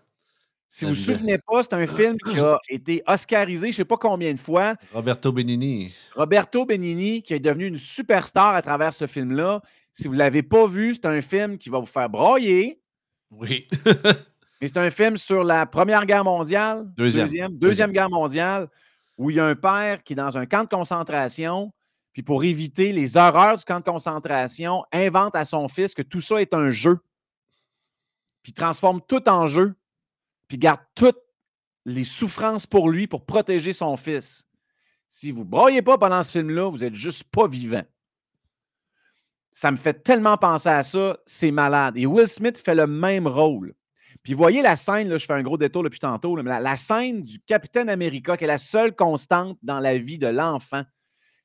Si 0.68 0.86
vous 0.86 0.92
ne 0.92 0.96
vous 0.96 1.02
souvenez 1.02 1.38
pas, 1.38 1.64
c'est 1.64 1.74
un 1.74 1.88
film 1.88 2.18
qui 2.18 2.40
a 2.40 2.60
été 2.70 3.02
oscarisé, 3.08 3.68
je 3.68 3.72
ne 3.72 3.76
sais 3.78 3.86
pas 3.86 3.98
combien 3.98 4.34
de 4.34 4.40
fois. 4.40 4.76
Roberto 4.92 5.32
Benini. 5.32 5.94
Roberto 6.16 6.66
Benini, 6.66 7.22
qui 7.22 7.34
est 7.34 7.40
devenu 7.40 7.68
une 7.68 7.78
superstar 7.78 8.56
à 8.56 8.62
travers 8.62 8.94
ce 8.94 9.08
film-là. 9.08 9.62
Si 9.94 10.08
vous 10.08 10.14
ne 10.14 10.20
l'avez 10.20 10.44
pas 10.44 10.68
vu, 10.68 10.96
c'est 10.96 11.06
un 11.06 11.22
film 11.22 11.58
qui 11.58 11.70
va 11.70 11.80
vous 11.80 11.86
faire 11.86 12.10
broyer. 12.10 12.82
Oui. 13.32 13.68
Mais 14.62 14.68
c'est 14.68 14.78
un 14.78 14.90
film 14.90 15.18
sur 15.18 15.44
la 15.44 15.66
Première 15.66 16.06
Guerre 16.06 16.24
mondiale. 16.24 16.86
Deuxième. 16.96 17.58
Deuxième, 17.58 17.92
Guerre 17.92 18.10
mondiale, 18.10 18.68
où 19.18 19.30
il 19.30 19.38
y 19.38 19.40
a 19.40 19.46
un 19.46 19.56
père 19.56 20.04
qui 20.04 20.14
est 20.14 20.16
dans 20.16 20.38
un 20.38 20.46
camp 20.46 20.64
de 20.64 20.70
concentration, 20.70 21.72
puis 22.14 22.24
pour 22.24 22.44
éviter 22.44 22.92
les 22.92 23.18
horreurs 23.18 23.58
du 23.58 23.66
camp 23.66 23.80
de 23.80 23.86
concentration, 23.86 24.84
invente 24.92 25.36
à 25.36 25.46
son 25.46 25.68
fils 25.68 25.94
que 25.94 26.02
tout 26.02 26.22
ça 26.22 26.42
est 26.42 26.54
un 26.54 26.72
jeu. 26.72 27.00
Puis 28.44 28.54
transforme 28.54 29.02
tout 29.08 29.28
en 29.28 29.48
jeu, 29.48 29.76
puis 30.48 30.58
garde 30.58 30.82
toutes 30.96 31.20
les 31.86 32.04
souffrances 32.04 32.66
pour 32.66 32.90
lui 32.90 33.08
pour 33.08 33.26
protéger 33.26 33.74
son 33.74 33.96
fils. 33.98 34.46
Si 35.08 35.32
vous 35.32 35.42
ne 35.42 35.50
broyez 35.50 35.82
pas 35.82 35.98
pendant 35.98 36.24
ce 36.24 36.32
film-là, 36.32 36.70
vous 36.70 36.80
n'êtes 36.80 36.96
juste 36.96 37.24
pas 37.26 37.48
vivant. 37.48 37.84
Ça 39.52 39.72
me 39.72 39.78
fait 39.78 40.04
tellement 40.04 40.38
penser 40.38 40.70
à 40.70 40.84
ça, 40.84 41.18
c'est 41.26 41.52
malade. 41.52 41.96
Et 41.98 42.06
Will 42.06 42.28
Smith 42.28 42.58
fait 42.58 42.76
le 42.76 42.88
même 42.88 43.28
rôle. 43.28 43.74
Puis 44.24 44.34
voyez 44.34 44.62
la 44.62 44.76
scène, 44.76 45.08
là, 45.08 45.18
je 45.18 45.26
fais 45.26 45.34
un 45.34 45.44
gros 45.44 45.58
détour 45.58 45.84
depuis 45.84 46.00
tantôt, 46.00 46.36
mais 46.42 46.60
la, 46.60 46.78
scène 46.78 47.22
du 47.22 47.40
Capitaine 47.40 47.90
America, 47.90 48.36
qui 48.36 48.44
est 48.44 48.48
la 48.48 48.58
seule 48.58 48.96
constante 48.96 49.58
dans 49.62 49.80
la 49.80 49.98
vie 49.98 50.18
de 50.18 50.28
l'enfant. 50.28 50.82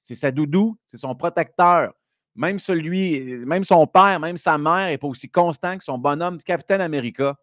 C'est 0.03 0.15
sa 0.15 0.31
doudou, 0.31 0.79
c'est 0.87 0.97
son 0.97 1.15
protecteur. 1.15 1.93
Même 2.35 2.59
celui, 2.59 3.45
même 3.45 3.65
son 3.65 3.87
père, 3.87 4.19
même 4.19 4.39
sa 4.39 4.57
mère 4.57 4.89
n'est 4.89 4.99
pas 4.99 5.09
aussi 5.09 5.29
constant 5.31 5.77
que 5.77 5.85
son 5.85 5.99
bonhomme 5.99 6.39
Capitaine 6.39 6.81
America. 6.81 7.37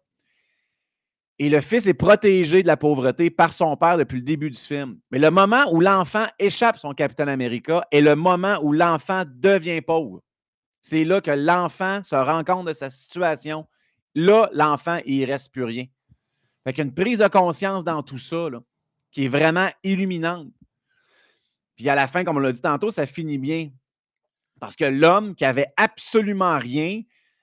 Et 1.40 1.48
le 1.48 1.60
fils 1.60 1.86
est 1.86 1.94
protégé 1.94 2.62
de 2.62 2.66
la 2.66 2.76
pauvreté 2.76 3.30
par 3.30 3.52
son 3.52 3.76
père 3.76 3.96
depuis 3.96 4.16
le 4.16 4.22
début 4.22 4.50
du 4.50 4.58
film. 4.58 4.98
Mais 5.10 5.20
le 5.20 5.30
moment 5.30 5.64
où 5.70 5.80
l'enfant 5.80 6.26
échappe 6.38 6.78
son 6.78 6.94
Capitaine 6.94 7.28
America 7.28 7.86
est 7.92 8.00
le 8.00 8.16
moment 8.16 8.58
où 8.62 8.72
l'enfant 8.72 9.22
devient 9.26 9.80
pauvre. 9.80 10.20
C'est 10.82 11.04
là 11.04 11.20
que 11.20 11.30
l'enfant 11.30 12.02
se 12.02 12.16
rend 12.16 12.42
compte 12.42 12.66
de 12.66 12.72
sa 12.72 12.90
situation. 12.90 13.66
Là, 14.14 14.48
l'enfant, 14.52 14.98
il 15.06 15.20
ne 15.20 15.26
reste 15.26 15.52
plus 15.52 15.64
rien. 15.64 15.84
Fait 16.64 16.72
qu'il 16.72 16.84
une 16.84 16.94
prise 16.94 17.18
de 17.18 17.28
conscience 17.28 17.84
dans 17.84 18.02
tout 18.02 18.18
ça 18.18 18.48
qui 19.12 19.26
est 19.26 19.28
vraiment 19.28 19.68
illuminante. 19.84 20.48
Puis 21.76 21.88
à 21.88 21.94
la 21.94 22.08
fin, 22.08 22.24
comme 22.24 22.36
on 22.36 22.40
l'a 22.40 22.52
dit 22.52 22.60
tantôt, 22.60 22.90
ça 22.90 23.06
finit 23.06 23.38
bien. 23.38 23.70
Parce 24.58 24.74
que 24.74 24.84
l'homme 24.84 25.36
qui 25.36 25.44
avait 25.44 25.68
absolument 25.76 26.58
rien 26.58 27.02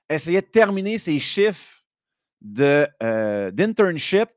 essayait 0.10 0.42
de 0.42 0.48
terminer 0.48 0.98
ses 0.98 1.20
chiffres 1.20 1.85
euh, 2.60 3.52
d'internship 3.52 4.30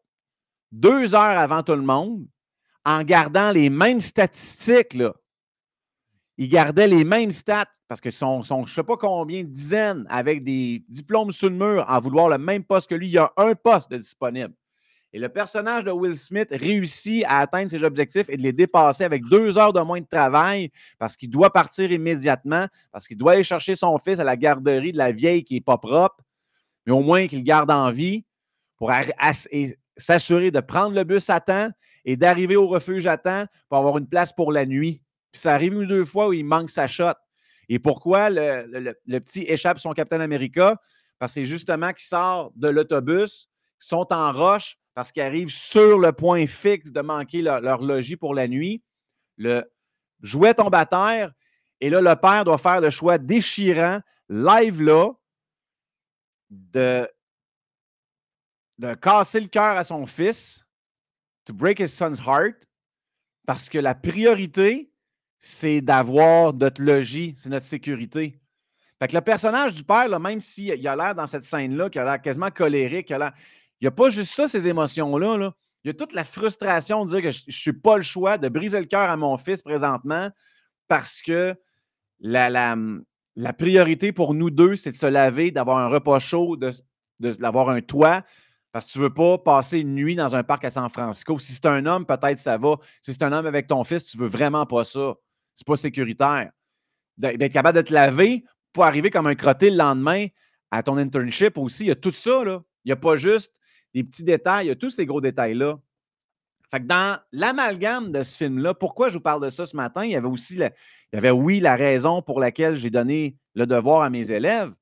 deux 0.71 1.15
heures 1.15 1.39
avant 1.39 1.63
tout 1.63 1.75
le 1.75 1.83
monde 1.83 2.27
en 2.85 3.03
gardant 3.03 3.51
les 3.51 3.71
mêmes 3.71 4.01
statistiques. 4.01 4.95
Là 4.95 5.15
il 6.39 6.49
gardait 6.49 6.87
les 6.87 7.05
mêmes 7.05 7.33
stats 7.33 7.67
parce 7.89 8.01
que 8.01 8.13
son, 8.13 8.45
je 8.45 8.55
ne 8.55 8.67
sais 8.67 8.83
pas 8.85 8.97
combien, 8.97 9.43
dizaines 9.43 10.07
avec 10.09 10.45
des 10.45 10.85
diplômes 10.89 11.33
sous 11.33 11.49
le 11.49 11.57
mur 11.57 11.85
en 11.87 11.99
vouloir 11.99 12.29
le 12.29 12.39
même 12.39 12.63
poste 12.63 12.89
que 12.89 12.95
lui. 12.95 13.09
Il 13.09 13.13
y 13.13 13.19
a 13.19 13.31
un 13.37 13.55
poste 13.57 13.91
de 13.91 13.99
disponible. 13.99 14.55
Et 15.13 15.19
le 15.19 15.29
personnage 15.29 15.85
de 15.85 15.91
Will 15.91 16.17
Smith 16.17 16.49
réussit 16.53 17.25
à 17.27 17.39
atteindre 17.39 17.71
ses 17.71 17.83
objectifs 17.83 18.29
et 18.29 18.37
de 18.37 18.43
les 18.43 18.53
dépasser 18.53 19.05
avec 19.05 19.25
deux 19.25 19.59
heures 19.59 19.73
de 19.73 19.81
moins 19.81 20.01
de 20.01 20.07
travail 20.07 20.71
parce 20.99 21.17
qu'il 21.17 21.31
doit 21.31 21.51
partir 21.51 21.91
immédiatement, 21.91 22.67
parce 22.93 23.09
qu'il 23.09 23.17
doit 23.17 23.33
aller 23.33 23.43
chercher 23.43 23.75
son 23.75 23.99
fils 23.99 24.21
à 24.21 24.25
la 24.25 24.37
garderie 24.37 24.93
de 24.93 24.99
la 24.99 25.11
vieille 25.11 25.43
qui 25.43 25.55
n'est 25.55 25.61
pas 25.61 25.79
propre, 25.79 26.23
mais 26.89 26.95
au 26.95 27.03
moins 27.03 27.27
qu'il 27.27 27.45
garde 27.45 27.71
en 27.71 27.91
vie 27.91 28.25
pour 28.79 28.91
s'assurer 29.99 30.51
de 30.51 30.61
prendre 30.61 30.95
le 30.95 31.05
bus 31.05 31.29
à 31.29 31.39
temps 31.39 31.69
et 32.07 32.17
d'arriver 32.17 32.57
au 32.57 32.67
refuge 32.67 33.07
à 33.07 33.19
temps 33.19 33.45
pour 33.69 33.77
avoir 33.77 33.99
une 33.99 34.09
place 34.09 34.33
pour 34.33 34.53
la 34.53 34.65
nuit. 34.65 35.03
Puis 35.31 35.43
ça 35.43 35.53
arrive 35.53 35.75
une 35.75 35.83
ou 35.83 35.87
deux 35.87 36.07
fois 36.07 36.29
où 36.29 36.33
il 36.33 36.47
manque 36.47 36.71
sa 36.71 36.89
shot. 36.89 37.13
Et 37.69 37.79
pourquoi 37.79 38.31
le, 38.31 39.19
petit 39.19 39.43
échappe 39.43 39.79
son 39.79 39.93
Captain 39.93 40.21
America? 40.21 40.81
Parce 41.19 41.35
que 41.35 41.41
c'est 41.41 41.45
justement 41.45 41.93
qu'il 41.93 42.07
sort 42.07 42.53
de 42.57 42.69
l'autobus, 42.69 43.51
qu'ils 43.79 43.89
sont 43.89 44.11
en 44.11 44.33
roche, 44.33 44.79
parce 44.95 45.13
qu'ils 45.13 45.25
arrivent 45.25 45.51
sur 45.51 45.99
le 45.99 46.13
point 46.13 46.47
fixe 46.47 46.91
de 46.91 47.03
manquer 47.03 47.43
leur, 47.43 47.83
logis 47.83 48.17
pour 48.17 48.35
la 48.35 48.49
nuit. 48.49 48.83
Le 49.37 49.63
jouet 50.23 50.55
tombe 50.55 50.75
à 50.75 50.87
terre. 50.87 51.33
Et 51.83 51.91
là, 51.91 52.01
le 52.01 52.17
père 52.17 52.47
doit 52.47 52.57
faire 52.57 52.81
le 52.81 52.89
choix 52.89 53.19
déchirant, 53.19 54.01
live 54.31 54.81
là, 54.81 55.11
de, 56.51 57.09
casser 59.01 59.41
le 59.41 59.49
cœur 59.49 59.77
à 59.77 59.85
son 59.85 60.07
fils, 60.07 60.65
to 61.45 61.53
break 61.53 61.81
his 61.81 61.89
son's 61.89 62.21
heart, 62.21 62.57
parce 63.47 63.69
que 63.69 63.79
la 63.79 63.95
priorité, 63.95 64.91
c'est 65.39 65.81
d'avoir 65.81 66.53
notre 66.53 66.83
logis, 66.83 67.35
c'est 67.39 67.49
notre 67.49 67.67
sécurité. 67.67 68.41
Fait 68.99 69.09
que 69.09 69.15
le 69.15 69.21
personnage 69.21 69.75
du 69.75 69.85
père, 69.85 70.09
là, 70.09 70.19
même 70.19 70.41
s'il 70.41 70.87
a 70.87 70.97
l'air 70.97 71.15
dans 71.15 71.27
cette 71.27 71.45
scène-là, 71.45 71.89
qu'il 71.89 72.01
a 72.01 72.05
l'air 72.05 72.21
quasiment 72.21 72.51
colérique, 72.51 73.11
il 73.11 73.33
n'y 73.81 73.87
a 73.87 73.91
pas 73.93 74.11
juste 74.11 74.35
ça, 74.35 74.49
ces 74.49 74.67
émotions-là. 74.67 75.37
Là. 75.37 75.55
Il 75.85 75.89
y 75.89 75.91
a 75.91 75.95
toute 75.95 76.13
la 76.13 76.25
frustration 76.25 77.05
de 77.05 77.11
dire 77.11 77.23
que 77.23 77.31
je 77.31 77.45
ne 77.47 77.53
suis 77.53 77.73
pas 77.73 77.97
le 77.97 78.03
choix 78.03 78.37
de 78.37 78.49
briser 78.49 78.81
le 78.81 78.87
cœur 78.87 79.09
à 79.09 79.17
mon 79.17 79.37
fils 79.39 79.63
présentement 79.63 80.31
parce 80.89 81.23
que 81.23 81.55
la, 82.19 82.51
la, 82.51 82.77
la 83.39 83.53
priorité 83.53 84.11
pour 84.11 84.35
nous 84.35 84.51
deux, 84.51 84.75
c'est 84.75 84.91
de 84.91 84.97
se 84.97 85.07
laver, 85.07 85.53
d'avoir 85.53 85.79
un 85.79 85.87
repas 85.87 86.19
chaud, 86.19 86.57
d'avoir 87.21 87.69
un 87.69 87.81
toit, 87.81 88.25
parce 88.73 88.87
que 88.87 88.91
tu 88.91 88.99
ne 88.99 89.05
veux 89.05 89.15
pas 89.15 89.39
passer 89.39 89.79
une 89.79 89.95
nuit 89.95 90.17
dans 90.17 90.35
un 90.35 90.43
parc 90.43 90.65
à 90.65 90.73
San 90.73 90.91
Francisco. 90.91 91.39
Si 91.39 91.53
c'est 91.53 91.67
un 91.67 91.87
homme, 91.87 92.05
peut-être 92.05 92.39
ça 92.39 92.59
va. 92.59 92.79
Si 93.01 93.13
c'est 93.13 93.23
un 93.23 93.33
homme 93.33 93.47
avec 93.47 93.69
ton 93.69 93.85
fils, 93.85 94.05
tu 94.05 94.17
ne 94.17 94.23
veux 94.25 94.29
vraiment 94.29 94.67
pas 94.67 94.85
ça. 94.85 95.15
C'est 95.55 95.67
pas 95.67 95.77
sécuritaire. 95.77 96.51
D'être 97.17 97.53
capable 97.53 97.77
de 97.77 97.83
te 97.83 97.95
laver 97.95 98.45
pour 98.73 98.85
arriver 98.85 99.09
comme 99.09 99.29
un 99.29 99.37
crotté 99.37 99.71
le 99.71 99.77
lendemain 99.77 100.27
à 100.73 100.83
ton 100.83 100.97
internship 100.97 101.59
aussi. 101.59 101.85
Il 101.85 101.89
y 101.89 101.93
a 101.93 101.97
tout 101.97 102.11
ça, 102.11 102.43
là. 102.43 102.61
Il 102.85 102.89
n'y 102.89 102.93
a 102.93 102.97
pas 102.97 103.15
juste 103.15 103.55
des 103.95 104.03
petits 104.03 104.25
détails, 104.25 104.67
il 104.67 104.69
y 104.71 104.73
a 104.73 104.77
tous 104.77 104.91
ces 104.91 105.07
gros 105.07 105.21
détails-là. 105.21 105.79
Fait 106.71 106.81
que 106.81 106.87
dans 106.87 107.19
l'amalgame 107.33 108.13
de 108.13 108.23
ce 108.23 108.37
film-là, 108.37 108.75
pourquoi 108.75 109.09
je 109.09 109.15
vous 109.15 109.23
parle 109.23 109.43
de 109.43 109.51
ça 109.51 109.67
ce 109.67 109.75
matin? 109.75 110.05
Il 110.05 110.11
y 110.11 110.17
avait 110.17 110.29
aussi, 110.29 110.57
il 110.57 110.71
y 111.13 111.17
avait 111.17 111.31
oui, 111.31 111.61
la 111.61 111.77
raison 111.77 112.21
pour 112.21 112.41
laquelle 112.41 112.77
j'ai 112.77 112.91
donné 112.91 113.37
le 113.55 113.67
devoir 113.67 114.03
à 114.03 114.11
mes 114.11 114.31
élèves, 114.31 114.73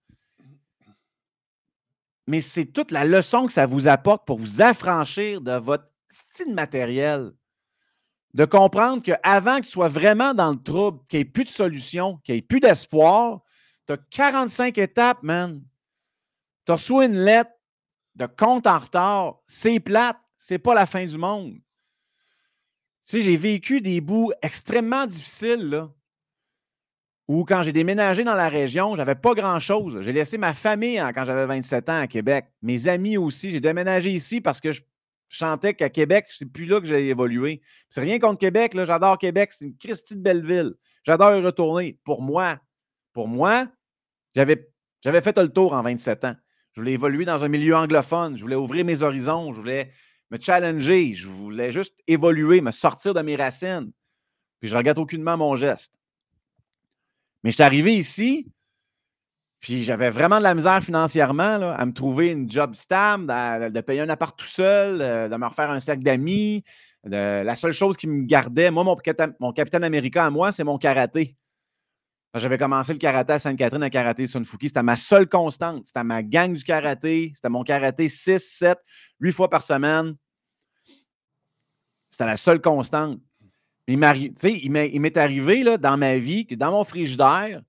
mais 2.26 2.40
c'est 2.40 2.66
toute 2.66 2.90
la 2.90 3.04
leçon 3.04 3.46
que 3.46 3.52
ça 3.52 3.66
vous 3.66 3.86
apporte 3.86 4.26
pour 4.26 4.38
vous 4.38 4.60
affranchir 4.60 5.40
de 5.40 5.52
votre 5.52 5.88
style 6.08 6.52
matériel. 6.52 7.30
De 8.34 8.44
comprendre 8.44 9.02
qu'avant 9.02 9.60
que 9.60 9.64
tu 9.64 9.70
sois 9.70 9.88
vraiment 9.88 10.34
dans 10.34 10.50
le 10.50 10.62
trouble, 10.62 11.00
qu'il 11.08 11.18
n'y 11.18 11.22
ait 11.22 11.24
plus 11.24 11.44
de 11.44 11.48
solution, 11.48 12.18
qu'il 12.24 12.34
n'y 12.34 12.40
ait 12.40 12.42
plus 12.42 12.60
d'espoir, 12.60 13.40
tu 13.86 13.94
as 13.94 13.98
45 14.10 14.76
étapes, 14.76 15.22
man. 15.22 15.62
Tu 16.66 16.72
reçois 16.72 17.06
une 17.06 17.18
lettre 17.18 17.52
de 18.16 18.26
compte 18.26 18.66
en 18.66 18.78
retard. 18.78 19.36
C'est 19.46 19.80
plate. 19.80 20.18
C'est 20.36 20.58
pas 20.58 20.74
la 20.74 20.86
fin 20.86 21.06
du 21.06 21.16
monde. 21.16 21.54
Sais, 23.06 23.22
j'ai 23.22 23.36
vécu 23.36 23.80
des 23.80 24.00
bouts 24.00 24.32
extrêmement 24.42 25.06
difficiles, 25.06 25.70
là, 25.70 25.92
où 27.28 27.44
quand 27.44 27.62
j'ai 27.62 27.72
déménagé 27.72 28.24
dans 28.24 28.34
la 28.34 28.48
région, 28.48 28.96
j'avais 28.96 29.14
pas 29.14 29.34
grand-chose. 29.34 30.00
J'ai 30.02 30.12
laissé 30.12 30.38
ma 30.38 30.54
famille 30.54 31.00
quand 31.14 31.24
j'avais 31.24 31.46
27 31.46 31.88
ans 31.88 32.00
à 32.00 32.06
Québec. 32.08 32.46
Mes 32.62 32.88
amis 32.88 33.16
aussi. 33.16 33.50
J'ai 33.52 33.60
déménagé 33.60 34.10
ici 34.10 34.40
parce 34.40 34.60
que 34.60 34.72
je 34.72 34.82
chantais 35.28 35.74
qu'à 35.74 35.88
Québec, 35.88 36.26
c'est 36.30 36.46
plus 36.46 36.66
là 36.66 36.80
que 36.80 36.86
j'ai 36.86 37.08
évolué. 37.08 37.62
C'est 37.90 38.00
rien 38.00 38.18
contre 38.18 38.38
Québec. 38.38 38.72
J'adore 38.74 39.18
Québec. 39.18 39.52
C'est 39.52 39.66
une 39.66 39.76
Christie 39.76 40.16
de 40.16 40.22
belle 40.22 40.44
ville. 40.44 40.74
J'adore 41.04 41.34
y 41.36 41.40
retourner. 41.40 41.98
Pour 42.04 42.22
moi, 42.22 42.58
pour 43.12 43.28
moi, 43.28 43.68
j'avais, 44.34 44.68
j'avais 45.00 45.20
fait 45.20 45.36
le 45.38 45.48
tour 45.48 45.72
en 45.72 45.82
27 45.82 46.24
ans. 46.24 46.36
Je 46.72 46.80
voulais 46.80 46.92
évoluer 46.92 47.24
dans 47.24 47.42
un 47.42 47.48
milieu 47.48 47.74
anglophone. 47.76 48.36
Je 48.36 48.42
voulais 48.42 48.56
ouvrir 48.56 48.84
mes 48.84 49.02
horizons. 49.02 49.52
Je 49.52 49.60
voulais 49.60 49.90
me 50.30 50.38
challenger. 50.38 51.14
Je 51.14 51.28
voulais 51.28 51.72
juste 51.72 51.94
évoluer, 52.06 52.60
me 52.60 52.70
sortir 52.70 53.14
de 53.14 53.22
mes 53.22 53.36
racines. 53.36 53.90
Puis 54.60 54.68
je 54.68 54.74
ne 54.74 54.78
regrette 54.78 54.98
aucunement 54.98 55.36
mon 55.36 55.56
geste. 55.56 55.92
Mais 57.42 57.50
je 57.50 57.56
suis 57.56 57.62
arrivé 57.62 57.94
ici, 57.94 58.46
puis 59.60 59.82
j'avais 59.82 60.10
vraiment 60.10 60.38
de 60.38 60.42
la 60.42 60.54
misère 60.54 60.82
financièrement 60.82 61.58
là, 61.58 61.74
à 61.74 61.86
me 61.86 61.92
trouver 61.92 62.30
une 62.30 62.50
job 62.50 62.74
stable, 62.74 63.26
de, 63.26 63.80
payer 63.80 64.00
un 64.00 64.08
appart 64.08 64.36
tout 64.36 64.46
seul, 64.46 64.98
de 65.30 65.36
me 65.36 65.46
refaire 65.46 65.70
un 65.70 65.80
sac 65.80 66.02
d'amis. 66.02 66.64
la 67.04 67.56
seule 67.56 67.72
chose 67.72 67.96
qui 67.96 68.06
me 68.06 68.24
gardait, 68.24 68.70
moi, 68.70 68.84
mon 68.84 69.52
capitaine 69.52 69.84
américain 69.84 70.26
à 70.26 70.30
moi, 70.30 70.52
c'est 70.52 70.64
mon 70.64 70.78
karaté. 70.78 71.36
J'avais 72.38 72.58
commencé 72.58 72.92
le 72.92 72.98
karaté 72.98 73.34
à 73.34 73.38
Sainte-Catherine, 73.38 73.82
un 73.82 73.90
karaté 73.90 74.26
Sunfuki. 74.26 74.68
C'était 74.68 74.82
ma 74.82 74.96
seule 74.96 75.28
constante. 75.28 75.86
C'était 75.86 76.04
ma 76.04 76.22
gang 76.22 76.52
du 76.52 76.62
karaté. 76.62 77.32
C'était 77.34 77.48
mon 77.48 77.64
karaté 77.64 78.08
6, 78.08 78.38
7, 78.38 78.78
8 79.20 79.32
fois 79.32 79.48
par 79.48 79.62
semaine. 79.62 80.14
C'était 82.10 82.26
la 82.26 82.36
seule 82.36 82.60
constante. 82.60 83.20
Il 83.88 83.98
m'est 83.98 85.16
arrivé 85.16 85.62
là, 85.62 85.78
dans 85.78 85.96
ma 85.96 86.18
vie 86.18 86.46
que 86.46 86.54
dans 86.54 86.72
mon 86.72 86.84
frigidaire, 86.84 87.62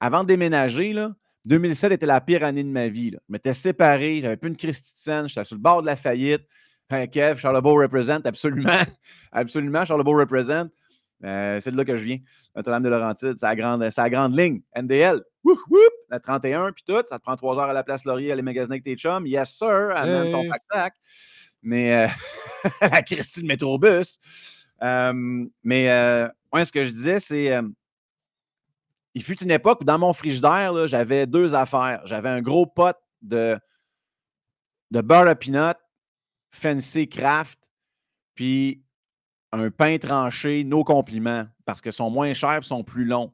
avant 0.00 0.22
de 0.22 0.28
déménager, 0.28 0.92
là, 0.92 1.12
2007 1.44 1.92
était 1.92 2.06
la 2.06 2.20
pire 2.20 2.44
année 2.44 2.64
de 2.64 2.68
ma 2.68 2.88
vie. 2.88 3.12
Là. 3.12 3.18
Je 3.28 3.32
m'étais 3.32 3.54
séparé, 3.54 4.20
j'avais 4.20 4.36
plus 4.36 4.50
une 4.50 4.72
scène, 4.72 5.28
j'étais 5.28 5.44
sur 5.44 5.56
le 5.56 5.62
bord 5.62 5.82
de 5.82 5.86
la 5.86 5.96
faillite. 5.96 6.42
Kev, 7.12 7.36
Charlebourg 7.38 7.80
représente, 7.80 8.26
absolument. 8.26 8.72
absolument, 9.32 9.84
Charlebourg 9.84 10.18
représente. 10.18 10.72
Euh, 11.24 11.60
c'est 11.60 11.70
de 11.70 11.76
là 11.76 11.84
que 11.84 11.96
je 11.96 12.04
viens. 12.04 12.18
Notre-Dame 12.56 12.82
de 12.82 12.88
Laurentide, 12.88 13.34
c'est 13.36 13.46
la 13.46 14.10
grande, 14.10 14.36
ligne. 14.36 14.62
NDL, 14.74 15.22
la 16.08 16.20
31, 16.20 16.72
puis 16.72 16.84
tout. 16.86 17.02
Ça 17.08 17.18
te 17.18 17.22
prend 17.22 17.36
trois 17.36 17.56
heures 17.56 17.70
à 17.70 17.72
la 17.72 17.82
place 17.82 18.04
Laurier, 18.04 18.32
aller 18.32 18.42
magasiner 18.42 18.74
avec 18.74 18.84
tes 18.84 18.96
chums. 18.96 19.26
Yes, 19.26 19.50
sir, 19.50 19.90
amène 19.94 20.32
ton 20.32 20.48
pack-sac. 20.48 20.94
Mais 21.62 22.04
euh, 22.04 22.08
la 22.80 23.02
Christine 23.02 23.46
Métrobus. 23.46 24.18
Euh, 24.82 25.46
mais 25.62 25.90
euh, 25.90 26.28
ce 26.54 26.72
que 26.72 26.84
je 26.84 26.90
disais, 26.90 27.20
c'est. 27.20 27.60
Il 29.12 29.24
fut 29.24 29.42
une 29.42 29.50
époque 29.50 29.80
où 29.80 29.84
dans 29.84 29.98
mon 29.98 30.12
frigidaire, 30.12 30.86
j'avais 30.86 31.26
deux 31.26 31.54
affaires. 31.54 32.00
J'avais 32.04 32.28
un 32.28 32.40
gros 32.40 32.64
pot 32.64 32.96
de, 33.22 33.58
de 34.92 35.00
beurre 35.00 35.26
à 35.26 35.34
peanut, 35.34 35.76
fancy 36.50 37.08
craft, 37.08 37.58
puis 38.34 38.84
un 39.52 39.70
pain 39.70 39.98
tranché, 39.98 40.64
nos 40.64 40.84
compliments, 40.84 41.46
parce 41.64 41.80
qu'ils 41.80 41.92
sont 41.92 42.10
moins 42.10 42.34
chers 42.34 42.58
et 42.58 42.62
sont 42.62 42.84
plus 42.84 43.04
longs. 43.04 43.32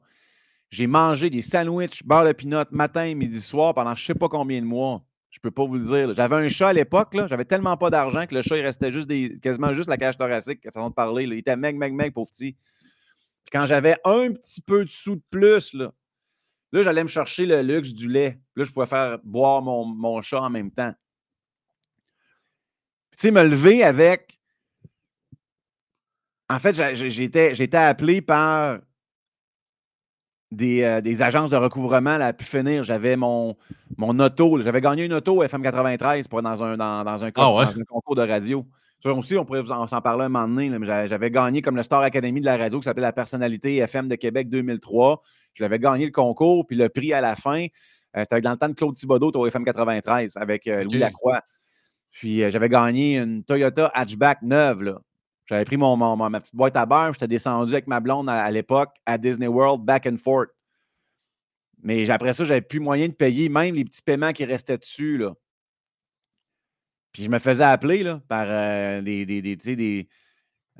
J'ai 0.69 0.87
mangé 0.87 1.29
des 1.29 1.41
sandwichs 1.41 2.03
beurre 2.03 2.25
de 2.25 2.33
pinot 2.33 2.65
matin, 2.71 3.13
midi, 3.15 3.41
soir 3.41 3.73
pendant 3.73 3.95
je 3.95 4.03
ne 4.03 4.05
sais 4.07 4.15
pas 4.15 4.27
combien 4.27 4.59
de 4.59 4.65
mois. 4.65 5.03
Je 5.29 5.39
ne 5.39 5.41
peux 5.41 5.51
pas 5.51 5.65
vous 5.65 5.75
le 5.75 5.85
dire. 5.85 6.15
J'avais 6.15 6.35
un 6.35 6.49
chat 6.49 6.69
à 6.69 6.73
l'époque, 6.73 7.15
j'avais 7.27 7.45
tellement 7.45 7.77
pas 7.77 7.89
d'argent 7.89 8.25
que 8.25 8.33
le 8.33 8.41
chat, 8.41 8.57
il 8.57 8.63
restait 8.63 8.91
juste 8.91 9.09
quasiment 9.39 9.73
juste 9.73 9.89
la 9.89 9.97
cage 9.97 10.17
thoracique, 10.17 10.63
façon 10.63 10.89
de 10.89 10.93
parler. 10.93 11.25
Il 11.25 11.33
était 11.33 11.55
meg, 11.55 11.77
meg, 11.77 11.93
meg, 11.93 12.13
pauvre 12.13 12.31
petit. 12.31 12.57
quand 13.51 13.65
j'avais 13.65 13.97
un 14.03 14.33
petit 14.33 14.61
peu 14.61 14.83
de 14.83 14.89
sous 14.89 15.15
de 15.15 15.23
plus, 15.29 15.73
là, 15.73 15.93
là 16.71 16.83
j'allais 16.83 17.03
me 17.03 17.07
chercher 17.07 17.45
le 17.45 17.61
luxe 17.61 17.93
du 17.93 18.09
lait. 18.09 18.39
Là, 18.55 18.63
je 18.63 18.71
pouvais 18.71 18.87
faire 18.87 19.19
boire 19.23 19.61
mon, 19.61 19.85
mon 19.85 20.21
chat 20.21 20.41
en 20.41 20.49
même 20.49 20.71
temps. 20.71 20.93
Tu 23.11 23.21
sais, 23.21 23.31
me 23.31 23.43
lever 23.43 23.83
avec 23.83 24.36
en 26.49 26.59
fait, 26.59 26.75
j'étais 26.95 27.77
appelé 27.77 28.21
par 28.21 28.79
des, 30.51 30.83
euh, 30.83 31.01
des, 31.01 31.21
agences 31.21 31.49
de 31.49 31.57
recouvrement 31.57 32.19
à 32.21 32.33
pu 32.33 32.45
finir. 32.45 32.83
J'avais 32.83 33.15
mon, 33.15 33.57
mon 33.97 34.17
auto. 34.19 34.61
J'avais 34.61 34.81
gagné 34.81 35.05
une 35.05 35.13
auto 35.13 35.43
FM 35.43 35.61
93 35.61 36.27
pour, 36.27 36.41
dans, 36.41 36.63
un, 36.63 36.77
dans, 36.77 37.03
dans, 37.03 37.23
un, 37.23 37.31
ah 37.35 37.73
concours 37.87 38.15
de 38.15 38.21
radio. 38.21 38.65
Ça 39.03 39.13
aussi, 39.13 39.35
on 39.35 39.45
pourrait 39.45 39.69
en, 39.71 39.87
s'en 39.87 40.01
parler 40.01 40.25
un 40.25 40.29
moment 40.29 40.47
donné. 40.47 40.71
J'avais 41.07 41.29
gagné 41.29 41.61
comme 41.61 41.75
le 41.75 41.83
Star 41.83 42.01
Academy 42.01 42.39
de 42.39 42.45
la 42.45 42.57
radio 42.57 42.79
qui 42.79 42.85
s'appelait 42.85 43.03
la 43.03 43.13
personnalité 43.13 43.77
FM 43.77 44.07
de 44.07 44.15
Québec 44.15 44.49
2003. 44.49 45.21
Je 45.53 45.63
l'avais 45.63 45.79
gagné 45.79 46.05
le 46.05 46.11
concours, 46.11 46.65
puis 46.65 46.77
le 46.77 46.89
prix 46.89 47.13
à 47.13 47.21
la 47.21 47.35
fin, 47.35 47.65
euh, 48.15 48.21
c'était 48.21 48.41
dans 48.41 48.51
le 48.51 48.57
temps 48.57 48.69
de 48.69 48.73
Claude 48.73 48.95
Thibodeau 48.95 49.31
au 49.31 49.45
FM 49.47 49.65
93 49.65 50.37
avec 50.37 50.65
euh, 50.67 50.83
Louis 50.83 50.97
Lacroix. 50.97 51.41
Puis 52.11 52.39
j'avais 52.49 52.69
gagné 52.69 53.17
une 53.17 53.43
Toyota 53.43 53.91
Hatchback 53.93 54.41
neuve. 54.41 54.81
Là. 54.81 54.99
J'avais 55.47 55.65
pris 55.65 55.77
mon, 55.77 55.95
ma 55.95 56.41
petite 56.41 56.55
boîte 56.55 56.75
à 56.75 56.85
beurre, 56.85 57.13
j'étais 57.13 57.27
descendu 57.27 57.71
avec 57.71 57.87
ma 57.87 57.99
blonde 57.99 58.29
à, 58.29 58.51
l'époque 58.51 58.95
à 59.05 59.17
Disney 59.17 59.47
World, 59.47 59.83
back 59.83 60.05
and 60.05 60.17
forth. 60.17 60.49
Mais 61.81 62.09
après 62.09 62.33
ça, 62.33 62.43
j'avais 62.43 62.61
plus 62.61 62.79
moyen 62.79 63.07
de 63.07 63.13
payer 63.13 63.47
même 63.47 63.73
les 63.75 63.85
petits 63.85 64.01
paiements 64.01 64.33
qui 64.33 64.43
restaient 64.43 64.77
dessus. 64.77 65.17
Là. 65.17 65.33
Puis 67.13 67.23
je 67.23 67.29
me 67.29 67.39
faisais 67.39 67.63
appeler 67.63 68.03
là, 68.03 68.21
par 68.27 68.45
euh, 68.47 69.01
des, 69.01 69.25
des, 69.25 69.41
des, 69.41 69.55
des 69.55 70.09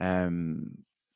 euh, 0.01 0.55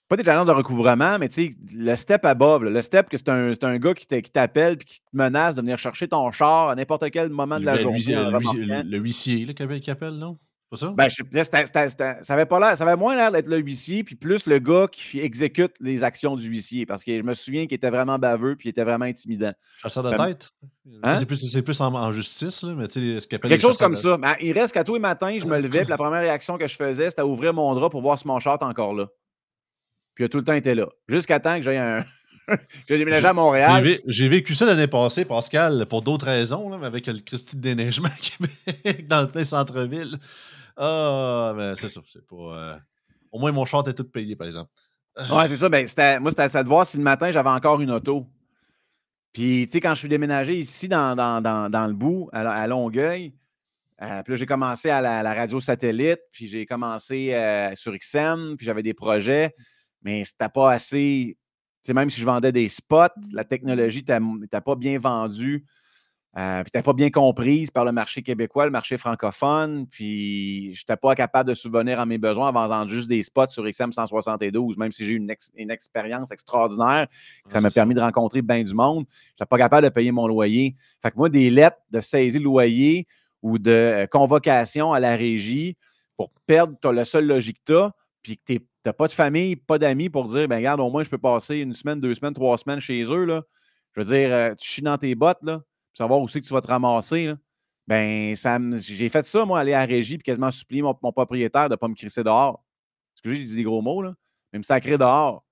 pas 0.07 0.17
des 0.17 0.27
agences 0.27 0.47
de 0.47 0.51
recouvrement, 0.51 1.17
mais 1.19 1.29
le 1.73 1.95
step 1.95 2.25
above. 2.25 2.65
le 2.65 2.81
step, 2.81 3.09
que 3.09 3.17
c'est 3.17 3.29
un, 3.29 3.53
un, 3.61 3.77
gars 3.77 3.93
qui 3.93 4.05
t'appelle 4.07 4.73
et 4.73 4.83
qui 4.83 4.99
te 4.99 5.05
menace 5.13 5.55
de 5.55 5.61
venir 5.61 5.77
chercher 5.77 6.07
ton 6.09 6.29
char 6.31 6.69
à 6.69 6.75
n'importe 6.75 7.09
quel 7.11 7.29
moment 7.29 7.59
de 7.59 7.65
la 7.65 7.77
journée. 7.77 7.99
Le, 8.83 8.97
huissier, 8.97 9.45
qui 9.53 9.91
appelle, 9.91 10.15
non? 10.15 10.37
Ça? 10.77 10.93
Ben, 10.95 11.09
ça 11.09 12.33
avait 12.33 12.45
pas 12.45 12.59
l'air, 12.59 12.77
ça 12.77 12.83
avait 12.83 12.95
moins 12.95 13.15
l'air 13.15 13.31
d'être 13.31 13.47
le 13.47 13.57
huissier, 13.57 14.03
puis 14.03 14.15
plus 14.15 14.45
le 14.45 14.59
gars 14.59 14.87
qui 14.91 15.19
exécute 15.19 15.73
les 15.81 16.03
actions 16.03 16.35
du 16.35 16.47
huissier. 16.47 16.85
Parce 16.85 17.03
que 17.03 17.15
je 17.15 17.21
me 17.23 17.33
souviens 17.33 17.67
qu'il 17.67 17.75
était 17.75 17.89
vraiment 17.89 18.17
baveux, 18.17 18.55
puis 18.55 18.69
il 18.69 18.71
était 18.71 18.83
vraiment 18.83 19.05
intimidant. 19.05 19.51
Chasseur 19.77 20.03
de 20.03 20.15
tête? 20.15 20.49
Hein? 21.03 21.15
C'est 21.17 21.25
plus, 21.25 21.61
plus 21.61 21.81
en, 21.81 22.11
justice, 22.11 22.63
là, 22.63 22.73
mais 22.75 22.87
tu 22.87 22.99
sais, 22.99 23.19
ce 23.19 23.27
Quelque 23.27 23.59
chose 23.59 23.77
comme 23.77 23.97
ça. 23.97 24.17
Ben, 24.17 24.35
il 24.41 24.57
reste 24.57 24.73
qu'à 24.73 24.83
tous 24.83 24.93
les 24.93 24.99
matins, 24.99 25.37
je 25.39 25.45
me 25.45 25.59
levais, 25.59 25.81
puis 25.81 25.89
la 25.89 25.97
première 25.97 26.21
réaction 26.21 26.57
que 26.57 26.67
je 26.67 26.75
faisais, 26.75 27.09
c'était 27.09 27.21
à 27.21 27.25
ouvrir 27.25 27.53
mon 27.53 27.73
drap 27.75 27.89
pour 27.89 28.01
voir 28.01 28.17
si 28.17 28.27
mon 28.27 28.39
chat 28.39 28.57
est 28.59 28.63
encore 28.63 28.93
là. 28.93 29.07
Puis 30.15 30.23
il 30.23 30.25
a 30.25 30.29
tout 30.29 30.37
le 30.37 30.43
temps 30.43 30.53
été 30.53 30.75
là. 30.75 30.87
Jusqu'à 31.07 31.39
temps 31.39 31.57
que 31.57 31.61
j'ai 31.63 31.77
un. 31.77 32.05
j'ai 32.87 32.97
déménagé 32.97 33.25
à 33.25 33.33
Montréal. 33.33 33.85
J'ai 34.07 34.29
vécu 34.29 34.55
ça 34.55 34.65
l'année 34.65 34.87
passée, 34.87 35.25
Pascal, 35.25 35.85
pour 35.87 36.01
d'autres 36.01 36.25
raisons, 36.25 36.69
là, 36.69 36.77
avec 36.85 37.07
le 37.07 37.19
Christie 37.19 37.55
de 37.57 37.61
déneigement 37.61 38.09
Québec 38.21 39.07
dans 39.07 39.21
le 39.21 39.27
plein 39.27 39.45
centre-ville. 39.45 40.17
Ah, 40.83 41.53
mais 41.55 41.75
c'est 41.75 41.89
ça. 41.89 42.01
C'est 42.07 42.25
pas. 42.25 42.35
Euh, 42.35 42.77
au 43.31 43.39
moins, 43.39 43.51
mon 43.51 43.65
short 43.65 43.87
est 43.87 43.93
tout 43.93 44.09
payé, 44.09 44.35
par 44.35 44.47
exemple. 44.47 44.71
Ouais, 45.31 45.47
c'est 45.47 45.57
ça. 45.57 45.69
Ben, 45.69 45.87
moi, 46.19 46.31
c'était 46.31 46.57
à 46.57 46.63
de 46.63 46.67
voir 46.67 46.87
si 46.87 46.97
le 46.97 47.03
matin, 47.03 47.29
j'avais 47.29 47.49
encore 47.49 47.79
une 47.81 47.91
auto. 47.91 48.25
Puis, 49.31 49.67
tu 49.67 49.73
sais, 49.73 49.79
quand 49.79 49.93
je 49.93 49.99
suis 49.99 50.09
déménagé 50.09 50.57
ici 50.57 50.87
dans, 50.87 51.15
dans, 51.15 51.87
le 51.87 51.93
bout, 51.93 52.29
à, 52.33 52.65
Longueuil, 52.67 53.33
euh, 54.01 54.23
puis 54.23 54.33
là, 54.33 54.37
j'ai 54.37 54.45
commencé 54.47 54.89
à 54.89 55.01
la, 55.01 55.33
radio 55.33 55.61
satellite, 55.61 56.19
puis 56.31 56.47
j'ai 56.47 56.65
commencé 56.65 57.33
euh, 57.35 57.75
sur 57.75 57.93
XM, 57.95 58.55
puis 58.57 58.65
j'avais 58.65 58.83
des 58.83 58.95
projets, 58.95 59.53
mais 60.01 60.23
c'était 60.25 60.49
pas 60.49 60.71
assez. 60.71 61.37
Tu 61.83 61.87
sais, 61.87 61.93
même 61.93 62.09
si 62.09 62.19
je 62.19 62.25
vendais 62.25 62.51
des 62.51 62.67
spots, 62.69 63.21
la 63.31 63.43
technologie 63.43 64.03
n'était 64.39 64.61
pas 64.61 64.75
bien 64.75 64.97
vendue. 64.97 65.63
Euh, 66.37 66.63
puis, 66.63 66.71
tu 66.73 66.81
pas 66.81 66.93
bien 66.93 67.09
comprise 67.09 67.71
par 67.71 67.83
le 67.83 67.91
marché 67.91 68.21
québécois, 68.21 68.63
le 68.63 68.71
marché 68.71 68.97
francophone. 68.97 69.85
Puis, 69.87 70.73
je 70.73 70.81
n'étais 70.81 70.95
pas 70.95 71.13
capable 71.13 71.49
de 71.49 71.53
subvenir 71.53 71.99
à 71.99 72.05
mes 72.05 72.17
besoins 72.17 72.49
en 72.49 72.53
vendant 72.53 72.87
juste 72.87 73.09
des 73.09 73.21
spots 73.21 73.49
sur 73.49 73.69
XM 73.69 73.91
172, 73.91 74.77
même 74.77 74.93
si 74.93 75.05
j'ai 75.05 75.11
eu 75.11 75.17
une, 75.17 75.71
expérience 75.71 76.31
extraordinaire. 76.31 77.07
Ça 77.47 77.59
m'a 77.59 77.69
permis 77.69 77.95
de 77.95 77.99
rencontrer 77.99 78.41
bien 78.41 78.63
du 78.63 78.73
monde. 78.73 79.05
Je 79.09 79.33
n'étais 79.33 79.49
pas 79.49 79.57
capable 79.57 79.87
de 79.87 79.89
payer 79.89 80.13
mon 80.13 80.25
loyer. 80.25 80.75
Fait 81.01 81.11
que 81.11 81.17
moi, 81.17 81.27
des 81.27 81.49
lettres 81.49 81.79
de 81.91 81.99
saisie 81.99 82.39
de 82.39 82.43
loyer 82.43 83.07
ou 83.41 83.59
de 83.59 83.71
euh, 83.71 84.07
convocation 84.07 84.93
à 84.93 85.01
la 85.01 85.17
régie 85.17 85.75
pour 86.15 86.31
perdre 86.45 86.91
la 86.91 87.03
seule 87.03 87.25
logique 87.25 87.57
que 87.65 87.73
tu 87.73 87.77
as, 87.77 87.91
puis 88.21 88.37
que 88.37 88.53
tu 88.53 88.61
n'as 88.85 88.93
pas 88.93 89.07
de 89.07 89.13
famille, 89.13 89.57
pas 89.57 89.79
d'amis 89.79 90.09
pour 90.09 90.25
dire, 90.25 90.47
ben 90.47 90.57
regarde, 90.57 90.79
au 90.79 90.89
moins, 90.89 91.03
je 91.03 91.09
peux 91.09 91.17
passer 91.17 91.57
une 91.57 91.73
semaine, 91.73 91.99
deux 91.99 92.13
semaines, 92.13 92.33
trois 92.33 92.57
semaines 92.57 92.79
chez 92.79 93.03
eux. 93.03 93.25
Là. 93.25 93.41
Je 93.95 94.01
veux 94.01 94.05
dire, 94.05 94.31
euh, 94.31 94.55
tu 94.55 94.69
chies 94.69 94.81
dans 94.81 94.97
tes 94.97 95.13
bottes, 95.13 95.41
là 95.41 95.61
savoir 95.93 96.19
aussi 96.19 96.41
que 96.41 96.47
tu 96.47 96.53
vas 96.53 96.61
te 96.61 96.67
ramasser. 96.67 97.33
Ben, 97.87 98.35
ça, 98.35 98.57
j'ai 98.77 99.09
fait 99.09 99.25
ça, 99.25 99.45
moi, 99.45 99.59
aller 99.59 99.73
à 99.73 99.83
régie 99.83 100.17
puis 100.17 100.23
quasiment 100.23 100.51
supplier 100.51 100.81
mon, 100.81 100.93
propriétaire 100.93 101.67
de 101.67 101.73
ne 101.73 101.77
pas 101.77 101.87
me 101.87 101.95
crisser 101.95 102.23
dehors. 102.23 102.63
Que 103.23 103.33
j'ai 103.33 103.43
dit 103.43 103.55
des 103.55 103.63
gros 103.63 103.81
mots, 103.81 104.01
là. 104.01 104.15
Mais 104.51 104.59
me 104.59 104.63
sacrer 104.63 104.97
dehors. 104.97 105.43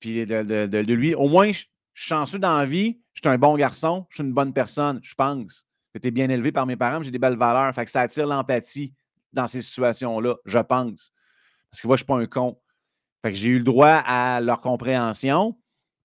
Puis 0.00 0.26
de, 0.26 0.92
lui, 0.92 1.14
au 1.14 1.28
moins, 1.28 1.52
je, 1.52 1.58
suis 1.58 1.68
chanceux 1.94 2.38
dans 2.38 2.56
la 2.56 2.64
vie, 2.64 3.00
je 3.12 3.20
suis 3.20 3.28
un 3.28 3.38
bon 3.38 3.56
garçon, 3.56 4.06
je 4.08 4.16
suis 4.16 4.24
une 4.24 4.32
bonne 4.32 4.52
personne, 4.52 5.00
je 5.02 5.14
pense. 5.14 5.66
Tu 5.94 6.08
es 6.08 6.10
bien 6.10 6.28
élevé 6.28 6.52
par 6.52 6.66
mes 6.66 6.76
parents, 6.76 7.02
j'ai 7.02 7.10
des 7.10 7.18
belles 7.18 7.36
valeurs. 7.36 7.74
Fait 7.74 7.84
que 7.84 7.90
ça 7.90 8.02
attire 8.02 8.26
l'empathie 8.26 8.94
dans 9.32 9.46
ces 9.46 9.62
situations-là, 9.62 10.36
je 10.44 10.58
pense. 10.58 11.12
Parce 11.70 11.82
que 11.82 11.86
moi, 11.86 11.96
je 11.96 12.02
ne 12.02 12.04
suis 12.04 12.06
pas 12.06 12.16
un 12.16 12.26
con. 12.26 12.60
Fait 13.22 13.32
que 13.32 13.38
j'ai 13.38 13.48
eu 13.48 13.58
le 13.58 13.64
droit 13.64 14.02
à 14.06 14.40
leur 14.40 14.60
compréhension, 14.60 15.58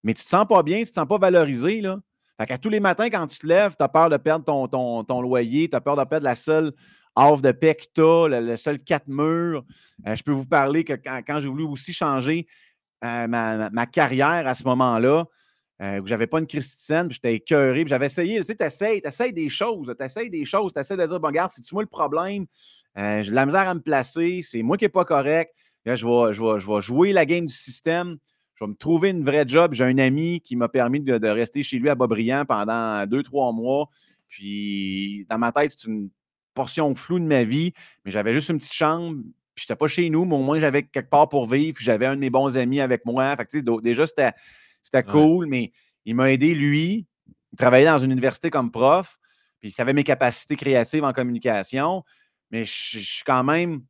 mais 0.04 0.14
tu 0.14 0.22
ne 0.22 0.24
te 0.24 0.30
sens 0.30 0.46
pas 0.48 0.64
bien, 0.64 0.78
tu 0.78 0.84
ne 0.84 0.88
te 0.88 0.94
sens 0.94 1.08
pas 1.08 1.18
valorisé, 1.18 1.82
là. 1.82 2.00
Fait 2.38 2.46
qu'à 2.46 2.58
tous 2.58 2.70
les 2.70 2.80
matins, 2.80 3.10
quand 3.10 3.28
tu 3.28 3.40
te 3.40 3.48
lèves, 3.48 3.76
tu 3.78 3.84
as 3.84 3.88
peur 3.88 4.10
de 4.10 4.18
perdre 4.18 4.68
ton, 4.68 5.04
ton, 5.04 5.22
loyer, 5.22 5.70
tu 5.70 5.76
as 5.76 5.82
peur 5.82 5.96
de 5.96 6.04
perdre 6.04 6.26
la 6.26 6.36
seule 6.36 6.74
offre 7.16 7.42
de 7.42 7.52
paix 7.52 7.76
que 7.76 7.86
tu 7.94 8.02
as, 8.02 8.42
le, 8.42 8.56
seul 8.58 8.80
quatre 8.80 9.08
murs. 9.08 9.64
Euh, 10.06 10.16
je 10.16 10.24
peux 10.24 10.34
vous 10.34 10.46
parler 10.46 10.84
que 10.84 10.94
quand, 10.94 11.40
j'ai 11.40 11.48
voulu 11.48 11.64
aussi 11.64 11.94
changer 11.94 12.46
euh, 13.06 13.28
ma, 13.28 13.86
carrière 13.86 14.48
à 14.48 14.54
ce 14.54 14.64
moment-là, 14.66 15.26
euh, 15.82 16.02
où 16.02 16.08
j'avais 16.08 16.28
pas 16.28 16.40
une 16.40 16.48
Christine, 16.48 17.08
puis 17.08 17.16
j'étais 17.16 17.36
écœuré, 17.36 17.84
puis 17.84 17.90
j'avais 17.90 18.08
essayé, 18.08 18.40
tu 18.40 18.46
sais, 18.46 18.56
t'essayes, 18.56 19.02
t'essayes 19.02 19.34
des 19.34 19.48
choses, 19.48 19.94
t'essayes 19.98 20.30
des 20.30 20.44
choses, 20.44 20.74
t'essayes 20.74 20.98
de 20.98 21.06
dire, 21.06 21.20
bon, 21.20 21.28
regarde, 21.28 21.52
c'est-tu 21.52 21.74
moi 21.74 21.84
le 21.84 21.90
problème? 21.90 22.46
j'ai 22.98 23.30
de 23.30 23.36
la 23.36 23.46
misère 23.46 23.68
à 23.68 23.74
me 23.74 23.82
placer, 23.82 24.40
c'est 24.42 24.64
moi 24.64 24.78
qui 24.78 24.86
n'ai 24.86 24.90
pas 24.90 25.04
correct, 25.04 25.54
je 25.86 25.96
je, 25.96 26.58
je 26.58 26.74
vais 26.74 26.82
jouer 26.82 27.12
la 27.12 27.26
game 27.26 27.46
du 27.46 27.54
système, 27.54 28.18
je 28.56 28.64
vais 28.64 28.70
me 28.70 28.76
trouver 28.76 29.10
une 29.10 29.24
vraie 29.24 29.46
job. 29.48 29.74
J'ai 29.74 29.84
un 29.84 29.98
ami 29.98 30.40
qui 30.40 30.56
m'a 30.56 30.70
permis 30.70 31.02
de, 31.02 31.28
rester 31.28 31.62
chez 31.62 31.78
lui 31.78 31.90
à 31.90 31.96
Boisbriand 31.96 32.46
pendant 32.46 33.06
deux, 33.06 33.22
trois 33.22 33.52
mois. 33.52 33.90
Puis, 34.30 35.26
dans 35.30 35.38
ma 35.38 35.52
tête, 35.52 35.72
c'est 35.78 35.88
une 35.88 36.10
portion 36.54 36.96
floue 36.96 37.20
de 37.20 37.26
ma 37.26 37.44
vie, 37.44 37.74
mais 38.04 38.12
j'avais 38.12 38.34
juste 38.34 38.50
une 38.50 38.58
petite 38.58 38.74
chambre. 38.74 39.22
Puis, 39.54 39.66
je 39.68 39.74
n'étais 39.74 39.78
pas 39.78 39.88
chez 39.88 40.10
nous, 40.10 40.26
mais 40.26 40.36
au 40.36 40.42
moins, 40.42 40.60
j'avais 40.60 40.84
quelque 40.84 41.10
part 41.10 41.28
pour 41.28 41.50
vivre. 41.50 41.76
Puis, 41.76 41.84
j'avais 41.84 42.06
un 42.06 42.16
de 42.16 42.22
mes 42.22 42.30
bons 42.30 42.56
amis 42.56 42.80
avec 42.80 43.06
moi. 43.06 43.36
Fait 43.36 43.46
que, 43.46 43.82
déjà, 43.82 44.08
c'était 44.08 45.04
cool, 45.04 45.48
mais 45.48 45.74
il 46.06 46.16
m'a 46.16 46.32
aidé, 46.32 46.56
lui. 46.56 47.06
Il 47.52 47.58
travaillait 47.58 47.88
dans 47.88 48.00
une 48.00 48.12
université 48.12 48.50
comme 48.50 48.72
prof. 48.72 49.18
Puis, 49.60 49.70
il 49.70 49.72
savait 49.74 49.94
mes 49.94 50.06
capacités 50.06 50.56
créatives 50.56 51.04
en 51.04 51.12
communication. 51.12 52.06
Mais 52.52 52.64
je, 52.64 53.00
suis 53.00 53.24
quand 53.26 53.44
même, 53.44 53.82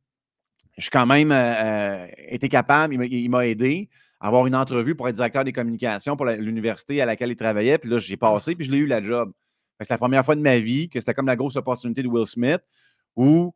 je 0.76 0.90
quand 0.90 1.06
même 1.06 1.30
euh, 1.30 1.36
euh, 1.36 2.06
été 2.16 2.48
capable. 2.48 2.94
Il 2.94 3.30
m'a 3.30 3.46
aidé 3.46 3.88
avoir 4.20 4.46
une 4.46 4.54
entrevue 4.54 4.94
pour 4.94 5.08
être 5.08 5.16
directeur 5.16 5.44
des 5.44 5.52
communications 5.52 6.16
pour 6.16 6.26
l'université 6.26 7.00
à 7.02 7.06
laquelle 7.06 7.30
il 7.30 7.36
travaillait. 7.36 7.78
Puis 7.78 7.90
là, 7.90 7.98
j'ai 7.98 8.16
passé, 8.16 8.54
puis 8.54 8.66
je 8.66 8.72
l'ai 8.72 8.78
eu 8.78 8.86
la 8.86 9.02
job. 9.02 9.32
C'est 9.80 9.90
la 9.90 9.98
première 9.98 10.24
fois 10.24 10.34
de 10.34 10.40
ma 10.40 10.58
vie 10.58 10.88
que 10.88 10.98
c'était 11.00 11.12
comme 11.12 11.26
la 11.26 11.36
grosse 11.36 11.56
opportunité 11.56 12.02
de 12.02 12.08
Will 12.08 12.26
Smith 12.26 12.62
où 13.14 13.54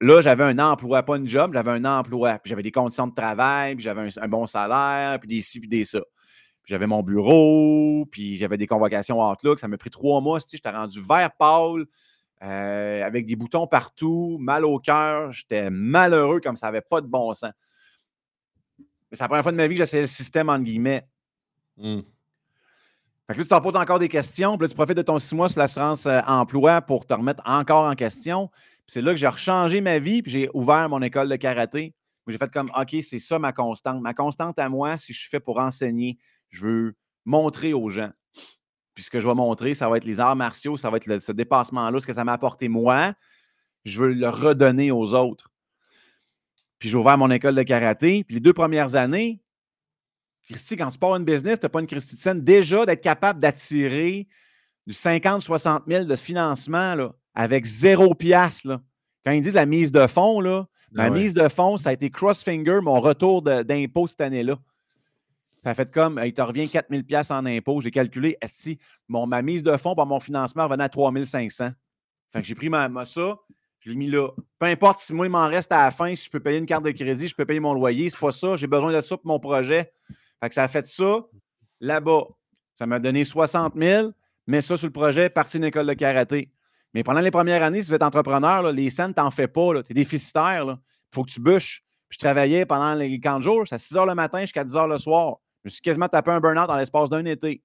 là, 0.00 0.20
j'avais 0.20 0.44
un 0.44 0.58
emploi, 0.58 1.02
pas 1.02 1.16
une 1.16 1.28
job, 1.28 1.52
j'avais 1.54 1.70
un 1.70 1.84
emploi. 1.84 2.38
Puis 2.38 2.50
j'avais 2.50 2.62
des 2.62 2.72
conditions 2.72 3.06
de 3.06 3.14
travail, 3.14 3.76
puis 3.76 3.84
j'avais 3.84 4.08
un, 4.16 4.28
bon 4.28 4.46
salaire, 4.46 5.18
puis 5.20 5.28
des 5.28 5.42
ci, 5.42 5.60
puis 5.60 5.68
des 5.68 5.84
ça. 5.84 6.00
Puis 6.00 6.72
j'avais 6.72 6.86
mon 6.86 7.02
bureau, 7.02 8.06
puis 8.10 8.36
j'avais 8.36 8.56
des 8.56 8.66
convocations 8.66 9.22
Outlook. 9.22 9.60
Ça 9.60 9.68
m'a 9.68 9.76
pris 9.76 9.90
trois 9.90 10.20
mois. 10.20 10.38
J'étais 10.50 10.70
rendu 10.70 11.00
vert 11.00 11.30
pâle, 11.38 11.84
euh, 12.42 13.04
avec 13.04 13.26
des 13.26 13.36
boutons 13.36 13.66
partout, 13.66 14.38
mal 14.40 14.64
au 14.64 14.78
cœur. 14.80 15.32
J'étais 15.32 15.70
malheureux 15.70 16.40
comme 16.40 16.56
ça 16.56 16.66
n'avait 16.66 16.80
pas 16.80 17.00
de 17.00 17.06
bon 17.06 17.32
sens 17.32 17.52
c'est 19.14 19.22
la 19.22 19.28
première 19.28 19.42
fois 19.42 19.52
de 19.52 19.56
ma 19.56 19.66
vie 19.66 19.74
que 19.74 19.78
j'essayais 19.78 20.02
le 20.02 20.08
système, 20.08 20.48
entre 20.48 20.64
guillemets. 20.64 21.06
Hmm. 21.76 22.00
Fait 23.26 23.34
que 23.34 23.38
là, 23.38 23.44
tu 23.44 23.48
t'en 23.48 23.60
poses 23.60 23.76
encore 23.76 23.98
des 23.98 24.08
questions, 24.08 24.58
puis 24.58 24.66
là, 24.66 24.68
tu 24.68 24.74
profites 24.74 24.96
de 24.96 25.02
ton 25.02 25.18
six 25.18 25.34
mois 25.34 25.48
sur 25.48 25.58
l'assurance 25.58 26.06
euh, 26.06 26.20
emploi 26.26 26.82
pour 26.82 27.06
te 27.06 27.14
remettre 27.14 27.42
encore 27.46 27.86
en 27.86 27.94
question. 27.94 28.50
c'est 28.86 29.00
là 29.00 29.12
que 29.12 29.16
j'ai 29.16 29.28
rechangé 29.28 29.80
ma 29.80 29.98
vie, 29.98 30.22
puis 30.22 30.30
j'ai 30.30 30.50
ouvert 30.52 30.88
mon 30.88 31.00
école 31.00 31.28
de 31.28 31.36
karaté. 31.36 31.94
J'ai 32.26 32.38
fait 32.38 32.50
comme, 32.50 32.68
OK, 32.76 32.96
c'est 33.02 33.18
ça 33.18 33.38
ma 33.38 33.52
constante. 33.52 34.00
Ma 34.00 34.14
constante 34.14 34.58
à 34.58 34.68
moi, 34.68 34.96
si 34.98 35.12
je 35.12 35.20
suis 35.20 35.28
fait 35.28 35.40
pour 35.40 35.58
enseigner, 35.58 36.18
je 36.50 36.66
veux 36.66 36.94
montrer 37.24 37.72
aux 37.72 37.90
gens. 37.90 38.10
Puis 38.94 39.04
ce 39.04 39.10
que 39.10 39.20
je 39.20 39.26
vais 39.26 39.34
montrer, 39.34 39.74
ça 39.74 39.88
va 39.88 39.96
être 39.96 40.04
les 40.04 40.20
arts 40.20 40.36
martiaux, 40.36 40.76
ça 40.76 40.90
va 40.90 40.98
être 40.98 41.18
ce 41.18 41.32
dépassement-là, 41.32 42.00
ce 42.00 42.06
que 42.06 42.12
ça 42.12 42.24
m'a 42.24 42.32
apporté 42.32 42.68
moi. 42.68 43.14
Je 43.84 44.00
veux 44.00 44.12
le 44.12 44.28
redonner 44.28 44.90
aux 44.90 45.14
autres. 45.14 45.50
Puis 46.84 46.90
j'ai 46.90 46.98
ouvert 46.98 47.16
mon 47.16 47.30
école 47.30 47.54
de 47.54 47.62
karaté. 47.62 48.24
Puis 48.24 48.34
les 48.34 48.40
deux 48.40 48.52
premières 48.52 48.94
années, 48.94 49.40
Christy, 50.42 50.76
quand 50.76 50.90
tu 50.90 50.98
pars 50.98 51.16
une 51.16 51.24
business, 51.24 51.58
tu 51.58 51.64
n'as 51.64 51.70
pas 51.70 51.80
une 51.80 51.86
Christy 51.86 52.16
de 52.16 52.20
scène. 52.20 52.44
Déjà, 52.44 52.84
d'être 52.84 53.00
capable 53.00 53.40
d'attirer 53.40 54.28
du 54.86 54.92
50-60 54.92 55.84
000 55.86 56.04
de 56.04 56.14
financement 56.14 56.94
là, 56.94 57.14
avec 57.34 57.64
zéro 57.64 58.14
piastre. 58.14 58.68
Là. 58.68 58.82
Quand 59.24 59.30
ils 59.30 59.40
disent 59.40 59.54
la 59.54 59.64
mise 59.64 59.92
de 59.92 60.06
fonds, 60.06 60.42
là, 60.42 60.66
ma 60.92 61.04
ah 61.04 61.10
mise 61.10 61.32
de 61.32 61.48
fonds, 61.48 61.78
ça 61.78 61.88
a 61.88 61.92
été 61.94 62.10
cross-finger, 62.10 62.80
mon 62.82 63.00
retour 63.00 63.40
d'impôt 63.40 64.06
cette 64.06 64.20
année-là. 64.20 64.58
Ça 65.62 65.70
a 65.70 65.74
fait 65.74 65.90
comme, 65.90 66.20
il 66.22 66.34
te 66.34 66.42
revient 66.42 66.68
4 66.68 66.88
000 66.90 67.02
en 67.30 67.46
impôt. 67.46 67.80
J'ai 67.80 67.92
calculé, 67.92 68.36
si 68.46 68.78
mon, 69.08 69.26
ma 69.26 69.40
mise 69.40 69.62
de 69.62 69.74
fonds 69.78 69.94
pour 69.94 70.04
mon 70.04 70.20
financement 70.20 70.64
revenait 70.64 70.84
à 70.84 70.90
3 70.90 71.14
500. 71.24 71.70
Fait 72.30 72.42
que 72.42 72.46
j'ai 72.46 72.54
pris 72.54 72.68
ma, 72.68 72.90
ma 72.90 73.06
ça, 73.06 73.38
je 73.84 73.90
l'ai 73.90 73.96
mis 73.96 74.08
là. 74.08 74.30
Peu 74.58 74.66
importe 74.66 74.98
si 75.00 75.12
moi, 75.12 75.26
il 75.26 75.30
m'en 75.30 75.46
reste 75.46 75.70
à 75.70 75.84
la 75.84 75.90
fin, 75.90 76.14
si 76.14 76.24
je 76.24 76.30
peux 76.30 76.40
payer 76.40 76.58
une 76.58 76.64
carte 76.64 76.84
de 76.84 76.90
crédit, 76.90 77.28
je 77.28 77.34
peux 77.34 77.44
payer 77.44 77.60
mon 77.60 77.74
loyer. 77.74 78.08
C'est 78.08 78.18
pas 78.18 78.30
ça. 78.30 78.56
J'ai 78.56 78.66
besoin 78.66 78.92
de 78.92 79.00
ça 79.02 79.16
pour 79.16 79.26
mon 79.26 79.38
projet. 79.38 79.92
Fait 80.40 80.48
que 80.48 80.54
ça 80.54 80.62
a 80.62 80.68
fait 80.68 80.86
ça 80.86 81.20
là-bas. 81.80 82.24
Ça 82.74 82.86
m'a 82.86 82.98
donné 82.98 83.24
60 83.24 83.74
000. 83.76 84.10
Mets 84.46 84.62
ça 84.62 84.78
sur 84.78 84.86
le 84.86 84.92
projet, 84.92 85.28
parti 85.28 85.58
d'une 85.58 85.64
école 85.64 85.86
de 85.86 85.92
karaté. 85.92 86.50
Mais 86.94 87.02
pendant 87.02 87.20
les 87.20 87.30
premières 87.30 87.62
années, 87.62 87.82
si 87.82 87.88
vous 87.88 87.94
êtes 87.94 88.02
entrepreneur, 88.02 88.72
les 88.72 88.88
scènes, 88.88 89.12
t'en 89.12 89.30
fais 89.30 89.48
pas. 89.48 89.82
Tu 89.82 89.92
es 89.92 89.94
déficitaire. 89.94 90.64
Il 90.64 91.14
faut 91.14 91.24
que 91.24 91.30
tu 91.30 91.40
bûches. 91.40 91.82
Puis 92.08 92.18
je 92.20 92.24
travaillais 92.24 92.64
pendant 92.64 92.94
les 92.94 93.20
40 93.20 93.42
jours, 93.42 93.62
c'est 93.66 93.74
à 93.74 93.78
6 93.78 93.94
h 93.94 94.06
le 94.06 94.14
matin 94.14 94.40
jusqu'à 94.40 94.64
10 94.64 94.74
h 94.74 94.88
le 94.88 94.98
soir. 94.98 95.36
Je 95.62 95.68
me 95.68 95.70
suis 95.70 95.82
quasiment 95.82 96.08
tapé 96.08 96.30
un 96.30 96.40
burn-out 96.40 96.68
dans 96.68 96.76
l'espace 96.76 97.10
d'un 97.10 97.24
été. 97.26 97.62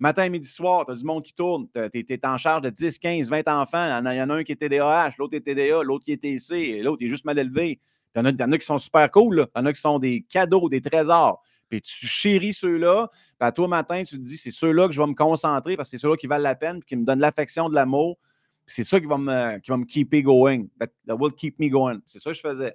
Matin, 0.00 0.30
midi, 0.30 0.48
soir, 0.48 0.86
tu 0.86 0.92
as 0.92 0.94
du 0.94 1.04
monde 1.04 1.22
qui 1.22 1.34
tourne. 1.34 1.68
Tu 1.74 2.06
es, 2.08 2.26
en 2.26 2.38
charge 2.38 2.62
de 2.62 2.70
10, 2.70 2.98
15, 2.98 3.28
20 3.28 3.48
enfants. 3.48 4.00
Il 4.00 4.16
y 4.16 4.22
en 4.22 4.30
a 4.30 4.34
un 4.34 4.42
qui 4.42 4.52
est 4.52 4.56
TDAH, 4.56 5.12
l'autre 5.18 5.36
est 5.36 5.42
TDA, 5.42 5.82
l'autre 5.82 6.06
qui 6.06 6.12
est 6.12 6.16
TC, 6.16 6.80
l'autre 6.82 7.04
est 7.04 7.08
juste 7.08 7.26
mal 7.26 7.38
élevé. 7.38 7.78
Il 8.14 8.18
y, 8.18 8.42
en 8.42 8.52
a, 8.52 8.58
qui 8.58 8.64
sont 8.64 8.78
super 8.78 9.10
cool. 9.10 9.46
Il 9.54 9.58
y 9.58 9.62
en 9.62 9.66
a 9.66 9.72
qui 9.74 9.80
sont 9.80 9.98
des 9.98 10.22
cadeaux, 10.22 10.70
des 10.70 10.80
trésors. 10.80 11.42
Puis 11.68 11.82
tu 11.82 12.06
chéris 12.06 12.54
ceux-là. 12.54 13.08
Puis 13.12 13.46
à 13.46 13.52
toi, 13.52 13.68
matin, 13.68 14.02
tu 14.02 14.16
te 14.16 14.22
dis, 14.22 14.38
c'est 14.38 14.50
ceux-là 14.50 14.88
que 14.88 14.94
je 14.94 15.00
vais 15.00 15.06
me 15.06 15.14
concentrer 15.14 15.76
parce 15.76 15.90
que 15.90 15.98
c'est 15.98 16.00
ceux-là 16.00 16.16
qui 16.16 16.26
valent 16.26 16.42
la 16.42 16.54
peine, 16.54 16.82
qui 16.82 16.96
me 16.96 17.04
donnent 17.04 17.20
l'affection, 17.20 17.68
de 17.68 17.74
l'amour. 17.74 18.18
C'est 18.66 18.84
ça 18.84 18.98
qui 18.98 19.06
va 19.06 19.18
me, 19.18 19.58
qui 19.58 19.70
me 19.70 19.84
keep 19.84 20.14
going. 20.24 20.66
That, 20.78 21.14
will 21.14 21.32
keep 21.32 21.58
me 21.58 21.68
going. 21.68 22.00
C'est 22.06 22.20
ça 22.20 22.30
que 22.30 22.36
je 22.36 22.40
faisais. 22.40 22.74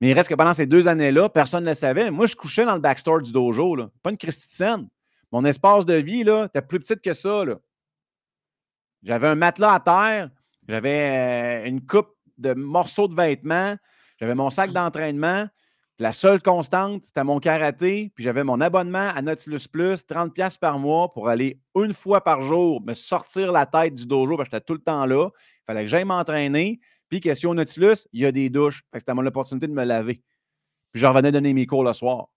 Mais 0.00 0.10
il 0.10 0.14
reste 0.14 0.30
que 0.30 0.34
pendant 0.34 0.54
ces 0.54 0.66
deux 0.66 0.88
années-là, 0.88 1.28
personne 1.28 1.62
ne 1.62 1.68
le 1.68 1.74
savait. 1.74 2.10
Moi, 2.10 2.24
je 2.24 2.34
couchais 2.34 2.64
dans 2.64 2.74
le 2.74 2.80
backstore 2.80 3.20
du 3.20 3.32
dojo. 3.32 3.76
Pas 4.02 4.10
une 4.10 4.16
Christine. 4.16 4.88
Mon 5.32 5.44
espace 5.46 5.86
de 5.86 5.94
vie, 5.94 6.24
là, 6.24 6.44
était 6.44 6.62
plus 6.62 6.78
petite 6.78 7.00
que 7.00 7.14
ça. 7.14 7.44
J'avais 9.02 9.28
un 9.28 9.34
matelas 9.34 9.74
à 9.74 9.80
terre, 9.80 10.30
j'avais 10.68 11.64
euh, 11.64 11.68
une 11.68 11.84
coupe 11.84 12.14
de 12.38 12.54
morceaux 12.54 13.08
de 13.08 13.14
vêtements, 13.14 13.76
j'avais 14.20 14.34
mon 14.34 14.50
sac 14.50 14.72
d'entraînement. 14.72 15.48
La 15.98 16.12
seule 16.12 16.42
constante, 16.42 17.04
c'était 17.04 17.24
mon 17.24 17.38
karaté, 17.38 18.12
puis 18.14 18.24
j'avais 18.24 18.44
mon 18.44 18.60
abonnement 18.60 19.10
à 19.14 19.22
Nautilus 19.22 19.68
Plus, 19.70 20.04
30$ 20.04 20.58
par 20.58 20.78
mois 20.78 21.12
pour 21.12 21.28
aller 21.28 21.60
une 21.74 21.92
fois 21.92 22.22
par 22.22 22.42
jour 22.42 22.82
me 22.82 22.92
sortir 22.92 23.52
la 23.52 23.66
tête 23.66 23.94
du 23.94 24.06
dojo, 24.06 24.36
parce 24.36 24.48
que 24.48 24.56
j'étais 24.56 24.64
tout 24.64 24.74
le 24.74 24.80
temps 24.80 25.06
là. 25.06 25.28
Il 25.34 25.64
fallait 25.66 25.82
que 25.82 25.88
j'aille 25.88 26.04
m'entraîner. 26.04 26.80
Puis, 27.08 27.20
question 27.20 27.54
Nautilus, 27.54 28.08
il 28.12 28.20
y 28.20 28.26
a 28.26 28.32
des 28.32 28.50
douches. 28.50 28.84
C'était 28.94 29.14
mon 29.14 29.26
opportunité 29.26 29.66
de 29.66 29.72
me 29.72 29.84
laver. 29.84 30.22
Puis, 30.92 31.00
je 31.00 31.06
revenais 31.06 31.30
donner 31.30 31.52
mes 31.52 31.66
cours 31.66 31.84
le 31.84 31.92
soir. 31.92 32.28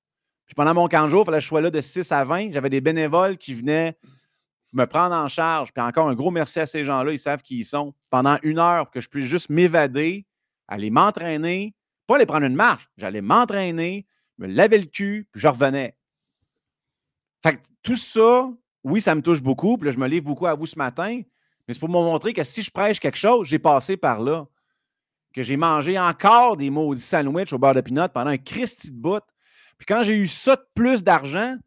Puis 0.45 0.55
pendant 0.55 0.73
mon 0.73 0.87
camp 0.87 1.05
de 1.05 1.09
jour, 1.09 1.21
il 1.21 1.25
fallait 1.25 1.37
que 1.37 1.43
je 1.43 1.47
sois 1.47 1.61
là 1.61 1.71
de 1.71 1.81
6 1.81 2.11
à 2.11 2.23
20. 2.23 2.51
J'avais 2.51 2.69
des 2.69 2.81
bénévoles 2.81 3.37
qui 3.37 3.53
venaient 3.53 3.97
me 4.73 4.85
prendre 4.85 5.15
en 5.15 5.27
charge. 5.27 5.73
Puis 5.73 5.83
encore 5.83 6.07
un 6.09 6.15
gros 6.15 6.31
merci 6.31 6.59
à 6.59 6.65
ces 6.65 6.85
gens-là, 6.85 7.11
ils 7.11 7.19
savent 7.19 7.41
qui 7.41 7.59
ils 7.59 7.65
sont. 7.65 7.93
Pendant 8.09 8.37
une 8.43 8.59
heure, 8.59 8.91
que 8.91 9.01
je 9.01 9.09
puisse 9.09 9.25
juste 9.25 9.49
m'évader, 9.49 10.25
aller 10.67 10.89
m'entraîner, 10.89 11.73
pas 12.07 12.15
aller 12.15 12.25
prendre 12.25 12.45
une 12.45 12.55
marche. 12.55 12.87
J'allais 12.97 13.21
m'entraîner, 13.21 14.05
me 14.37 14.47
laver 14.47 14.77
le 14.77 14.85
cul, 14.85 15.27
puis 15.31 15.41
je 15.41 15.47
revenais. 15.47 15.95
Fait 17.41 17.57
que 17.57 17.61
tout 17.81 17.95
ça, 17.95 18.49
oui, 18.83 19.01
ça 19.01 19.15
me 19.15 19.21
touche 19.21 19.41
beaucoup. 19.41 19.77
Puis 19.77 19.85
là, 19.85 19.91
je 19.91 19.99
me 19.99 20.07
livre 20.07 20.25
beaucoup 20.25 20.45
à 20.45 20.53
vous 20.53 20.65
ce 20.65 20.77
matin. 20.77 21.21
Mais 21.67 21.73
c'est 21.73 21.79
pour 21.79 21.89
me 21.89 21.93
montrer 21.93 22.33
que 22.33 22.43
si 22.43 22.61
je 22.61 22.69
prêche 22.69 22.99
quelque 22.99 23.17
chose, 23.17 23.47
j'ai 23.47 23.59
passé 23.59 23.97
par 23.97 24.21
là. 24.21 24.45
Que 25.33 25.43
j'ai 25.43 25.57
mangé 25.57 25.99
encore 25.99 26.55
des 26.55 26.69
maudits 26.69 27.01
sandwichs 27.01 27.51
au 27.51 27.57
beurre 27.57 27.73
de 27.73 27.81
pinot 27.81 28.07
pendant 28.13 28.29
un 28.29 28.37
Christy 28.37 28.91
de 28.91 28.97
bout. 28.97 29.23
Puis 29.77 29.85
quand 29.85 30.03
j'ai 30.03 30.15
eu 30.15 30.27
ça 30.27 30.55
de 30.55 30.65
plus 30.73 31.03
d'argent, 31.03 31.57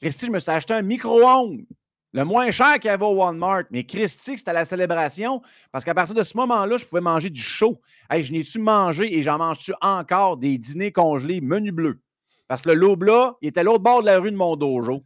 Christy, 0.00 0.26
je 0.26 0.30
me 0.30 0.38
suis 0.38 0.50
acheté 0.50 0.74
un 0.74 0.82
micro-ondes. 0.82 1.64
Le 2.12 2.24
moins 2.24 2.50
cher 2.50 2.74
qu'il 2.74 2.86
y 2.86 2.88
avait 2.88 3.04
au 3.04 3.14
Walmart. 3.14 3.64
Mais 3.70 3.84
Christy, 3.84 4.36
c'était 4.36 4.52
la 4.52 4.64
célébration 4.64 5.42
parce 5.70 5.84
qu'à 5.84 5.94
partir 5.94 6.14
de 6.14 6.22
ce 6.24 6.36
moment-là, 6.38 6.76
je 6.76 6.84
pouvais 6.84 7.00
manger 7.00 7.30
du 7.30 7.40
chaud. 7.40 7.80
Hey, 8.10 8.24
je 8.24 8.32
n'ai-tu 8.32 8.58
mangé 8.58 9.16
et 9.16 9.22
j'en 9.22 9.38
mange-tu 9.38 9.72
encore 9.80 10.36
des 10.36 10.58
dîners 10.58 10.90
congelés 10.90 11.40
menu 11.40 11.70
bleu? 11.70 12.00
Parce 12.48 12.62
que 12.62 12.70
le 12.70 12.74
loup 12.74 12.96
là, 12.96 13.36
il 13.42 13.48
était 13.48 13.60
à 13.60 13.62
l'autre 13.62 13.84
bord 13.84 14.00
de 14.00 14.06
la 14.06 14.18
rue 14.18 14.32
de 14.32 14.36
mon 14.36 14.56
dojo. 14.56 15.04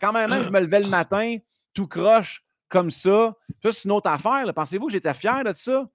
quand 0.00 0.12
même, 0.12 0.28
je 0.28 0.50
me 0.50 0.60
levais 0.60 0.80
le 0.80 0.88
matin, 0.88 1.36
tout 1.72 1.86
croche, 1.86 2.44
comme 2.68 2.90
ça. 2.90 3.34
Ça, 3.62 3.70
c'est 3.70 3.84
une 3.84 3.92
autre 3.92 4.10
affaire. 4.10 4.52
Pensez-vous 4.54 4.86
que 4.86 4.92
j'étais 4.92 5.14
fier 5.14 5.42
de 5.44 5.54
ça? 5.54 5.88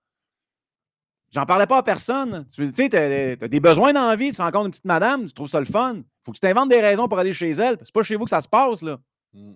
J'en 1.33 1.47
parlais 1.47 1.65
pas 1.65 1.79
à 1.79 1.83
personne. 1.83 2.45
Tu 2.53 2.71
sais, 2.75 2.89
tu 2.89 2.95
as, 2.95 3.47
des 3.47 3.59
besoins 3.59 3.91
dans 3.91 4.07
la 4.07 4.15
vie, 4.15 4.31
tu 4.31 4.41
rencontres 4.41 4.65
une 4.65 4.71
petite 4.71 4.85
madame, 4.85 5.25
tu 5.25 5.33
trouves 5.33 5.49
ça 5.49 5.59
le 5.59 5.65
fun. 5.65 6.01
faut 6.23 6.31
que 6.31 6.37
tu 6.37 6.41
t'inventes 6.41 6.69
des 6.69 6.79
raisons 6.79 7.07
pour 7.07 7.17
aller 7.17 7.33
chez 7.33 7.49
elle. 7.49 7.77
C'est 7.81 7.91
pas 7.91 8.03
chez 8.03 8.15
vous 8.15 8.25
que 8.25 8.29
ça 8.29 8.41
se 8.41 8.47
passe, 8.47 8.83
là. 8.83 8.99
Hmm. 9.33 9.53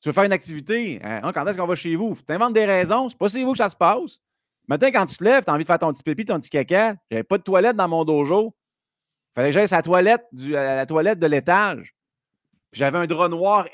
Tu 0.00 0.08
veux 0.08 0.12
faire 0.12 0.24
une 0.24 0.32
activité, 0.32 1.00
hein, 1.02 1.32
quand 1.32 1.46
est-ce 1.46 1.56
qu'on 1.56 1.66
va 1.66 1.76
chez 1.76 1.94
vous? 1.94 2.14
Tu 2.26 2.32
inventes 2.32 2.52
des 2.52 2.66
raisons, 2.66 3.08
c'est 3.08 3.16
pas 3.16 3.28
chez 3.28 3.44
vous 3.44 3.52
que 3.52 3.58
ça 3.58 3.70
se 3.70 3.76
passe. 3.76 4.20
Maintenant, 4.66 4.88
quand 4.88 5.06
tu 5.06 5.16
te 5.16 5.24
lèves, 5.24 5.44
tu 5.44 5.50
as 5.50 5.54
envie 5.54 5.64
de 5.64 5.66
faire 5.68 5.78
ton 5.78 5.92
petit 5.92 6.02
pipi, 6.02 6.24
ton 6.24 6.40
petit 6.40 6.50
caca. 6.50 6.96
J'avais 7.10 7.22
pas 7.22 7.38
de 7.38 7.42
toilette 7.42 7.76
dans 7.76 7.88
mon 7.88 8.04
dojo. 8.04 8.54
Fallait 9.34 9.48
que 9.48 9.54
j'aille 9.54 9.72
à 9.72 9.76
la 9.76 9.82
toilette, 9.82 10.26
du, 10.32 10.56
à 10.56 10.76
la 10.76 10.86
toilette 10.86 11.18
de 11.20 11.26
l'étage. 11.26 11.94
J'avais 12.72 12.98
un 12.98 13.06
drap 13.06 13.28
noir 13.28 13.68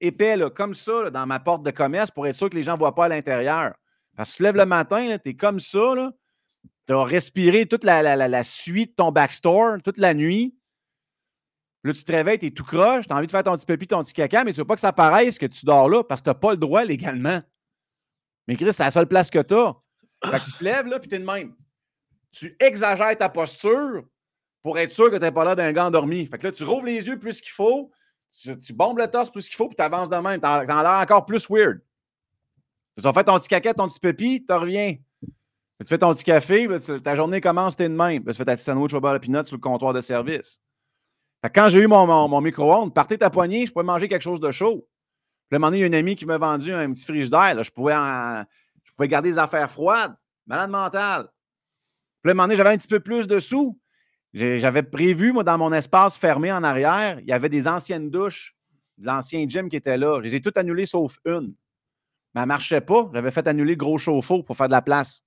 épais, 0.00 0.36
là, 0.36 0.50
comme 0.50 0.74
ça, 0.74 1.10
dans 1.10 1.26
ma 1.26 1.40
porte 1.40 1.64
de 1.64 1.70
commerce 1.70 2.10
pour 2.10 2.26
être 2.26 2.36
sûr 2.36 2.48
que 2.48 2.56
les 2.56 2.62
gens 2.62 2.74
ne 2.74 2.78
voient 2.78 2.94
pas 2.94 3.06
à 3.06 3.08
l'intérieur. 3.08 3.74
Parce 4.16 4.30
que 4.30 4.34
tu 4.34 4.38
te 4.38 4.42
lèves 4.44 4.56
le 4.56 4.66
matin, 4.66 5.16
tu 5.22 5.30
es 5.30 5.34
comme 5.34 5.58
ça, 5.58 6.12
tu 6.86 6.94
as 6.94 7.04
respiré 7.04 7.66
toute 7.66 7.84
la, 7.84 8.16
la, 8.16 8.44
suite 8.44 8.90
de 8.90 8.94
ton 8.96 9.12
backstore 9.12 9.82
toute 9.82 9.98
la 9.98 10.14
nuit. 10.14 10.54
Là, 11.82 11.92
tu 11.92 12.04
te 12.04 12.12
réveilles, 12.12 12.38
tu 12.38 12.46
es 12.46 12.50
tout 12.50 12.64
croche, 12.64 13.06
tu 13.06 13.12
as 13.12 13.16
envie 13.16 13.26
de 13.26 13.30
faire 13.30 13.42
ton 13.42 13.56
petit 13.56 13.66
pipi, 13.66 13.86
ton 13.86 14.02
petit 14.02 14.14
caca, 14.14 14.44
mais 14.44 14.52
tu 14.52 14.58
veux 14.58 14.64
pas 14.64 14.74
que 14.74 14.80
ça 14.80 14.92
paraisse 14.92 15.38
que 15.38 15.46
tu 15.46 15.66
dors 15.66 15.88
là 15.88 16.02
parce 16.02 16.20
que 16.20 16.24
tu 16.24 16.30
n'as 16.30 16.34
pas 16.34 16.52
le 16.52 16.56
droit 16.56 16.84
légalement. 16.84 17.40
Mais 18.46 18.56
Chris, 18.56 18.72
c'est 18.72 18.84
la 18.84 18.90
seule 18.90 19.06
place 19.06 19.30
que 19.30 19.40
tu 19.40 19.54
as. 19.54 19.74
Fait 20.24 20.38
que 20.38 20.44
tu 20.44 20.52
te 20.52 20.64
lèves 20.64 20.86
là, 20.86 20.98
puis 20.98 21.08
tu 21.08 21.16
es 21.16 21.18
de 21.18 21.24
même. 21.24 21.54
Tu 22.32 22.56
exagères 22.58 23.16
ta 23.18 23.28
posture 23.28 24.02
pour 24.62 24.78
être 24.78 24.90
sûr 24.90 25.10
que 25.10 25.16
tu 25.16 25.22
n'es 25.22 25.32
pas 25.32 25.44
là 25.44 25.54
d'un 25.54 25.72
gars 25.72 25.86
endormi. 25.86 26.26
Fait 26.26 26.38
que 26.38 26.46
là, 26.46 26.52
tu 26.52 26.64
rouvres 26.64 26.86
les 26.86 27.06
yeux 27.06 27.18
plus 27.18 27.40
qu'il 27.40 27.52
faut, 27.52 27.90
tu, 28.42 28.72
bombes 28.72 28.98
le 28.98 29.06
torse 29.06 29.30
plus 29.30 29.46
qu'il 29.46 29.56
faut, 29.56 29.68
puis 29.68 29.76
tu 29.76 29.82
avances 29.82 30.10
de 30.10 30.16
même. 30.16 30.40
Tu 30.40 30.46
as, 30.46 30.64
l'air 30.64 31.00
encore 31.00 31.26
plus 31.26 31.48
weird. 31.48 31.80
Tu 32.96 33.02
vas 33.02 33.12
faire 33.12 33.24
ton 33.24 33.38
petit 33.38 33.48
caca, 33.48 33.74
ton 33.74 33.88
petit 33.88 34.00
pipi, 34.00 34.44
tu 34.44 34.52
reviens. 34.52 34.96
Tu 35.80 35.88
fais 35.88 35.98
ton 35.98 36.14
petit 36.14 36.24
café, 36.24 36.68
ta 37.02 37.14
journée 37.14 37.40
commence, 37.40 37.76
t'es 37.76 37.88
de 37.88 37.94
même. 37.94 38.24
tu 38.24 38.34
fais 38.34 38.44
ta 38.44 38.56
sandwich 38.56 38.94
au 38.94 39.00
beurre 39.00 39.18
pinot 39.18 39.44
sur 39.44 39.56
le 39.56 39.60
comptoir 39.60 39.92
de 39.92 40.00
service. 40.00 40.60
quand 41.52 41.68
j'ai 41.68 41.82
eu 41.82 41.86
mon, 41.88 42.40
micro-ondes, 42.40 42.94
partez 42.94 43.18
ta 43.18 43.28
poignée, 43.28 43.66
je 43.66 43.72
pouvais 43.72 43.84
manger 43.84 44.08
quelque 44.08 44.22
chose 44.22 44.40
de 44.40 44.52
chaud. 44.52 44.86
Puis, 45.48 45.56
à 45.56 45.56
un 45.56 45.58
moment 45.58 45.68
donné, 45.68 45.78
il 45.78 45.80
y 45.80 45.84
a 45.84 45.86
une 45.88 45.94
amie 45.94 46.14
qui 46.14 46.26
m'a 46.26 46.38
vendu 46.38 46.72
un 46.72 46.92
petit 46.92 47.04
frigidaire. 47.04 47.60
Pouvais, 47.74 47.92
je 47.92 48.92
pouvais 48.96 49.08
garder 49.08 49.30
des 49.30 49.38
affaires 49.38 49.70
froides. 49.70 50.14
Malade 50.46 50.70
mental. 50.70 51.28
Puis, 52.22 52.30
à 52.30 52.32
un 52.32 52.34
moment 52.34 52.44
donné, 52.44 52.56
j'avais 52.56 52.70
un 52.70 52.76
petit 52.76 52.88
peu 52.88 53.00
plus 53.00 53.26
de 53.26 53.40
sous. 53.40 53.78
J'avais 54.32 54.82
prévu, 54.82 55.32
moi, 55.32 55.44
dans 55.44 55.58
mon 55.58 55.72
espace 55.72 56.16
fermé 56.16 56.52
en 56.52 56.62
arrière, 56.62 57.18
il 57.20 57.26
y 57.26 57.32
avait 57.32 57.48
des 57.48 57.68
anciennes 57.68 58.10
douches 58.10 58.54
de 58.98 59.06
l'ancien 59.06 59.44
gym 59.48 59.68
qui 59.68 59.76
était 59.76 59.98
là. 59.98 60.18
Je 60.18 60.24
les 60.24 60.34
ai 60.36 60.40
toutes 60.40 60.56
annulées 60.56 60.86
sauf 60.86 61.18
une. 61.24 61.54
Mais 62.34 62.40
elle 62.40 62.42
ne 62.42 62.46
marchait 62.46 62.80
pas. 62.80 63.10
J'avais 63.12 63.30
fait 63.30 63.46
annuler 63.46 63.72
le 63.72 63.78
gros 63.78 63.98
chauffe-eau 63.98 64.42
pour 64.42 64.56
faire 64.56 64.68
de 64.68 64.72
la 64.72 64.82
place. 64.82 65.23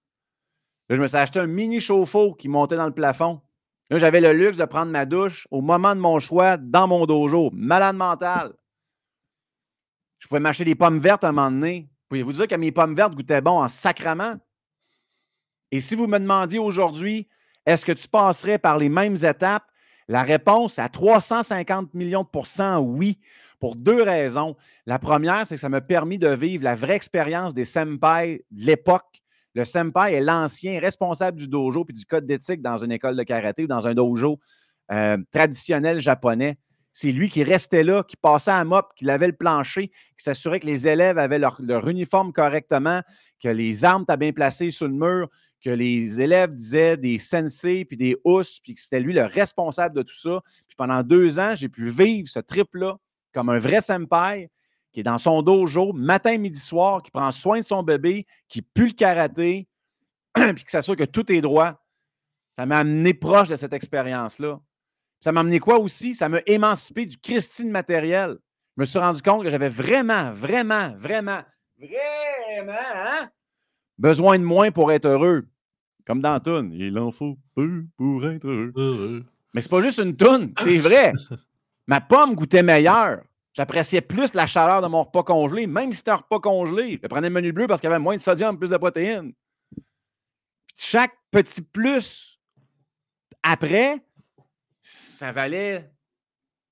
Je 0.89 1.01
me 1.01 1.07
suis 1.07 1.17
acheté 1.17 1.39
un 1.39 1.47
mini 1.47 1.79
chauffe-eau 1.81 2.33
qui 2.33 2.47
montait 2.47 2.77
dans 2.77 2.85
le 2.85 2.93
plafond. 2.93 3.41
Là, 3.89 3.99
j'avais 3.99 4.21
le 4.21 4.33
luxe 4.33 4.57
de 4.57 4.65
prendre 4.65 4.91
ma 4.91 5.05
douche 5.05 5.47
au 5.51 5.61
moment 5.61 5.95
de 5.95 5.99
mon 5.99 6.19
choix 6.19 6.57
dans 6.57 6.88
mon 6.88 7.05
dojo. 7.05 7.49
Malade 7.53 7.95
mental. 7.95 8.53
Je 10.19 10.27
pouvais 10.27 10.39
m'acheter 10.39 10.65
des 10.65 10.75
pommes 10.75 10.99
vertes 10.99 11.23
à 11.23 11.29
un 11.29 11.31
moment 11.31 11.51
donné. 11.51 11.89
Pouvez-vous 12.09 12.33
dire 12.33 12.47
que 12.47 12.55
mes 12.55 12.71
pommes 12.71 12.95
vertes 12.95 13.15
goûtaient 13.15 13.41
bon 13.41 13.61
en 13.61 13.67
sacrament? 13.67 14.38
Et 15.71 15.79
si 15.79 15.95
vous 15.95 16.07
me 16.07 16.19
demandiez 16.19 16.59
aujourd'hui, 16.59 17.27
est-ce 17.65 17.85
que 17.85 17.91
tu 17.91 18.07
passerais 18.07 18.57
par 18.57 18.77
les 18.77 18.89
mêmes 18.89 19.17
étapes? 19.17 19.65
La 20.07 20.23
réponse 20.23 20.79
à 20.79 20.88
350 20.88 21.93
millions 21.93 22.23
de 22.23 22.29
pourcents, 22.29 22.79
oui, 22.79 23.19
pour 23.59 23.75
deux 23.75 24.01
raisons. 24.01 24.55
La 24.85 24.99
première, 24.99 25.45
c'est 25.45 25.55
que 25.55 25.61
ça 25.61 25.67
m'a 25.67 25.81
permis 25.81 26.17
de 26.17 26.29
vivre 26.29 26.63
la 26.63 26.75
vraie 26.75 26.95
expérience 26.95 27.53
des 27.53 27.65
senpai 27.65 28.45
de 28.51 28.65
l'époque. 28.65 29.21
Le 29.58 29.66
senpai 29.66 30.14
est 30.14 30.22
l'ancien 30.22 30.80
responsable 30.80 31.39
du 31.39 31.47
dojo 31.47 31.84
puis 31.84 31.95
du 31.95 32.05
code 32.05 32.28
d'éthique 32.28 32.62
dans 32.62 32.78
une 32.78 32.91
école 32.91 33.16
de 33.16 33.24
karaté 33.24 33.64
ou 33.64 33.68
dans 33.68 33.88
un 33.88 33.95
dojo 33.95 34.39
euh, 34.91 35.18
traditionnel 35.32 35.99
japonais. 35.99 36.60
C'est 36.91 37.12
lui 37.12 37.28
qui 37.28 37.43
restait 37.43 37.82
là, 37.84 38.03
qui 38.03 38.18
passait 38.18 38.51
à 38.51 38.64
mop, 38.64 38.91
qui 38.95 39.05
lavait 39.05 39.26
le 39.26 39.34
plancher, 39.34 39.88
qui 39.88 40.24
s'assurait 40.24 40.60
que 40.60 40.68
les 40.68 40.88
élèves 40.88 41.18
avaient 41.18 41.39
leur, 41.39 41.60
uniforme 41.88 42.34
correctement, 42.34 43.01
que 43.41 43.49
les 43.49 43.84
armes 43.84 44.03
étaient 44.03 44.18
bien 44.18 44.32
placées 44.32 44.70
sur 44.70 44.88
le 44.88 44.93
mur, 44.93 45.28
que 45.60 45.72
les 45.72 46.22
élèves 46.22 46.53
disaient 46.53 46.95
des 46.95 47.18
sensei 47.18 47.84
puis 47.84 47.97
des 47.97 48.16
housses, 48.26 48.60
puis 48.60 48.76
que 48.76 48.80
c'était 48.80 48.99
lui 48.99 49.14
le 49.14 49.24
responsable 49.24 49.95
de 49.95 50.03
tout 50.03 50.20
ça. 50.20 50.39
Puis 50.68 50.76
pendant 50.78 51.01
deux 51.01 51.39
ans, 51.39 51.55
j'ai 51.55 51.68
pu 51.68 51.89
vivre 51.89 52.28
ce 52.28 52.38
trip-là 52.38 52.97
comme 53.34 53.49
un 53.49 53.58
vrai 53.58 53.82
senpai 53.82 54.51
qui 54.97 55.01
est 55.01 55.03
dans 55.03 55.19
son 55.19 55.43
dojo 55.43 55.93
matin, 55.93 56.39
midi, 56.39 56.57
soir, 56.57 57.03
qui 57.03 57.11
prend 57.11 57.29
soin 57.29 57.59
de 57.59 57.63
son 57.63 57.83
bébé, 57.83 58.25
qui 58.47 58.63
pue 58.63 58.87
le 58.87 58.93
karaté, 58.93 59.67
puis 60.33 60.63
qui 60.63 60.71
s'assure 60.71 60.95
que 60.95 61.03
tout 61.03 61.31
est 61.31 61.39
droit. 61.39 61.85
Ça 62.57 62.65
m'a 62.65 62.79
amené 62.79 63.13
proche 63.13 63.47
de 63.47 63.55
cette 63.57 63.73
expérience-là. 63.73 64.59
Ça 65.19 65.31
m'a 65.31 65.41
amené 65.41 65.59
quoi 65.59 65.77
aussi? 65.77 66.15
Ça 66.15 66.29
m'a 66.29 66.39
émancipé 66.47 67.05
du 67.05 67.15
Christine 67.15 67.69
matériel. 67.69 68.39
Je 68.75 68.81
me 68.81 68.85
suis 68.85 68.97
rendu 68.97 69.21
compte 69.21 69.43
que 69.43 69.51
j'avais 69.51 69.69
vraiment, 69.69 70.31
vraiment, 70.31 70.89
vraiment, 70.97 71.43
vraiment 71.77 72.71
hein, 72.95 73.29
besoin 73.99 74.39
de 74.39 74.43
moins 74.43 74.71
pour 74.71 74.91
être 74.91 75.05
heureux. 75.05 75.47
Comme 76.07 76.23
dans 76.23 76.39
Toon, 76.39 76.71
il 76.73 76.97
en 76.97 77.11
faut 77.11 77.37
peu 77.53 77.85
pour 77.97 78.25
être 78.25 78.47
heureux. 78.47 79.23
Mais 79.53 79.61
c'est 79.61 79.69
pas 79.69 79.81
juste 79.81 79.99
une 79.99 80.17
toune, 80.17 80.53
c'est 80.57 80.79
vrai. 80.79 81.13
Ma 81.85 82.01
pomme 82.01 82.33
goûtait 82.33 82.63
meilleure. 82.63 83.21
J'appréciais 83.58 84.01
plus 84.01 84.36
la 84.36 84.45
chaleur 84.45 84.84
de 84.84 84.88
mon 84.88 85.01
repas 85.01 85.24
congelé, 85.24 85.66
même 85.66 85.91
si 85.91 85.97
c'était 85.97 86.12
un 86.12 86.18
repas 86.18 86.39
congelé. 86.39 86.99
Je 87.01 87.08
prenais 87.08 87.30
le 87.30 87.34
menu 87.34 87.51
bleu 87.51 87.66
parce 87.66 87.82
qu'il 87.82 87.89
y 87.89 87.91
avait 87.91 88.01
moins 88.01 88.16
de 88.16 88.22
sodium, 88.22 88.55
plus 88.55 88.70
de 88.70 88.78
protéines. 88.78 89.34
chaque 90.76 91.16
petit 91.32 91.64
plus 91.64 92.39
après, 93.41 93.99
ça 94.84 95.32
valait 95.32 95.91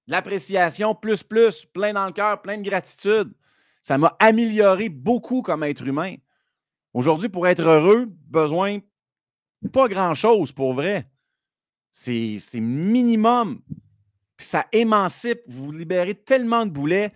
l'appréciation 0.05 0.93
plus 0.93 1.23
plus, 1.23 1.65
plein 1.65 1.93
dans 1.93 2.05
le 2.05 2.11
cœur, 2.11 2.43
plein 2.43 2.59
de 2.59 2.69
gratitude. 2.69 3.33
Ça 3.81 3.97
m'a 3.97 4.15
amélioré 4.19 4.89
beaucoup 4.89 5.41
comme 5.41 5.63
être 5.63 5.87
humain. 5.87 6.17
Aujourd'hui, 6.93 7.29
pour 7.29 7.47
être 7.47 7.63
heureux, 7.63 8.05
besoin 8.27 8.77
pas 9.73 9.87
grand-chose 9.87 10.51
pour 10.51 10.75
vrai. 10.75 11.09
C'est 11.89 12.39
minimum. 12.53 13.63
Puis 14.37 14.47
ça 14.47 14.65
émancipe. 14.71 15.41
Vous 15.47 15.71
libérez 15.71 16.15
tellement 16.15 16.65
de 16.65 16.71
boulets. 16.71 17.11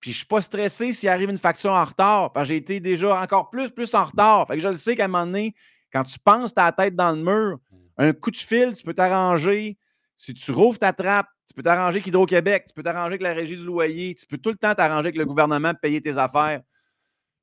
Puis 0.00 0.10
je 0.10 0.16
ne 0.16 0.18
suis 0.18 0.26
pas 0.26 0.40
stressé 0.40 0.92
s'il 0.92 1.08
arrive 1.08 1.30
une 1.30 1.38
facture 1.38 1.72
en 1.72 1.84
retard. 1.84 2.32
Parce 2.32 2.48
que 2.48 2.54
j'ai 2.54 2.56
été 2.56 2.80
déjà 2.80 3.20
encore 3.20 3.50
plus, 3.50 3.70
plus 3.70 3.94
en 3.94 4.04
retard. 4.04 4.46
Fait 4.46 4.54
que 4.54 4.60
je 4.60 4.68
le 4.68 4.76
sais 4.76 4.96
qu'à 4.96 5.04
un 5.04 5.08
moment 5.08 5.26
donné, 5.26 5.54
quand 5.92 6.02
tu 6.02 6.18
penses 6.18 6.54
ta 6.54 6.70
tête 6.72 6.96
dans 6.96 7.12
le 7.12 7.22
mur, 7.22 7.58
un 7.96 8.12
coup 8.12 8.30
de 8.30 8.36
fil, 8.36 8.74
tu 8.74 8.82
peux 8.82 8.94
t'arranger. 8.94 9.78
Si 10.16 10.34
tu 10.34 10.52
rouvres 10.52 10.78
ta 10.78 10.92
trappe, 10.92 11.28
tu 11.46 11.54
peux 11.54 11.62
t'arranger 11.62 11.96
avec 11.96 12.06
Hydro-Québec, 12.06 12.64
tu 12.66 12.74
peux 12.74 12.82
t'arranger 12.82 13.06
avec 13.06 13.22
la 13.22 13.32
régie 13.34 13.56
du 13.56 13.64
loyer, 13.64 14.14
tu 14.14 14.26
peux 14.26 14.38
tout 14.38 14.50
le 14.50 14.56
temps 14.56 14.74
t'arranger 14.74 15.08
avec 15.08 15.16
le 15.16 15.26
gouvernement 15.26 15.72
pour 15.72 15.80
payer 15.80 16.00
tes 16.00 16.16
affaires. 16.16 16.62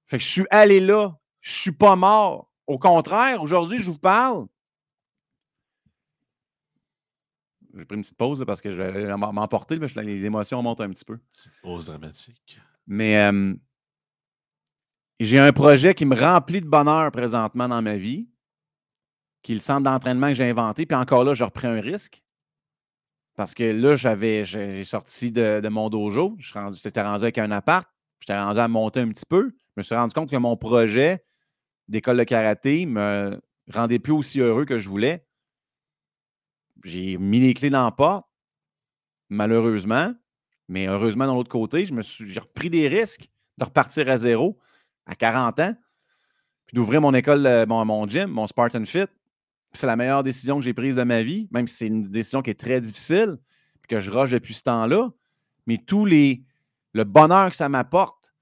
Fait 0.08 0.18
que 0.18 0.24
je 0.24 0.30
suis 0.30 0.46
allé 0.50 0.80
là 0.80 1.16
je 1.42 1.52
ne 1.52 1.56
suis 1.56 1.72
pas 1.72 1.96
mort. 1.96 2.48
Au 2.68 2.78
contraire, 2.78 3.42
aujourd'hui, 3.42 3.80
je 3.80 3.92
vous 3.92 3.98
parle. 3.98 4.46
J'ai 7.76 7.86
pris 7.86 7.96
une 7.96 8.02
petite 8.02 8.18
pause 8.18 8.44
parce 8.46 8.62
que 8.62 8.72
je 8.72 8.82
vais 8.82 9.18
m'emporter, 9.18 9.78
les 9.78 10.26
émotions 10.26 10.62
montent 10.62 10.82
un 10.82 10.90
petit 10.90 11.06
peu. 11.06 11.18
pause 11.62 11.86
dramatique. 11.86 12.60
Mais 12.88 13.32
j'ai 15.22 15.38
un 15.38 15.54
projet 15.54 15.94
qui 15.94 16.06
me 16.06 16.16
remplit 16.16 16.62
de 16.62 16.68
bonheur 16.68 17.12
présentement 17.12 17.70
dans 17.70 17.82
ma 17.82 17.96
vie, 17.96 18.28
qui 19.44 19.52
est 19.52 19.56
le 19.56 19.62
centre 19.62 19.84
d'entraînement 19.84 20.30
que 20.30 20.34
j'ai 20.34 20.50
inventé. 20.50 20.88
Puis 20.88 20.96
encore 20.96 21.24
là, 21.24 21.36
je 21.36 21.44
reprends 21.44 21.68
un 21.68 21.80
risque. 21.80 22.24
Parce 23.36 23.54
que 23.54 23.64
là, 23.64 23.96
j'avais, 23.96 24.46
j'ai 24.46 24.84
sorti 24.84 25.32
de, 25.32 25.68
mon 25.70 25.90
dojo. 25.90 26.36
J'étais 26.40 26.60
rendu, 26.60 26.80
rendu 26.96 27.24
avec 27.24 27.38
un 27.38 27.52
appart. 27.52 27.88
J'étais 28.20 28.38
rendu 28.38 28.60
à 28.60 28.68
monter 28.68 29.00
un 29.00 29.10
petit 29.10 29.26
peu. 29.28 29.52
Je 29.52 29.74
me 29.78 29.84
suis 29.84 29.96
rendu 29.96 30.14
compte 30.14 30.30
que 30.30 30.38
mon 30.38 30.58
projet 30.58 31.24
d'école 31.88 32.18
de 32.18 32.24
karaté 32.24 32.86
me 32.86 33.40
rendait 33.72 34.00
plus 34.00 34.14
aussi 34.14 34.40
heureux 34.40 34.66
que 34.66 34.80
je 34.80 34.90
voulais. 34.90 35.26
J'ai 36.84 37.18
mis 37.18 37.40
les 37.40 37.54
clés 37.54 37.70
dans 37.70 37.86
le 37.86 37.96
pas, 37.96 38.30
malheureusement. 39.30 40.14
Mais 40.68 40.88
heureusement, 40.88 41.28
de 41.28 41.34
l'autre 41.34 41.50
côté, 41.50 41.86
je 41.86 41.94
me 41.94 42.02
suis, 42.02 42.30
j'ai 42.30 42.40
repris 42.40 42.70
des 42.70 42.88
risques 42.88 43.30
de 43.58 43.66
repartir 43.66 44.10
à 44.10 44.18
zéro 44.18 44.58
à 45.06 45.16
40 45.16 45.60
ans, 45.60 45.76
puis 46.66 46.76
d'ouvrir 46.76 47.02
mon 47.02 47.14
école, 47.14 47.46
euh, 47.46 47.66
mon, 47.66 47.84
mon 47.84 48.08
gym, 48.08 48.30
mon 48.30 48.48
Spartan 48.48 48.86
Fit. 48.86 49.08
C'est 49.74 49.88
la 49.88 49.96
meilleure 49.96 50.24
décision 50.24 50.58
que 50.58 50.64
j'ai 50.64 50.74
prise 50.74 50.96
de 50.96 51.04
ma 51.04 51.24
vie, 51.24 51.48
même 51.52 51.68
si 51.68 51.76
c'est 51.76 51.88
une 51.88 52.08
décision 52.08 52.42
qui 52.42 52.50
est 52.50 52.60
très 52.60 52.80
difficile, 52.80 53.38
puis 53.82 53.90
que 53.90 54.00
je 54.00 54.12
rush 54.12 54.30
depuis 54.30 54.54
ce 54.54 54.64
temps-là. 54.64 55.10
Mais 55.66 55.78
tous 55.78 56.06
les, 56.06 56.44
le 56.94 57.04
bonheur 57.04 57.50
que 57.50 57.56
ça 57.56 57.70
m'apporte, 57.70 58.34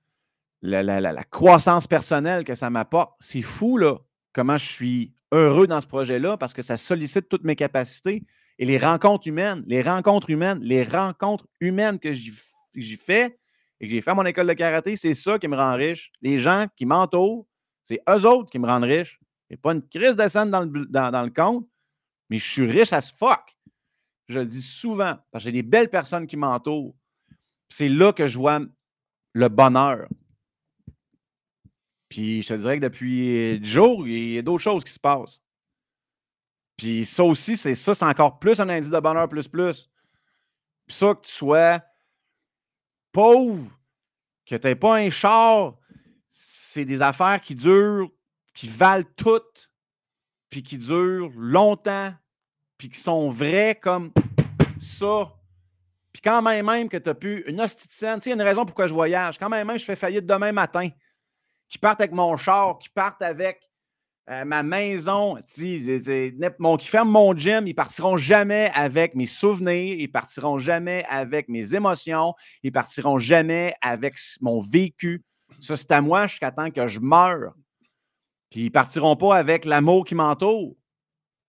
la, 0.61 0.83
la, 0.83 0.99
la, 0.99 1.23
croissance 1.23 1.87
personnelle 1.87 2.43
que 2.43 2.55
ça 2.55 2.69
m'apporte, 2.69 3.15
c'est 3.19 3.41
fou, 3.41 3.77
là, 3.77 3.97
comment 4.33 4.57
je 4.57 4.65
suis 4.65 5.13
heureux 5.31 5.67
dans 5.67 5.81
ce 5.81 5.87
projet-là 5.87 6.37
parce 6.37 6.53
que 6.53 6.61
ça 6.61 6.77
sollicite 6.77 7.29
toutes 7.29 7.43
mes 7.43 7.55
capacités 7.55 8.23
et 8.57 8.65
les 8.65 8.77
rencontres 8.77 9.27
humaines, 9.27 9.63
les 9.67 9.81
rencontres 9.81 10.29
humaines, 10.29 10.59
les 10.61 10.83
rencontres 10.83 11.47
humaines 11.59 11.99
que 11.99 12.11
j'y 12.11 12.97
fais 12.97 13.37
et 13.79 13.85
que 13.85 13.91
j'ai 13.91 14.01
fait 14.01 14.11
à 14.11 14.15
mon 14.15 14.25
école 14.25 14.47
de 14.47 14.53
karaté, 14.53 14.95
c'est 14.95 15.15
ça 15.15 15.39
qui 15.39 15.47
me 15.47 15.55
rend 15.55 15.75
riche. 15.75 16.11
Les 16.21 16.39
gens 16.39 16.67
qui 16.75 16.85
m'entourent, 16.85 17.47
c'est 17.83 18.01
eux 18.09 18.25
autres 18.25 18.51
qui 18.51 18.59
me 18.59 18.67
rendent 18.67 18.83
riche. 18.83 19.19
Il 19.49 19.57
pas 19.57 19.71
une 19.71 19.87
crise 19.87 20.15
de 20.15 20.27
scène 20.27 20.51
dans 20.51 20.61
le, 20.61 20.85
dans, 20.85 21.23
le 21.23 21.31
compte, 21.31 21.67
mais 22.29 22.37
je 22.37 22.47
suis 22.47 22.69
riche 22.69 22.93
as 22.93 23.11
fuck. 23.11 23.55
Je 24.27 24.39
le 24.39 24.45
dis 24.45 24.61
souvent 24.61 25.17
parce 25.31 25.43
que 25.43 25.49
j'ai 25.49 25.51
des 25.51 25.63
belles 25.63 25.89
personnes 25.89 26.27
qui 26.27 26.37
m'entourent. 26.37 26.93
C'est 27.69 27.89
là 27.89 28.13
que 28.13 28.27
je 28.27 28.37
vois 28.37 28.59
le 29.33 29.47
bonheur. 29.47 30.07
Puis 32.09 32.41
je 32.41 32.49
te 32.49 32.53
dirais 32.55 32.77
que 32.77 32.83
depuis 32.83 33.59
10 33.59 33.69
jours, 33.69 34.07
il 34.07 34.33
y 34.33 34.37
a 34.39 34.41
d'autres 34.41 34.63
choses 34.63 34.83
qui 34.83 34.91
se 34.91 34.99
passent. 34.99 35.41
Puis 36.75 37.05
ça 37.05 37.23
aussi, 37.23 37.55
c'est 37.55 37.75
ça, 37.75 37.93
c'est 37.93 38.05
encore 38.05 38.39
plus 38.39 38.59
un 38.59 38.69
indice 38.69 38.89
de 38.89 38.99
bonheur 38.99 39.29
plus 39.29 39.47
plus. 39.47 39.89
Puis 40.87 40.95
ça, 40.95 41.13
que 41.13 41.21
tu 41.21 41.31
sois 41.31 41.81
pauvre, 43.11 43.69
que 44.45 44.55
tu 44.55 44.67
n'aies 44.67 44.75
pas 44.75 44.95
un 44.95 45.09
char, 45.09 45.77
c'est 46.29 46.85
des 46.85 47.01
affaires 47.01 47.41
qui 47.41 47.53
durent, 47.53 48.09
qui 48.53 48.67
valent 48.67 49.07
toutes, 49.15 49.71
puis 50.49 50.63
qui 50.63 50.77
durent 50.77 51.31
longtemps, 51.35 52.13
puis 52.77 52.89
qui 52.89 52.99
sont 52.99 53.29
vraies 53.29 53.75
comme 53.75 54.11
ça. 54.79 55.31
Puis 56.11 56.21
quand 56.23 56.41
même, 56.41 56.65
même 56.65 56.89
que 56.89 56.97
tu 56.97 57.09
as 57.09 57.13
pu 57.13 57.43
une 57.45 57.61
hostie 57.61 57.87
tu 57.87 57.95
sais, 57.95 58.17
il 58.25 58.29
y 58.29 58.31
a 58.31 58.35
une 58.35 58.41
raison 58.41 58.65
pourquoi 58.65 58.87
je 58.87 58.93
voyage. 58.93 59.37
Quand 59.37 59.49
même, 59.49 59.67
même 59.67 59.77
je 59.77 59.85
fais 59.85 59.95
faillite 59.95 60.25
demain 60.25 60.51
matin 60.51 60.89
qui 61.69 61.77
partent 61.77 62.01
avec 62.01 62.11
mon 62.11 62.35
char, 62.35 62.79
qui 62.79 62.89
partent 62.89 63.21
avec 63.21 63.69
euh, 64.29 64.45
ma 64.45 64.61
maison, 64.61 65.37
qui 65.47 66.01
ferment 66.81 67.11
mon 67.11 67.35
gym, 67.35 67.65
ils 67.65 67.73
partiront 67.73 68.17
jamais 68.17 68.71
avec 68.75 69.15
mes 69.15 69.25
souvenirs, 69.25 69.95
ils 69.99 70.11
partiront 70.11 70.59
jamais 70.59 71.03
avec 71.09 71.49
mes 71.49 71.73
émotions, 71.73 72.35
ils 72.61 72.71
partiront 72.71 73.17
jamais 73.17 73.73
avec 73.81 74.15
mon 74.41 74.61
vécu. 74.61 75.23
Ça, 75.59 75.75
c'est 75.75 75.91
à 75.91 76.01
moi 76.01 76.27
jusqu'à 76.27 76.51
temps 76.51 76.69
que 76.69 76.87
je 76.87 76.99
meure. 76.99 77.53
Puis 78.51 78.61
ils 78.61 78.71
partiront 78.71 79.15
pas 79.15 79.35
avec 79.35 79.65
l'amour 79.65 80.05
qui 80.05 80.13
m'entoure. 80.13 80.75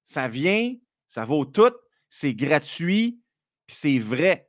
Ça 0.03 0.27
vient, 0.27 0.75
ça 1.07 1.25
vaut 1.27 1.45
tout, 1.45 1.75
c'est 2.09 2.35
gratuit, 2.35 3.21
puis 3.67 3.77
c'est 3.77 3.99
vrai. 3.99 4.49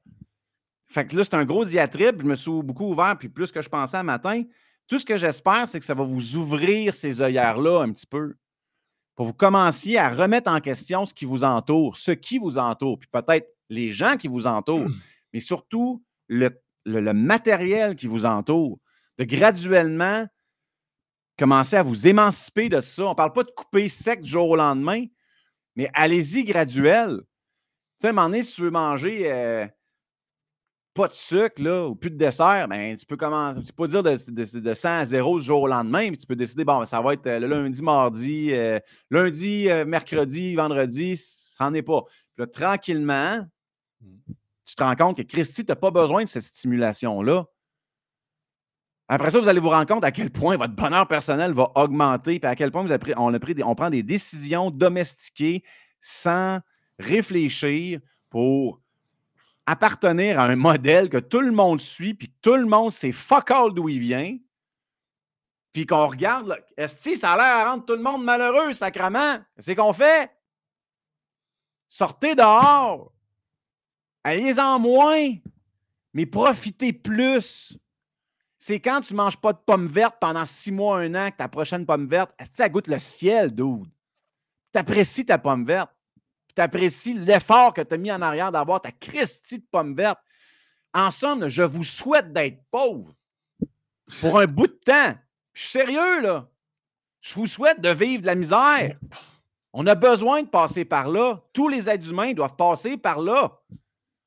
Fait 0.88 1.06
que 1.06 1.16
là, 1.16 1.24
c'est 1.24 1.36
un 1.36 1.46
gros 1.46 1.66
diatribe. 1.66 2.22
Je 2.22 2.28
me 2.28 2.36
suis 2.36 2.62
beaucoup 2.64 2.92
ouvert, 2.92 3.18
puis 3.18 3.30
plus 3.30 3.52
que 3.52 3.62
je 3.62 3.70
pensais 3.70 3.98
un 3.98 4.04
matin. 4.04 4.44
Tout 4.92 5.00
ce 5.00 5.06
que 5.06 5.16
j'espère, 5.16 5.70
c'est 5.70 5.80
que 5.80 5.86
ça 5.86 5.94
va 5.94 6.04
vous 6.04 6.36
ouvrir 6.36 6.94
ces 6.94 7.22
œillères-là 7.22 7.82
un 7.82 7.94
petit 7.94 8.06
peu 8.06 8.36
pour 9.16 9.26
vous 9.26 9.34
commenciez 9.34 9.98
à 9.98 10.10
remettre 10.10 10.52
en 10.52 10.60
question 10.60 11.06
ce 11.06 11.14
qui 11.14 11.24
vous 11.24 11.46
entoure, 11.46 11.96
ce 11.96 12.12
qui 12.12 12.40
vous 12.40 12.58
entoure, 12.58 13.00
puis 13.00 13.08
peut-être 13.10 13.48
les 13.70 13.94
gens 13.94 14.18
qui 14.18 14.28
vous 14.28 14.48
entourent, 14.48 14.90
mais 15.34 15.40
surtout 15.40 16.04
le, 16.28 16.50
matériel 17.14 17.96
qui 17.96 18.08
vous 18.08 18.26
entoure, 18.26 18.80
de 19.18 19.24
graduellement 19.24 20.28
commencer 21.40 21.78
à 21.78 21.84
vous 21.84 22.06
émanciper 22.06 22.68
de 22.68 22.82
ça. 22.82 23.06
On 23.06 23.12
ne 23.12 23.16
parle 23.16 23.32
pas 23.32 23.44
de 23.44 23.52
couper 23.52 23.88
sec 23.88 24.20
du 24.20 24.30
jour 24.30 24.50
au 24.50 24.58
lendemain, 24.58 25.06
mais 25.78 25.90
allez-y 25.94 26.44
graduel. 26.44 27.22
Tu 27.22 27.24
sais, 28.02 28.08
à 28.08 28.10
un 28.10 28.14
moment 28.14 28.28
donné, 28.28 28.44
si 28.44 28.56
tu 28.56 28.62
veux 28.64 28.72
manger 28.72 29.32
euh, 29.32 29.66
pas 30.94 31.08
de 31.08 31.14
sucre 31.14 31.62
là, 31.62 31.88
ou 31.88 31.96
plus 31.96 32.12
de 32.12 32.18
dessert, 32.18 32.68
ben, 32.68 32.96
tu 32.96 33.06
peux 33.06 33.16
commencer. 33.16 33.62
Tu 33.62 33.72
peux 33.74 33.84
pas 33.84 33.88
dire 33.88 34.04
de, 34.04 34.60
de, 34.60 34.74
100 34.74 34.90
à 34.90 35.06
0 35.06 35.40
du 35.40 35.46
jour 35.46 35.62
au 35.62 35.68
lendemain, 35.68 36.10
mais 36.12 36.18
tu 36.18 36.26
peux 36.26 36.36
décider, 36.36 36.66
bon, 36.66 36.84
ça 36.86 37.02
va 37.02 37.14
être 37.14 37.26
euh, 37.28 37.40
le 37.40 37.48
lundi, 37.48 37.82
mardi, 37.82 38.54
euh, 38.54 38.80
lundi, 39.10 39.70
euh, 39.70 39.86
mercredi, 39.86 40.56
vendredi, 40.56 41.16
ça 41.16 41.66
n'en 41.66 41.74
est 41.74 41.82
pas. 41.82 42.04
Puis 42.04 42.40
là, 42.40 42.48
tranquillement, 42.48 43.48
mmh. 44.02 44.08
tu 44.66 44.76
te 44.76 44.84
rends 44.84 44.96
compte 44.96 45.18
que 45.18 45.24
Christy, 45.24 45.66
tu 45.66 45.72
n'as 45.72 45.78
pas 45.78 45.92
besoin 45.92 46.24
de 46.24 46.30
cette 46.30 46.44
stimulation-là. 46.44 47.46
Après 49.08 49.32
ça, 49.32 49.40
vous 49.40 49.50
allez 49.50 49.60
vous 49.60 49.70
rendre 49.70 49.88
compte 49.88 50.06
à 50.06 50.12
quel 50.12 50.30
point 50.30 50.56
votre 50.56 50.74
bonheur 50.74 51.08
personnel 51.08 51.52
va 51.52 51.70
augmenter, 51.76 52.40
puis 52.40 52.50
à 52.50 52.56
quel 52.56 52.72
point 52.72 52.82
vous 52.82 52.92
avez 52.92 53.14
on, 53.18 53.34
a 53.34 53.40
pris 53.40 53.56
on 53.64 53.76
prend 53.76 53.90
des 53.90 54.04
décisions 54.04 54.72
domestiquées 54.72 55.64
sans 56.00 56.60
réfléchir 56.98 58.00
pour 58.30 58.82
appartenir 59.72 60.40
à 60.40 60.46
un 60.46 60.56
modèle 60.56 61.10
que 61.10 61.18
tout 61.18 61.40
le 61.40 61.52
monde 61.52 61.80
suit, 61.80 62.14
puis 62.14 62.28
que 62.28 62.38
tout 62.42 62.56
le 62.56 62.66
monde 62.66 62.92
sait 62.92 63.12
fuck 63.12 63.52
all 63.52 63.74
d'où 63.74 63.88
il 63.88 64.00
vient, 64.00 64.38
puis 65.72 65.86
qu'on 65.86 66.08
regarde, 66.08 66.62
est-ce 66.76 67.10
que 67.10 67.16
ça 67.16 67.34
a 67.34 67.38
l'air 67.38 67.68
à 67.68 67.72
rendre 67.72 67.86
tout 67.86 67.96
le 67.96 68.02
monde 68.02 68.24
malheureux, 68.24 68.74
sacrement? 68.74 69.38
C'est 69.58 69.76
qu'on 69.76 69.94
fait? 69.94 70.30
Sortez 71.88 72.36
dehors. 72.36 73.14
Allez-en 74.24 74.80
moins, 74.80 75.36
mais 76.14 76.26
profitez 76.26 76.92
plus. 76.92 77.78
C'est 78.60 78.80
quand 78.80 79.02
tu 79.02 79.14
ne 79.14 79.18
manges 79.18 79.38
pas 79.38 79.54
de 79.54 79.58
pommes 79.58 79.88
vertes 79.88 80.18
pendant 80.20 80.46
six 80.46 80.72
mois, 80.72 81.00
un 81.00 81.16
an, 81.16 81.32
que 81.32 81.38
ta 81.38 81.48
prochaine 81.48 81.86
pomme 81.86 82.08
verte, 82.08 82.32
est-ce 82.38 82.50
que 82.50 82.58
ça 82.58 82.70
goûte 82.70 82.88
le 82.88 83.00
ciel, 83.00 83.52
dude? 83.52 83.90
Tu 84.74 84.80
apprécies 84.80 85.26
ta 85.26 85.38
pomme 85.38 85.66
verte 85.66 85.92
tu 86.54 86.62
apprécies 86.62 87.14
l'effort 87.14 87.74
que 87.74 87.82
tu 87.82 87.94
as 87.94 87.98
mis 87.98 88.12
en 88.12 88.22
arrière 88.22 88.52
d'avoir 88.52 88.82
ta 88.82 88.92
Christie 88.92 89.60
de 89.60 89.66
pomme 89.72 89.96
verte. 89.96 90.20
En 90.94 91.12
somme, 91.12 91.48
je 91.48 91.64
vous 91.64 91.84
souhaite 91.84 92.34
d'être 92.34 92.62
pauvre 92.70 93.14
pour 94.20 94.40
un 94.40 94.46
bout 94.46 94.68
de 94.68 94.80
temps. 94.86 95.14
Je 95.54 95.62
suis 95.62 95.70
sérieux, 95.70 96.22
là. 96.22 96.50
Je 97.22 97.36
vous 97.36 97.46
souhaite 97.46 97.82
de 97.82 97.90
vivre 97.90 98.22
de 98.22 98.28
la 98.28 98.36
misère. 98.36 98.98
On 99.74 99.88
a 99.88 99.96
besoin 99.96 100.44
de 100.44 100.48
passer 100.48 100.86
par 100.86 101.10
là. 101.10 101.42
Tous 101.54 101.70
les 101.70 101.90
êtres 101.90 102.10
humains 102.10 102.34
doivent 102.34 102.56
passer 102.56 102.98
par 102.98 103.22
là 103.22 103.58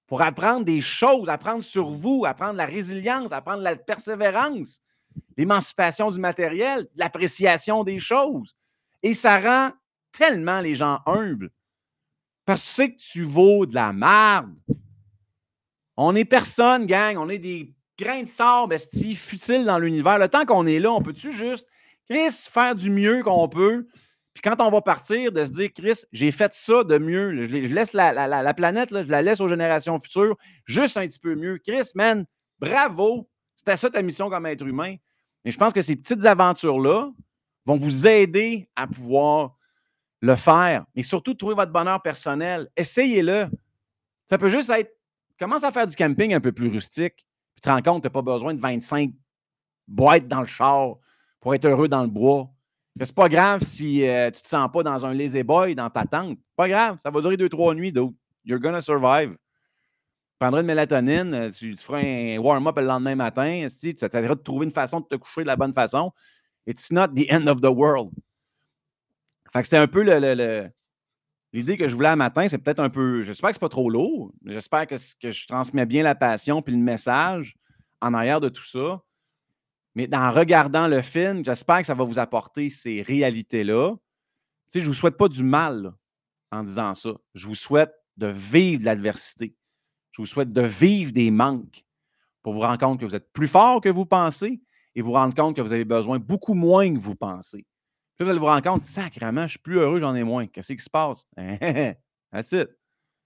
pour 0.06 0.22
apprendre 0.22 0.64
des 0.64 0.80
choses, 0.80 1.28
apprendre 1.28 1.64
sur 1.64 1.90
vous, 1.90 2.24
apprendre 2.26 2.54
la 2.54 2.66
résilience, 2.66 3.32
apprendre 3.32 3.62
la 3.62 3.76
persévérance, 3.76 4.80
l'émancipation 5.36 6.10
du 6.10 6.20
matériel, 6.20 6.86
l'appréciation 6.96 7.84
des 7.84 7.98
choses. 7.98 8.56
Et 9.02 9.12
ça 9.12 9.38
rend 9.38 9.72
tellement 10.12 10.60
les 10.60 10.76
gens 10.76 11.00
humbles. 11.06 11.50
Parce 12.44 12.76
que 12.76 12.96
tu 12.96 13.22
vaux 13.22 13.66
de 13.66 13.74
la 13.74 13.92
merde. 13.92 14.54
On 15.96 16.14
est 16.14 16.24
personne, 16.24 16.86
gang. 16.86 17.16
On 17.18 17.28
est 17.28 17.38
des 17.38 17.74
grains 17.98 18.22
de 18.22 18.28
sable, 18.28 18.74
esti, 18.74 19.14
futiles 19.14 19.64
dans 19.64 19.78
l'univers. 19.78 20.18
Le 20.18 20.28
temps 20.28 20.44
qu'on 20.44 20.66
est 20.66 20.80
là, 20.80 20.92
on 20.92 21.02
peut-tu 21.02 21.32
juste, 21.32 21.66
Chris, 22.08 22.32
faire 22.50 22.74
du 22.74 22.90
mieux 22.90 23.22
qu'on 23.22 23.48
peut? 23.48 23.86
Puis 24.34 24.42
quand 24.42 24.60
on 24.60 24.70
va 24.70 24.80
partir, 24.80 25.30
de 25.30 25.44
se 25.44 25.50
dire, 25.50 25.70
Chris, 25.72 26.04
j'ai 26.12 26.32
fait 26.32 26.52
ça 26.52 26.82
de 26.82 26.98
mieux. 26.98 27.44
Je, 27.44 27.72
laisse 27.72 27.92
la, 27.92 28.54
planète, 28.54 28.88
je 28.90 29.10
la 29.10 29.22
laisse 29.22 29.40
aux 29.40 29.48
générations 29.48 29.98
futures 30.00 30.36
juste 30.64 30.96
un 30.96 31.06
petit 31.06 31.20
peu 31.20 31.36
mieux. 31.36 31.58
Chris, 31.58 31.90
man, 31.94 32.26
bravo. 32.58 33.28
C'était 33.54 33.76
ça 33.76 33.88
ta 33.88 34.02
mission 34.02 34.28
comme 34.28 34.46
être 34.46 34.66
humain. 34.66 34.96
Mais 35.44 35.52
je 35.52 35.56
pense 35.56 35.72
que 35.72 35.82
ces 35.82 35.94
petites 35.94 36.24
aventures-là 36.24 37.10
vont 37.64 37.76
vous 37.76 38.06
aider 38.08 38.68
à 38.74 38.88
pouvoir 38.88 39.53
le 40.24 40.36
faire, 40.36 40.86
mais 40.94 41.02
surtout 41.02 41.34
trouver 41.34 41.54
votre 41.54 41.70
bonheur 41.70 42.00
personnel. 42.00 42.70
Essayez-le. 42.76 43.46
Ça 44.28 44.38
peut 44.38 44.48
juste 44.48 44.70
être, 44.70 44.96
commence 45.38 45.64
à 45.64 45.70
faire 45.70 45.86
du 45.86 45.94
camping 45.94 46.32
un 46.32 46.40
peu 46.40 46.50
plus 46.50 46.68
rustique, 46.68 47.26
puis 47.54 47.60
te 47.62 47.68
rends 47.68 47.82
compte 47.82 48.02
que 48.02 48.08
tu 48.08 48.16
n'as 48.16 48.22
pas 48.22 48.22
besoin 48.22 48.54
de 48.54 48.60
25 48.60 49.10
boîtes 49.86 50.26
dans 50.26 50.40
le 50.40 50.46
char 50.46 50.94
pour 51.40 51.54
être 51.54 51.66
heureux 51.66 51.88
dans 51.88 52.02
le 52.02 52.08
bois. 52.08 52.48
C'est 52.98 53.14
pas 53.14 53.28
grave 53.28 53.62
si 53.64 53.98
tu 53.98 54.08
euh, 54.08 54.30
tu 54.30 54.40
te 54.40 54.48
sens 54.48 54.70
pas 54.72 54.82
dans 54.82 55.04
un 55.04 55.12
lazy 55.12 55.42
boy 55.42 55.74
dans 55.74 55.90
ta 55.90 56.04
tente. 56.04 56.38
Pas 56.56 56.68
grave, 56.68 56.96
ça 57.02 57.10
va 57.10 57.20
durer 57.20 57.36
deux, 57.36 57.50
trois 57.50 57.74
nuits, 57.74 57.92
donc 57.92 58.14
you're 58.46 58.60
gonna 58.60 58.80
survive. 58.80 59.32
Tu 59.32 60.38
prendras 60.38 60.60
une 60.60 60.66
mélatonine, 60.66 61.34
euh, 61.34 61.50
tu, 61.50 61.76
feras 61.76 61.98
un 61.98 62.38
warm-up 62.38 62.78
le 62.78 62.86
lendemain 62.86 63.14
matin, 63.14 63.66
tu 63.68 63.88
essaieras 63.90 64.34
de 64.34 64.42
trouver 64.42 64.64
une 64.64 64.72
façon 64.72 65.00
de 65.00 65.06
te 65.06 65.16
coucher 65.16 65.42
de 65.42 65.48
la 65.48 65.56
bonne 65.56 65.74
façon. 65.74 66.12
It's 66.66 66.90
not 66.90 67.08
the 67.08 67.30
end 67.30 67.46
of 67.46 67.60
the 67.60 67.70
world. 67.70 68.10
Fait 69.54 69.62
que 69.62 69.68
c'est 69.68 69.78
un 69.78 69.86
peu 69.86 70.02
le, 70.02 70.68
l'idée 71.52 71.76
que 71.76 71.86
je 71.86 71.94
voulais 71.94 72.08
un 72.08 72.16
matin. 72.16 72.48
C'est 72.48 72.58
peut-être 72.58 72.80
un 72.80 72.90
peu. 72.90 73.22
J'espère 73.22 73.50
que 73.50 73.54
c'est 73.54 73.60
pas 73.60 73.68
trop 73.68 73.88
lourd. 73.88 74.32
J'espère 74.44 74.86
que, 74.86 74.96
je 74.98 75.46
transmets 75.46 75.86
bien 75.86 76.02
la 76.02 76.16
passion 76.16 76.60
puis 76.60 76.74
le 76.74 76.80
message 76.80 77.56
en 78.00 78.14
arrière 78.14 78.40
de 78.40 78.48
tout 78.48 78.64
ça. 78.64 79.00
Mais 79.94 80.12
en 80.12 80.32
regardant 80.32 80.88
le 80.88 81.02
film, 81.02 81.44
j'espère 81.44 81.78
que 81.78 81.86
ça 81.86 81.94
va 81.94 82.02
vous 82.02 82.18
apporter 82.18 82.68
ces 82.68 83.02
réalités-là. 83.02 83.94
Je 84.74 84.80
ne 84.80 84.86
vous 84.86 84.92
souhaite 84.92 85.16
pas 85.16 85.28
du 85.28 85.44
mal 85.44 85.92
en 86.50 86.64
disant 86.64 86.94
ça. 86.94 87.10
Je 87.34 87.46
vous 87.46 87.54
souhaite 87.54 87.94
de 88.16 88.26
vivre 88.26 88.84
l'adversité. 88.84 89.54
Je 90.10 90.22
vous 90.22 90.26
souhaite 90.26 90.52
de 90.52 90.62
vivre 90.62 91.12
des 91.12 91.30
manques 91.30 91.84
pour 92.42 92.54
vous 92.54 92.60
rendre 92.60 92.78
compte 92.78 92.98
que 92.98 93.04
vous 93.04 93.14
êtes 93.14 93.32
plus 93.32 93.48
fort 93.48 93.80
que 93.80 93.88
vous 93.88 94.04
pensez 94.04 94.60
et 94.96 95.02
vous 95.02 95.12
rendre 95.12 95.34
compte 95.34 95.54
que 95.54 95.60
vous 95.60 95.72
avez 95.72 95.84
besoin 95.84 96.18
beaucoup 96.18 96.54
moins 96.54 96.92
que 96.92 96.98
vous 96.98 97.14
pensez. 97.14 97.64
Puis 98.16 98.24
vous 98.24 98.30
allez 98.30 98.38
vous 98.38 98.46
rendre 98.46 98.62
compte, 98.62 98.82
sacrément, 98.82 99.42
je 99.42 99.52
suis 99.52 99.58
plus 99.58 99.78
heureux, 99.78 100.00
j'en 100.00 100.14
ai 100.14 100.22
moins. 100.22 100.46
Qu'est-ce 100.46 100.72
qui 100.72 100.82
se 100.82 100.90
passe? 100.90 101.26
That's 102.32 102.52
it. 102.52 102.68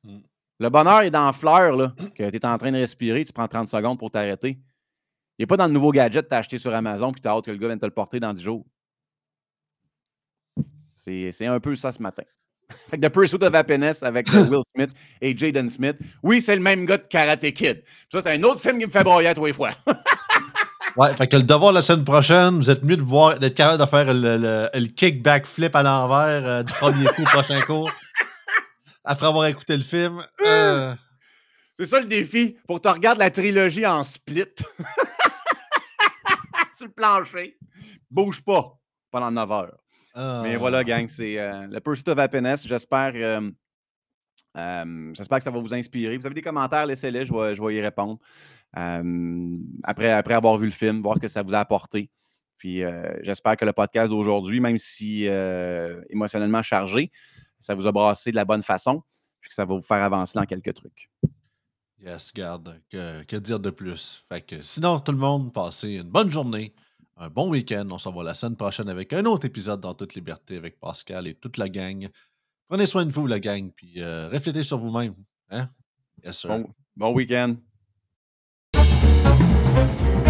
Mm. 0.04 0.20
Le 0.60 0.70
bonheur 0.70 1.02
est 1.02 1.10
dans 1.10 1.26
la 1.26 1.32
fleur 1.32 1.76
là, 1.76 1.94
que 2.14 2.30
tu 2.30 2.36
es 2.36 2.46
en 2.46 2.58
train 2.58 2.72
de 2.72 2.78
respirer, 2.78 3.24
tu 3.24 3.32
prends 3.32 3.46
30 3.46 3.68
secondes 3.68 3.98
pour 3.98 4.10
t'arrêter. 4.10 4.58
Il 5.38 5.42
n'est 5.42 5.46
pas 5.46 5.56
dans 5.56 5.66
le 5.66 5.72
nouveau 5.72 5.92
gadget 5.92 6.24
que 6.24 6.28
tu 6.30 6.34
as 6.34 6.38
acheté 6.38 6.58
sur 6.58 6.74
Amazon 6.74 7.12
puis 7.12 7.20
tu 7.20 7.28
as 7.28 7.32
hâte 7.32 7.44
que 7.44 7.50
le 7.50 7.58
gars 7.58 7.68
vienne 7.68 7.78
te 7.78 7.86
le 7.86 7.92
porter 7.92 8.18
dans 8.18 8.32
10 8.32 8.42
jours. 8.42 8.66
C'est 10.96 11.46
un 11.46 11.60
peu 11.60 11.76
ça 11.76 11.92
ce 11.92 12.02
matin. 12.02 12.24
The 12.92 13.08
Pursuit 13.08 13.42
of 13.42 13.54
Happiness 13.54 14.02
avec 14.02 14.28
euh, 14.34 14.46
Will 14.48 14.62
Smith 14.74 14.90
et 15.20 15.36
Jaden 15.36 15.70
Smith. 15.70 15.96
Oui, 16.22 16.40
c'est 16.40 16.56
le 16.56 16.60
même 16.62 16.84
gars 16.84 16.98
de 16.98 17.04
Karate 17.04 17.50
Kid. 17.52 17.82
Ça, 18.12 18.20
c'est 18.22 18.32
un 18.32 18.42
autre 18.42 18.60
film 18.60 18.78
qui 18.78 18.86
me 18.86 18.90
fait 18.90 19.04
broyer 19.04 19.28
à 19.28 19.34
tous 19.34 19.46
les 19.46 19.52
fois. 19.52 19.70
ouais, 20.98 21.14
fait 21.14 21.26
que 21.26 21.36
le 21.36 21.42
devoir 21.42 21.72
la 21.72 21.82
semaine 21.82 22.04
prochaine, 22.04 22.56
vous 22.56 22.70
êtes 22.70 22.82
mieux 22.82 22.96
de 22.96 23.02
voir, 23.02 23.38
d'être 23.38 23.54
capable 23.54 23.80
de 23.82 23.86
faire 23.86 24.12
le, 24.12 24.68
le, 24.74 24.86
kickback 24.86 25.46
flip 25.46 25.74
à 25.74 25.82
l'envers 25.82 26.46
euh, 26.46 26.62
du 26.62 26.72
premier 26.74 27.06
coup 27.06 27.22
au 27.22 27.26
prochain 27.26 27.60
cours. 27.62 27.90
Après 29.04 29.26
avoir 29.26 29.46
écouté 29.46 29.76
le 29.76 29.82
film. 29.82 30.22
Euh. 30.44 30.94
C'est 31.78 31.86
ça 31.86 32.00
le 32.00 32.06
défi. 32.06 32.56
Faut 32.66 32.76
que 32.78 32.88
tu 32.88 32.92
regardes 32.92 33.18
la 33.18 33.30
trilogie 33.30 33.86
en 33.86 34.02
split. 34.02 34.44
Sur 36.74 36.86
le 36.86 36.92
plancher. 36.92 37.56
Bouge 38.10 38.42
pas 38.42 38.78
pendant 39.10 39.30
9 39.30 39.52
heures. 39.52 39.78
Mais 40.42 40.56
voilà, 40.56 40.78
ah. 40.78 40.84
gang, 40.84 41.06
c'est 41.06 41.38
euh, 41.38 41.66
le 41.68 41.80
Pursuit 41.80 42.08
of 42.08 42.18
Happiness. 42.18 42.66
J'espère, 42.66 43.12
euh, 43.14 43.50
euh, 44.56 45.12
j'espère 45.14 45.38
que 45.38 45.44
ça 45.44 45.50
va 45.50 45.60
vous 45.60 45.72
inspirer. 45.72 46.16
Vous 46.16 46.26
avez 46.26 46.34
des 46.34 46.42
commentaires, 46.42 46.86
laissez-les, 46.86 47.24
je 47.24 47.32
vais, 47.32 47.54
je 47.54 47.62
vais 47.62 47.74
y 47.76 47.80
répondre. 47.80 48.18
Après, 48.72 50.10
après 50.10 50.34
avoir 50.34 50.56
vu 50.58 50.66
le 50.66 50.72
film, 50.72 51.02
voir 51.02 51.18
que 51.18 51.28
ça 51.28 51.42
vous 51.42 51.54
a 51.54 51.58
apporté. 51.58 52.10
Puis 52.56 52.82
j'espère 53.22 53.56
que 53.56 53.64
le 53.64 53.72
podcast 53.72 54.10
d'aujourd'hui, 54.10 54.60
même 54.60 54.78
si 54.78 55.24
émotionnellement 56.10 56.62
chargé, 56.62 57.10
ça 57.60 57.74
vous 57.74 57.86
a 57.86 57.92
brassé 57.92 58.30
de 58.30 58.36
la 58.36 58.44
bonne 58.44 58.62
façon, 58.62 59.02
puis 59.40 59.48
que 59.48 59.54
ça 59.54 59.64
va 59.64 59.74
vous 59.74 59.82
faire 59.82 60.02
avancer 60.02 60.38
dans 60.38 60.46
quelques 60.46 60.74
trucs. 60.74 61.10
Yes, 62.04 62.32
garde. 62.32 62.80
Que, 62.90 63.24
que 63.24 63.36
dire 63.36 63.58
de 63.58 63.70
plus? 63.70 64.24
Fait 64.28 64.40
que 64.40 64.62
sinon, 64.62 65.00
tout 65.00 65.12
le 65.12 65.18
monde, 65.18 65.52
passez 65.52 65.94
une 65.94 66.10
bonne 66.10 66.30
journée 66.30 66.72
un 67.18 67.28
bon 67.28 67.50
week-end. 67.50 67.86
On 67.90 67.98
se 67.98 68.08
revoit 68.08 68.24
la 68.24 68.34
semaine 68.34 68.56
prochaine 68.56 68.88
avec 68.88 69.12
un 69.12 69.24
autre 69.24 69.46
épisode 69.46 69.80
dans 69.80 69.94
toute 69.94 70.14
liberté 70.14 70.56
avec 70.56 70.78
Pascal 70.78 71.26
et 71.26 71.34
toute 71.34 71.56
la 71.56 71.68
gang. 71.68 72.08
Prenez 72.68 72.86
soin 72.86 73.04
de 73.04 73.12
vous, 73.12 73.26
la 73.26 73.40
gang, 73.40 73.70
puis 73.74 73.94
euh, 74.02 74.28
réfléchissez 74.28 74.64
sur 74.64 74.78
vous-même. 74.78 75.14
Hein? 75.50 75.68
Yes, 76.24 76.38
sir. 76.38 76.50
Bon, 76.50 76.68
bon 76.96 77.14
week-end. 77.14 77.56
Thank 79.78 80.26
you. 80.26 80.27